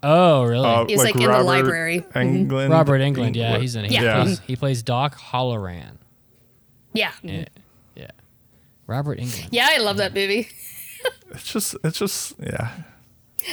Oh, 0.03 0.45
really? 0.45 0.69
Uh, 0.69 0.85
He's, 0.85 0.99
like, 1.03 1.15
in 1.15 1.23
the 1.23 1.43
library. 1.43 2.01
Mhm. 2.15 2.47
Englund, 2.51 2.69
Robert 2.71 3.01
Englund. 3.01 3.37
Yeah, 3.37 3.57
he's 3.57 3.75
in 3.75 3.87
it. 3.87 3.91
He, 3.91 3.95
Yeah. 3.95 4.23
plays, 4.25 4.41
he 4.47 4.57
plays 4.57 4.83
Doc 4.83 5.19
Halloran. 5.19 5.99
Yeah. 6.93 7.13
Yeah. 7.23 7.45
yeah. 7.95 8.11
Robert 8.87 9.19
Englund. 9.19 9.49
Yeah, 9.51 9.69
I 9.71 9.79
love 9.79 9.97
that 9.99 10.15
movie. 10.15 10.49
It's 11.33 11.51
just, 11.53 11.75
it's 11.83 11.99
just, 11.99 12.35
yeah. 12.41 12.71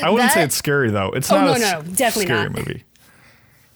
I 0.04 0.10
wouldn't 0.12 0.32
say 0.34 0.44
it's 0.44 0.56
scary 0.56 0.92
though. 0.92 1.12
It's 1.12 1.32
Oh, 1.32 1.38
not 1.40 1.46
no, 1.46 1.54
a 1.54 1.60
no, 1.60 1.66
s- 1.80 1.84
definitely 1.98 2.26
scary 2.26 2.44
not. 2.50 2.52
movie. 2.58 2.84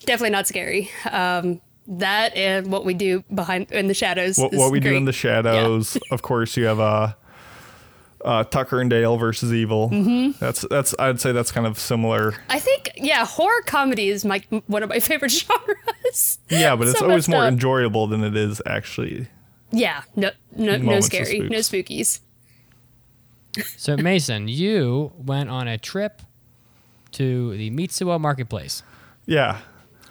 Definitely 0.01 0.30
not 0.32 0.45
scary. 0.47 0.91
Um, 1.09 1.61
that 1.88 2.36
and 2.36 2.70
what 2.72 2.86
we 2.86 2.93
do 2.93 3.24
behind 3.34 3.72
in 3.72 3.88
the 3.88 3.93
shadows. 3.95 4.38
What, 4.38 4.53
is 4.53 4.59
what 4.59 4.72
we 4.72 4.80
do 4.80 4.93
in 4.93 5.05
the 5.05 5.14
shadows. 5.14 5.97
Of 6.11 6.22
course, 6.22 6.55
you 6.57 6.66
have 6.66 6.80
uh, 6.80 7.14
uh, 8.24 8.43
Tucker 8.43 8.80
and 8.82 8.89
Dale 8.89 9.18
versus 9.18 9.51
Evil. 9.53 9.89
Mm-hmm. 9.89 10.38
That's 10.39 10.66
that's. 10.70 10.93
I'd 10.99 11.20
say 11.22 11.32
that's 11.32 11.51
kind 11.51 11.66
of 11.66 11.80
similar. 11.80 12.36
I 12.49 12.59
think 12.59 12.91
yeah, 12.97 13.26
horror 13.26 13.61
comedy 13.66 14.09
is 14.09 14.24
my 14.26 14.43
one 14.68 14.84
of 14.84 14.89
my 14.89 14.99
favorite 14.99 15.32
genres. 15.32 16.38
Yeah, 16.49 16.76
but 16.76 16.89
it's 16.89 17.01
always 17.01 17.28
more 17.28 17.45
up. 17.45 17.51
enjoyable 17.53 18.05
than 18.07 18.24
it 18.24 18.36
is 18.38 18.61
actually. 18.68 19.28
Yeah, 19.74 20.03
no, 20.15 20.30
no, 20.55 20.78
no 20.78 20.84
Moments 20.84 21.07
scary, 21.07 21.39
no 21.39 21.57
spookies. 21.59 22.19
So, 23.78 23.97
Mason, 23.97 24.47
you 24.47 25.11
went 25.17 25.49
on 25.49 25.67
a 25.67 25.78
trip 25.78 26.21
to 27.13 27.55
the 27.57 27.69
Mitsuwa 27.71 28.19
Marketplace. 28.19 28.84
Yeah. 29.26 29.59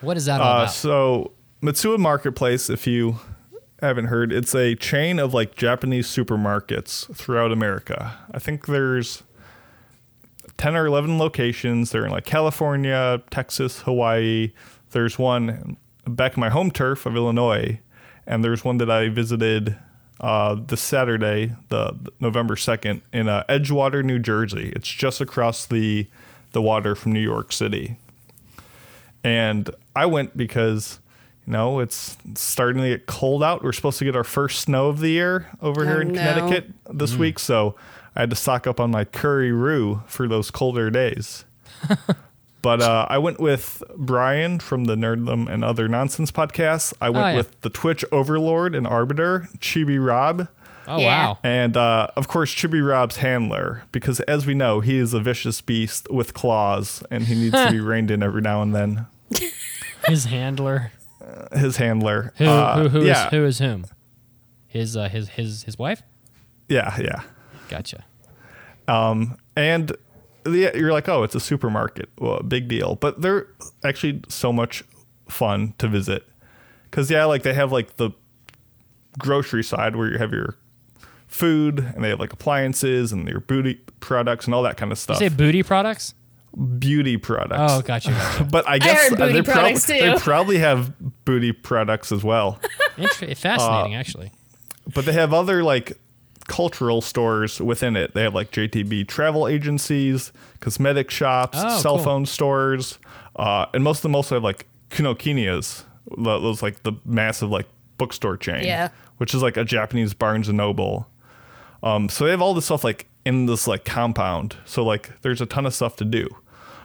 What 0.00 0.16
is 0.16 0.26
that 0.26 0.40
all 0.40 0.46
Uh, 0.46 0.62
about? 0.62 0.72
so 0.72 1.32
Mitsuwa 1.62 1.98
Marketplace, 1.98 2.68
if 2.70 2.86
you 2.86 3.18
haven't 3.80 4.06
heard, 4.06 4.32
it's 4.32 4.54
a 4.54 4.74
chain 4.76 5.18
of 5.18 5.32
like 5.34 5.54
Japanese 5.56 6.06
supermarkets 6.08 7.14
throughout 7.16 7.50
America. 7.52 8.16
I 8.32 8.38
think 8.38 8.66
there's 8.66 9.22
10 10.58 10.76
or 10.76 10.86
11 10.86 11.18
locations. 11.18 11.90
They're 11.90 12.04
in 12.06 12.12
like 12.12 12.24
California, 12.24 13.22
Texas, 13.30 13.80
Hawaii. 13.82 14.52
There's 14.90 15.18
one 15.18 15.76
back 16.06 16.36
in 16.36 16.40
my 16.40 16.50
home 16.50 16.70
turf 16.70 17.06
of 17.06 17.16
Illinois, 17.16 17.80
and 18.26 18.44
there's 18.44 18.64
one 18.64 18.78
that 18.78 18.90
I 18.90 19.08
visited 19.08 19.76
uh, 20.20 20.54
this 20.54 20.80
Saturday, 20.80 21.54
the 21.68 21.94
November 22.20 22.54
2nd, 22.54 23.00
in 23.12 23.28
uh, 23.28 23.44
Edgewater, 23.48 24.04
New 24.04 24.18
Jersey. 24.18 24.72
It's 24.76 24.88
just 24.88 25.20
across 25.20 25.66
the 25.66 26.06
the 26.52 26.62
water 26.62 26.94
from 26.94 27.12
New 27.12 27.20
York 27.20 27.50
City. 27.52 27.96
And 29.24 29.70
I 29.96 30.04
went 30.06 30.36
because, 30.36 30.98
you 31.46 31.52
know, 31.54 31.80
it's 31.80 32.16
starting 32.34 32.82
to 32.82 32.88
get 32.90 33.06
cold 33.06 33.42
out. 33.42 33.62
We're 33.64 33.72
supposed 33.72 33.98
to 34.00 34.04
get 34.04 34.14
our 34.16 34.24
first 34.24 34.60
snow 34.60 34.88
of 34.88 35.00
the 35.00 35.08
year 35.10 35.48
over 35.62 35.84
here 35.84 35.98
Oh, 35.98 36.00
in 36.00 36.08
no. 36.12 36.18
Connecticut 36.18 36.72
this 36.92 37.16
week. 37.16 37.38
So 37.38 37.74
I 38.14 38.20
had 38.20 38.30
to 38.30 38.36
stock 38.36 38.66
up 38.66 38.80
on 38.80 38.90
my 38.90 39.04
curry 39.04 39.50
roux 39.52 40.02
for 40.06 40.28
those 40.28 40.50
colder 40.50 40.90
days. 40.90 41.44
but 42.62 42.80
uh, 42.80 43.06
I 43.10 43.18
went 43.18 43.40
with 43.40 43.82
Brian 43.96 44.58
from 44.60 44.84
the 44.84 44.94
Nerddom 44.94 45.52
and 45.52 45.64
Other 45.64 45.88
Nonsense 45.88 46.30
podcast. 46.30 46.94
I 47.00 47.10
went 47.10 47.24
Oh, 47.24 47.28
yeah. 47.30 47.36
with 47.36 47.60
the 47.62 47.70
Twitch 47.70 48.04
Overlord 48.12 48.74
and 48.74 48.86
Arbiter, 48.86 49.48
Chibi 49.58 50.04
Rob. 50.04 50.48
oh, 50.88 50.98
yeah. 50.98 51.26
wow. 51.26 51.38
And 51.42 51.76
uh, 51.76 52.08
of 52.16 52.28
course, 52.28 52.54
Chibi 52.54 52.86
Rob's 52.86 53.18
handler, 53.18 53.82
because 53.92 54.20
as 54.20 54.46
we 54.46 54.54
know, 54.54 54.80
he 54.80 54.96
is 54.98 55.12
a 55.14 55.20
vicious 55.20 55.60
beast 55.60 56.10
with 56.10 56.34
claws, 56.34 57.02
and 57.10 57.24
he 57.24 57.34
needs 57.34 57.54
to 57.54 57.70
be 57.70 57.80
reined 57.92 58.10
in 58.10 58.22
every 58.22 58.42
now 58.42 58.62
and 58.62 58.74
then. 58.74 59.06
His 60.06 60.24
handler. 60.26 60.92
His 61.52 61.76
handler, 61.76 62.32
Who, 62.36 62.46
uh, 62.46 62.82
who, 62.82 62.88
who, 62.88 62.98
is, 63.00 63.06
yeah, 63.06 63.30
who 63.30 63.44
is 63.44 63.58
whom? 63.58 63.86
His, 64.66 64.96
uh, 64.96 65.08
his, 65.08 65.28
his, 65.30 65.62
his 65.64 65.78
wife? 65.78 66.02
yeah, 66.68 66.96
yeah. 67.00 67.22
Gotcha. 67.68 68.04
And 68.88 69.36
yeah, 69.56 69.96
you're 70.46 70.92
like, 70.92 71.08
oh, 71.08 71.22
it's 71.22 71.34
a 71.34 71.40
supermarket. 71.40 72.10
Well, 72.18 72.40
big 72.42 72.68
deal. 72.68 72.96
But 72.96 73.20
they're 73.22 73.46
actually 73.84 74.22
so 74.28 74.52
much 74.52 74.82
fun 75.28 75.74
to 75.78 75.88
visit. 75.88 76.26
Because, 76.90 77.10
yeah, 77.10 77.24
like 77.24 77.42
they 77.42 77.54
have 77.54 77.72
like 77.72 77.96
the 77.96 78.10
grocery 79.18 79.62
side 79.64 79.96
where 79.96 80.10
you 80.10 80.18
have 80.18 80.32
your 80.32 80.56
food 81.26 81.78
and 81.78 82.04
they 82.04 82.10
have 82.10 82.20
like 82.20 82.32
appliances 82.32 83.12
and 83.12 83.26
your 83.28 83.40
booty 83.40 83.74
products 84.00 84.46
and 84.46 84.54
all 84.54 84.62
that 84.62 84.76
kind 84.76 84.92
of 84.92 84.98
stuff. 84.98 85.20
You 85.20 85.26
stuff. 85.28 85.32
say 85.32 85.44
booty 85.44 85.62
products? 85.62 86.14
beauty 86.78 87.16
products. 87.16 87.72
Oh, 87.72 87.80
gotcha. 87.82 88.10
gotcha. 88.10 88.44
But 88.50 88.68
I 88.68 88.78
guess 88.78 89.08
heard 89.08 89.18
booty 89.18 89.32
they, 89.32 89.42
prob- 89.42 89.74
too. 89.76 89.92
they 89.94 90.14
probably 90.18 90.58
have 90.58 90.92
booty 91.24 91.52
products 91.52 92.12
as 92.12 92.22
well. 92.22 92.60
Inter- 92.98 93.30
Uh, 93.30 93.34
fascinating, 93.34 93.94
actually. 93.94 94.32
but 94.94 95.06
they 95.06 95.12
have 95.12 95.32
other 95.32 95.62
like 95.62 95.98
cultural 96.52 97.00
stores 97.00 97.60
within 97.62 97.96
it. 97.96 98.12
They 98.12 98.22
have 98.22 98.34
like 98.34 98.50
JTB 98.50 99.08
travel 99.08 99.48
agencies, 99.48 100.32
cosmetic 100.60 101.10
shops, 101.10 101.56
Oh, 101.60 101.78
cell 101.80 101.94
cool. 101.96 102.04
phone 102.04 102.26
stores, 102.26 102.98
uh, 103.36 103.64
and 103.72 103.82
most 103.82 103.98
of 103.98 104.02
them 104.02 104.14
also 104.14 104.34
have 104.36 104.44
like 104.44 104.66
Kinokuniyas, 104.90 105.84
tho- 106.18 106.40
those 106.40 106.62
like 106.62 106.82
the 106.82 106.92
massive 107.06 107.48
like 107.50 107.66
bookstore 107.96 108.36
chain, 108.36 108.64
Yeah. 108.64 108.88
which 109.16 109.32
is 109.34 109.40
like 109.42 109.56
a 109.56 109.64
Japanese 109.64 110.12
Barnes 110.12 110.48
and 110.48 110.58
Noble. 110.58 111.08
Um, 111.82 112.10
so 112.10 112.24
they 112.26 112.30
have 112.32 112.42
all 112.42 112.52
this 112.52 112.66
stuff 112.66 112.84
like 112.84 113.06
in 113.24 113.46
this 113.46 113.66
like 113.66 113.86
compound. 113.86 114.56
So 114.66 114.84
like 114.84 115.20
there's 115.22 115.40
a 115.40 115.46
ton 115.46 115.64
of 115.64 115.72
stuff 115.74 115.96
to 115.96 116.04
do. 116.04 116.28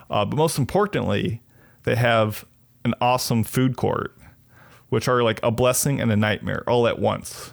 Uh, 0.10 0.24
but 0.24 0.38
most 0.38 0.58
importantly, 0.58 1.42
they 1.84 1.96
have 1.96 2.46
an 2.86 2.94
awesome 3.02 3.44
food 3.44 3.76
court, 3.76 4.16
which 4.88 5.10
are 5.10 5.24
like 5.24 5.42
a 5.44 5.52
blessing 5.52 6.00
and 6.00 6.10
a 6.10 6.16
nightmare 6.16 6.64
all 6.68 6.88
at 6.88 7.00
once. 7.00 7.52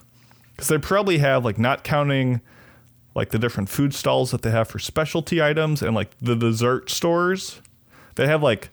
Because 0.55 0.69
they 0.69 0.79
probably 0.79 1.19
have 1.19 1.45
like 1.45 1.59
not 1.59 1.85
counting 1.85 2.41
like 3.15 3.31
the 3.31 3.39
different 3.39 3.69
food 3.69 3.95
stalls 3.95 4.31
that 4.31 4.43
they 4.43 4.51
have 4.51 4.69
for 4.69 4.79
specialty 4.79 5.43
items 5.43 5.83
and 5.83 5.95
like 5.95 6.11
the 6.21 6.35
dessert 6.35 6.91
stores. 6.91 7.61
They 8.17 8.27
have 8.27 8.43
like 8.43 8.71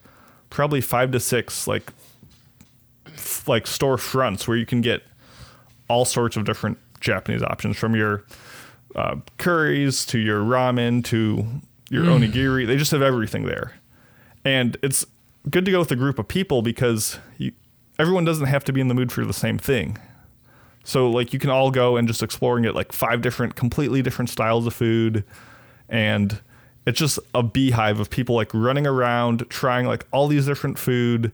probably 0.49 0.81
five 0.81 1.11
to 1.11 1.19
six 1.19 1.67
like 1.67 1.91
f- 3.07 3.47
like 3.47 3.67
store 3.67 3.97
fronts 3.97 4.47
where 4.47 4.57
you 4.57 4.65
can 4.65 4.81
get 4.81 5.03
all 5.87 6.05
sorts 6.05 6.37
of 6.37 6.45
different 6.45 6.77
Japanese 6.99 7.43
options 7.43 7.77
from 7.77 7.95
your 7.95 8.25
uh, 8.95 9.17
curries 9.37 10.05
to 10.05 10.19
your 10.19 10.41
ramen 10.41 11.03
to 11.05 11.45
your 11.89 12.05
onigiri. 12.05 12.65
They 12.67 12.77
just 12.77 12.91
have 12.91 13.01
everything 13.01 13.45
there, 13.45 13.73
and 14.45 14.77
it's 14.81 15.05
good 15.49 15.65
to 15.65 15.71
go 15.71 15.79
with 15.79 15.91
a 15.91 15.95
group 15.95 16.19
of 16.19 16.27
people 16.27 16.61
because 16.61 17.17
you, 17.37 17.51
everyone 17.97 18.25
doesn't 18.25 18.45
have 18.45 18.63
to 18.65 18.73
be 18.73 18.81
in 18.81 18.87
the 18.87 18.93
mood 18.93 19.11
for 19.11 19.25
the 19.25 19.33
same 19.33 19.57
thing. 19.57 19.97
So 20.83 21.09
like 21.09 21.33
you 21.33 21.39
can 21.39 21.49
all 21.49 21.71
go 21.71 21.97
and 21.97 22.07
just 22.07 22.23
explore 22.23 22.57
and 22.57 22.65
get 22.65 22.75
like 22.75 22.91
five 22.91 23.21
different, 23.21 23.55
completely 23.55 24.01
different 24.01 24.29
styles 24.29 24.65
of 24.65 24.73
food, 24.73 25.23
and 25.89 26.39
it's 26.85 26.97
just 26.99 27.19
a 27.35 27.43
beehive 27.43 27.99
of 27.99 28.09
people 28.09 28.35
like 28.35 28.51
running 28.53 28.87
around 28.87 29.47
trying 29.49 29.85
like 29.85 30.05
all 30.11 30.27
these 30.27 30.45
different 30.45 30.79
food. 30.79 31.31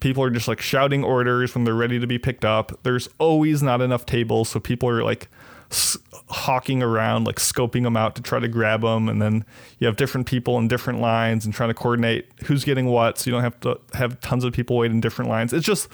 People 0.00 0.22
are 0.22 0.30
just 0.30 0.48
like 0.48 0.62
shouting 0.62 1.04
orders 1.04 1.54
when 1.54 1.64
they're 1.64 1.74
ready 1.74 2.00
to 2.00 2.06
be 2.06 2.18
picked 2.18 2.44
up. 2.44 2.72
There's 2.84 3.08
always 3.18 3.62
not 3.62 3.82
enough 3.82 4.06
tables, 4.06 4.48
so 4.48 4.58
people 4.58 4.88
are 4.88 5.02
like 5.02 5.28
s- 5.70 5.98
hawking 6.30 6.82
around, 6.82 7.24
like 7.24 7.36
scoping 7.36 7.82
them 7.82 7.98
out 7.98 8.14
to 8.16 8.22
try 8.22 8.38
to 8.38 8.48
grab 8.48 8.80
them. 8.80 9.10
And 9.10 9.20
then 9.20 9.44
you 9.78 9.86
have 9.86 9.96
different 9.96 10.26
people 10.26 10.56
in 10.56 10.68
different 10.68 11.00
lines 11.00 11.44
and 11.44 11.52
trying 11.52 11.68
to 11.68 11.74
coordinate 11.74 12.30
who's 12.44 12.64
getting 12.64 12.86
what, 12.86 13.18
so 13.18 13.28
you 13.28 13.32
don't 13.32 13.42
have 13.42 13.60
to 13.60 13.78
have 13.92 14.18
tons 14.20 14.42
of 14.44 14.54
people 14.54 14.78
wait 14.78 14.90
in 14.90 15.02
different 15.02 15.28
lines. 15.28 15.52
It's 15.52 15.66
just 15.66 15.88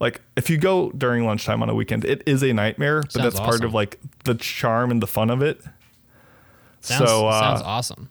like 0.00 0.20
if 0.36 0.50
you 0.50 0.58
go 0.58 0.90
during 0.90 1.24
lunchtime 1.24 1.62
on 1.62 1.68
a 1.70 1.74
weekend, 1.74 2.04
it 2.04 2.22
is 2.26 2.42
a 2.42 2.52
nightmare, 2.52 3.02
but 3.02 3.12
Sounds 3.12 3.24
that's 3.34 3.40
part 3.40 3.64
of 3.64 3.74
like 3.74 3.98
the 4.24 4.34
charm 4.34 4.90
and 4.90 5.02
the 5.02 5.06
fun 5.06 5.30
of 5.30 5.42
it. 5.42 5.60
Sounds, 6.80 7.08
so 7.08 7.26
uh, 7.26 7.40
sounds 7.40 7.62
awesome. 7.62 8.08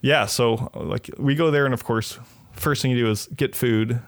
yeah, 0.00 0.26
so 0.26 0.70
like 0.74 1.10
we 1.18 1.34
go 1.34 1.50
there, 1.50 1.64
and 1.64 1.74
of 1.74 1.84
course, 1.84 2.18
first 2.52 2.82
thing 2.82 2.90
you 2.92 3.04
do 3.04 3.10
is 3.10 3.28
get 3.34 3.54
food, 3.54 4.00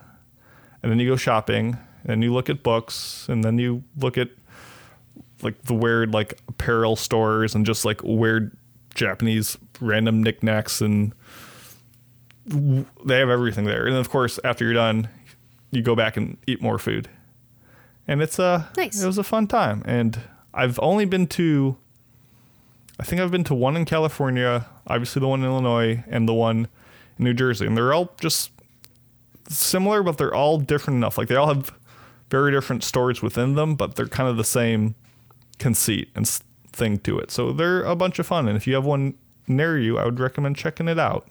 and 0.81 0.91
then 0.91 0.99
you 0.99 1.07
go 1.07 1.15
shopping, 1.15 1.77
and 2.05 2.23
you 2.23 2.33
look 2.33 2.49
at 2.49 2.63
books, 2.63 3.27
and 3.29 3.43
then 3.43 3.57
you 3.57 3.83
look 3.97 4.17
at 4.17 4.29
like 5.41 5.61
the 5.63 5.73
weird 5.73 6.13
like 6.13 6.39
apparel 6.47 6.95
stores 6.95 7.53
and 7.53 7.65
just 7.65 7.83
like 7.83 8.01
weird 8.03 8.55
Japanese 8.95 9.57
random 9.81 10.23
knickknacks, 10.23 10.79
and 10.81 11.13
they 12.45 13.19
have 13.19 13.29
everything 13.29 13.65
there. 13.65 13.85
And 13.85 13.95
of 13.95 14.09
course, 14.09 14.39
after 14.43 14.65
you're 14.65 14.73
done, 14.73 15.09
you 15.75 15.81
go 15.81 15.95
back 15.95 16.17
and 16.17 16.37
eat 16.47 16.61
more 16.61 16.77
food, 16.77 17.09
and 18.07 18.21
it's 18.21 18.39
a 18.39 18.69
Nice. 18.77 19.01
It 19.01 19.07
was 19.07 19.17
a 19.17 19.23
fun 19.23 19.47
time, 19.47 19.81
and 19.85 20.19
I've 20.53 20.79
only 20.81 21.05
been 21.05 21.27
to 21.27 21.77
I 22.99 23.03
think 23.03 23.21
I've 23.21 23.31
been 23.31 23.43
to 23.45 23.55
one 23.55 23.75
in 23.75 23.85
California, 23.85 24.67
obviously 24.87 25.19
the 25.19 25.27
one 25.27 25.39
in 25.41 25.45
Illinois, 25.47 26.03
and 26.07 26.27
the 26.29 26.33
one 26.33 26.67
in 27.17 27.23
New 27.25 27.33
Jersey, 27.33 27.65
and 27.65 27.75
they're 27.75 27.93
all 27.93 28.13
just 28.21 28.51
similar, 29.49 30.03
but 30.03 30.17
they're 30.17 30.33
all 30.33 30.59
different 30.59 30.97
enough. 30.97 31.17
Like 31.17 31.27
they 31.27 31.35
all 31.35 31.47
have 31.47 31.73
very 32.29 32.51
different 32.51 32.83
stories 32.83 33.21
within 33.21 33.55
them, 33.55 33.75
but 33.75 33.95
they're 33.95 34.07
kind 34.07 34.29
of 34.29 34.37
the 34.37 34.43
same 34.43 34.95
conceit 35.59 36.09
and 36.15 36.27
thing 36.71 36.97
to 36.99 37.19
it. 37.19 37.31
So 37.31 37.51
they're 37.51 37.83
a 37.83 37.95
bunch 37.95 38.19
of 38.19 38.27
fun, 38.27 38.47
and 38.47 38.55
if 38.55 38.67
you 38.67 38.75
have 38.75 38.85
one 38.85 39.15
near 39.47 39.77
you, 39.77 39.97
I 39.97 40.05
would 40.05 40.19
recommend 40.19 40.55
checking 40.55 40.87
it 40.87 40.99
out. 40.99 41.27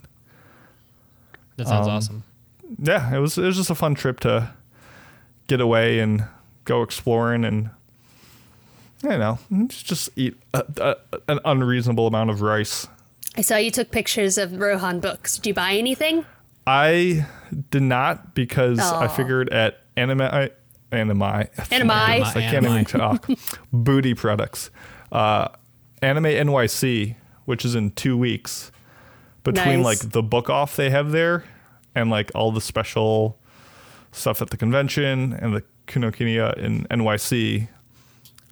That 1.56 1.68
sounds 1.68 1.86
Um, 1.86 1.94
awesome. 1.94 2.22
Yeah, 2.78 3.14
it 3.14 3.18
was 3.18 3.36
it 3.38 3.42
was 3.44 3.56
just 3.56 3.70
a 3.70 3.74
fun 3.74 3.94
trip 3.94 4.20
to 4.20 4.50
get 5.46 5.60
away 5.60 5.98
and 6.00 6.24
go 6.64 6.82
exploring 6.82 7.44
and 7.44 7.70
you 9.02 9.10
know 9.10 9.38
just 9.66 9.86
just 9.86 10.10
eat 10.16 10.36
a, 10.54 10.64
a, 10.78 10.96
an 11.28 11.40
unreasonable 11.44 12.06
amount 12.06 12.30
of 12.30 12.40
rice. 12.42 12.86
I 13.36 13.40
saw 13.40 13.56
you 13.56 13.70
took 13.70 13.90
pictures 13.90 14.38
of 14.38 14.58
Rohan 14.60 15.00
books. 15.00 15.36
Did 15.36 15.46
you 15.48 15.54
buy 15.54 15.72
anything? 15.74 16.24
I 16.66 17.26
did 17.70 17.82
not 17.82 18.34
because 18.34 18.78
I 18.78 19.08
figured 19.08 19.48
at 19.50 19.80
anime 19.96 20.20
anime 20.92 21.20
Anime. 21.22 21.50
I 21.90 22.20
can't 22.34 22.66
Anime. 22.66 22.72
even 22.72 22.84
talk 22.84 23.26
booty 23.72 24.14
products. 24.14 24.70
Uh, 25.10 25.48
anime 26.00 26.24
NYC, 26.24 27.16
which 27.44 27.64
is 27.64 27.74
in 27.74 27.90
two 27.92 28.16
weeks, 28.16 28.70
between 29.44 29.82
Nice. 29.82 30.02
like 30.04 30.12
the 30.12 30.22
book 30.22 30.48
off 30.50 30.76
they 30.76 30.90
have 30.90 31.10
there 31.12 31.44
and 31.94 32.10
like 32.10 32.30
all 32.34 32.52
the 32.52 32.60
special 32.60 33.38
stuff 34.12 34.42
at 34.42 34.50
the 34.50 34.56
convention 34.56 35.32
and 35.32 35.54
the 35.54 35.62
Kinokuniya 35.86 36.56
in 36.58 36.84
NYC, 36.90 37.68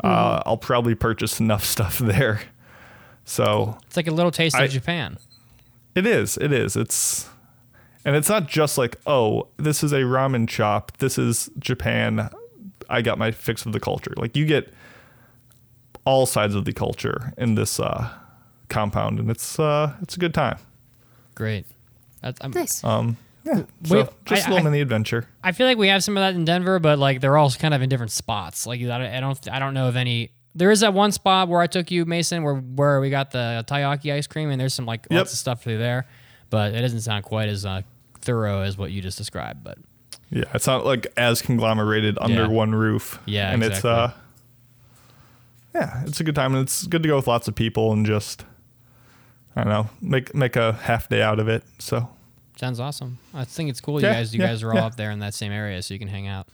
uh, 0.02 0.42
I'll 0.46 0.56
probably 0.56 0.94
purchase 0.94 1.40
enough 1.40 1.64
stuff 1.76 1.98
there. 1.98 2.40
So 3.24 3.78
It's 3.86 3.96
like 3.96 4.06
a 4.08 4.12
little 4.12 4.32
taste 4.32 4.56
I- 4.56 4.64
of 4.64 4.70
Japan. 4.70 5.18
it 5.94 6.06
is. 6.06 6.36
It 6.38 6.52
is. 6.52 6.76
It's 6.76 7.28
and 8.04 8.16
it's 8.16 8.30
not 8.30 8.48
just 8.48 8.78
like, 8.78 8.96
oh, 9.06 9.48
this 9.58 9.84
is 9.84 9.92
a 9.92 10.00
ramen 10.00 10.48
shop. 10.48 10.96
This 10.98 11.18
is 11.18 11.50
Japan. 11.58 12.30
I 12.88 13.02
got 13.02 13.18
my 13.18 13.30
fix 13.30 13.66
of 13.66 13.72
the 13.72 13.80
culture. 13.80 14.14
Like 14.16 14.34
you 14.36 14.46
get 14.46 14.72
all 16.06 16.24
sides 16.24 16.54
of 16.54 16.64
the 16.64 16.72
culture 16.72 17.34
in 17.36 17.56
this 17.56 17.78
uh, 17.78 18.08
compound, 18.70 19.18
and 19.20 19.30
it's 19.30 19.58
uh, 19.58 19.94
it's 20.00 20.16
a 20.16 20.18
good 20.18 20.32
time. 20.32 20.56
Great. 21.34 21.66
That's, 22.22 22.38
I'm, 22.42 22.50
Nice. 22.52 22.82
Um, 22.82 23.16
yeah. 23.44 23.62
So 23.84 24.12
just 24.26 24.46
I- 24.46 24.50
a 24.50 24.54
little 24.54 24.66
I- 24.66 24.70
mini 24.70 24.80
adventure. 24.82 25.28
I 25.42 25.52
feel 25.52 25.66
like 25.66 25.78
we 25.78 25.88
have 25.88 26.02
some 26.04 26.16
of 26.16 26.20
that 26.20 26.34
in 26.34 26.44
Denver, 26.44 26.78
but 26.78 26.98
like 26.98 27.20
they're 27.20 27.36
all 27.36 27.50
kind 27.50 27.74
of 27.74 27.82
in 27.82 27.88
different 27.88 28.12
spots. 28.12 28.66
Like 28.66 28.80
I 28.82 29.16
I 29.16 29.20
don't, 29.20 29.48
I 29.50 29.58
don't 29.58 29.74
know 29.74 29.88
of 29.88 29.96
any. 29.96 30.32
There 30.54 30.70
is 30.70 30.80
that 30.80 30.92
one 30.94 31.12
spot 31.12 31.48
where 31.48 31.60
I 31.60 31.66
took 31.68 31.90
you, 31.90 32.04
Mason, 32.04 32.42
where 32.42 32.56
where 32.56 33.00
we 33.00 33.08
got 33.10 33.30
the 33.30 33.64
taiyaki 33.68 34.12
ice 34.12 34.26
cream, 34.26 34.50
and 34.50 34.60
there's 34.60 34.74
some 34.74 34.86
like 34.86 35.06
Yep. 35.10 35.18
lots 35.18 35.32
of 35.32 35.38
stuff 35.38 35.62
through 35.62 35.78
there, 35.78 36.06
but 36.50 36.74
it 36.74 36.80
doesn't 36.80 37.00
sound 37.02 37.24
quite 37.24 37.48
as 37.48 37.64
uh, 37.64 37.82
thorough 38.20 38.62
as 38.62 38.76
what 38.76 38.90
you 38.90 39.00
just 39.00 39.16
described. 39.16 39.62
But 39.64 39.78
Yeah, 40.30 40.44
it's 40.52 40.66
not 40.66 40.84
like 40.84 41.06
as 41.16 41.40
conglomerated 41.40 42.18
under 42.20 42.42
Yeah. 42.42 42.48
one 42.48 42.74
roof. 42.74 43.20
Yeah, 43.26 43.50
and 43.52 43.62
exactly. 43.62 43.76
it's 43.78 43.84
uh, 43.84 44.12
yeah, 45.74 46.02
it's 46.04 46.20
a 46.20 46.24
good 46.24 46.34
time, 46.34 46.54
and 46.54 46.62
it's 46.64 46.86
good 46.86 47.02
to 47.04 47.08
go 47.08 47.16
with 47.16 47.28
lots 47.28 47.46
of 47.48 47.54
people 47.54 47.92
and 47.92 48.04
just 48.04 48.44
I 49.54 49.62
don't 49.64 49.72
know, 49.72 49.88
make 50.00 50.34
make 50.34 50.56
a 50.56 50.72
half 50.72 51.08
day 51.08 51.22
out 51.22 51.38
of 51.38 51.48
it. 51.48 51.62
So 51.78 52.08
sounds 52.60 52.78
awesome. 52.78 53.18
I 53.34 53.44
think 53.44 53.70
it's 53.70 53.80
cool. 53.80 54.00
You 54.00 54.06
guys, 54.06 54.34
you 54.34 54.40
yeah, 54.40 54.48
guys 54.48 54.62
are 54.62 54.70
all 54.70 54.76
yeah. 54.76 54.86
up 54.86 54.96
there 54.96 55.10
in 55.10 55.18
that 55.20 55.34
same 55.34 55.50
area, 55.50 55.82
so 55.82 55.94
you 55.94 55.98
can 55.98 56.08
hang 56.08 56.28
out. 56.28 56.46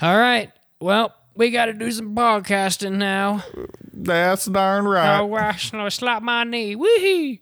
All 0.00 0.16
right. 0.16 0.52
Well, 0.80 1.14
we 1.34 1.50
got 1.50 1.66
to 1.66 1.72
do 1.72 1.90
some 1.90 2.14
podcasting 2.14 2.92
now. 2.92 3.42
that's 3.92 4.44
darn 4.44 4.86
right. 4.86 5.18
Oh, 5.18 5.28
gosh, 5.28 5.72
no, 5.72 5.88
slap 5.88 6.22
my 6.22 6.44
knee. 6.44 6.76
Woohoo! 6.76 7.40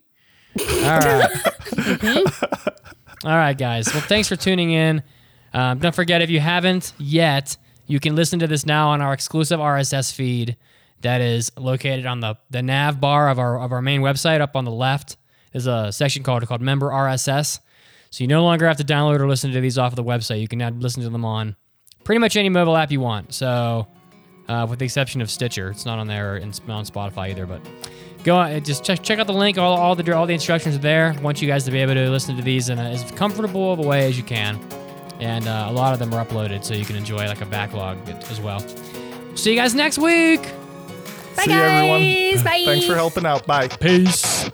All 0.84 1.00
right. 1.00 1.30
All 3.24 3.36
right, 3.36 3.58
guys. 3.58 3.92
Well, 3.92 4.02
thanks 4.02 4.28
for 4.28 4.36
tuning 4.36 4.70
in. 4.70 5.02
Um, 5.52 5.78
don't 5.80 5.94
forget, 5.94 6.22
if 6.22 6.30
you 6.30 6.40
haven't 6.40 6.92
yet, 6.98 7.56
you 7.86 7.98
can 7.98 8.14
listen 8.14 8.38
to 8.38 8.46
this 8.46 8.64
now 8.64 8.90
on 8.90 9.02
our 9.02 9.12
exclusive 9.12 9.58
RSS 9.58 10.12
feed 10.12 10.56
that 11.00 11.20
is 11.20 11.50
located 11.58 12.06
on 12.06 12.20
the, 12.20 12.36
the 12.50 12.62
nav 12.62 13.00
bar 13.00 13.28
of 13.28 13.40
our, 13.40 13.60
of 13.60 13.72
our 13.72 13.82
main 13.82 14.02
website 14.02 14.40
up 14.40 14.54
on 14.54 14.64
the 14.64 14.70
left. 14.70 15.16
There's 15.52 15.66
a 15.66 15.92
section 15.92 16.22
called, 16.22 16.46
called 16.46 16.60
Member 16.60 16.88
RSS. 16.88 17.60
So 18.10 18.24
you 18.24 18.28
no 18.28 18.42
longer 18.42 18.66
have 18.66 18.76
to 18.78 18.84
download 18.84 19.20
or 19.20 19.28
listen 19.28 19.52
to 19.52 19.60
these 19.60 19.78
off 19.78 19.92
of 19.92 19.96
the 19.96 20.04
website. 20.04 20.40
You 20.40 20.48
can 20.48 20.58
now 20.58 20.70
listen 20.70 21.02
to 21.02 21.08
them 21.08 21.24
on 21.24 21.56
pretty 22.04 22.18
much 22.18 22.36
any 22.36 22.48
mobile 22.48 22.76
app 22.76 22.90
you 22.90 23.00
want. 23.00 23.32
So, 23.32 23.86
uh, 24.48 24.66
with 24.68 24.78
the 24.80 24.84
exception 24.84 25.20
of 25.22 25.30
Stitcher, 25.30 25.70
it's 25.70 25.86
not 25.86 25.98
on 25.98 26.08
there 26.08 26.36
and 26.36 26.66
not 26.66 26.78
on 26.78 26.84
Spotify 26.84 27.30
either. 27.30 27.46
But 27.46 27.62
go 28.24 28.36
on, 28.36 28.62
just 28.64 28.84
check, 28.84 29.02
check 29.02 29.18
out 29.18 29.26
the 29.26 29.32
link. 29.32 29.56
All, 29.56 29.76
all 29.76 29.94
the 29.94 30.14
all 30.14 30.26
the 30.26 30.34
instructions 30.34 30.74
are 30.76 30.80
there. 30.80 31.14
I 31.16 31.20
want 31.22 31.40
you 31.40 31.48
guys 31.48 31.64
to 31.64 31.70
be 31.70 31.78
able 31.78 31.94
to 31.94 32.10
listen 32.10 32.36
to 32.36 32.42
these 32.42 32.68
in 32.68 32.78
a, 32.78 32.82
as 32.82 33.10
comfortable 33.12 33.72
of 33.72 33.78
a 33.78 33.82
way 33.86 34.06
as 34.08 34.18
you 34.18 34.24
can. 34.24 34.60
And 35.20 35.46
uh, 35.46 35.66
a 35.68 35.72
lot 35.72 35.92
of 35.92 35.98
them 36.00 36.12
are 36.12 36.24
uploaded, 36.24 36.64
so 36.64 36.74
you 36.74 36.84
can 36.84 36.96
enjoy 36.96 37.26
like 37.26 37.40
a 37.40 37.46
backlog 37.46 37.96
as 38.08 38.40
well. 38.40 38.58
See 39.36 39.50
you 39.50 39.56
guys 39.56 39.74
next 39.74 39.96
week. 39.98 40.42
Bye, 41.36 41.44
See 41.44 41.52
you, 41.54 41.60
everyone. 41.60 42.00
guys. 42.00 42.42
Bye. 42.42 42.62
Thanks 42.66 42.86
for 42.86 42.94
helping 42.94 43.24
out. 43.24 43.46
Bye. 43.46 43.68
Peace. 43.68 44.50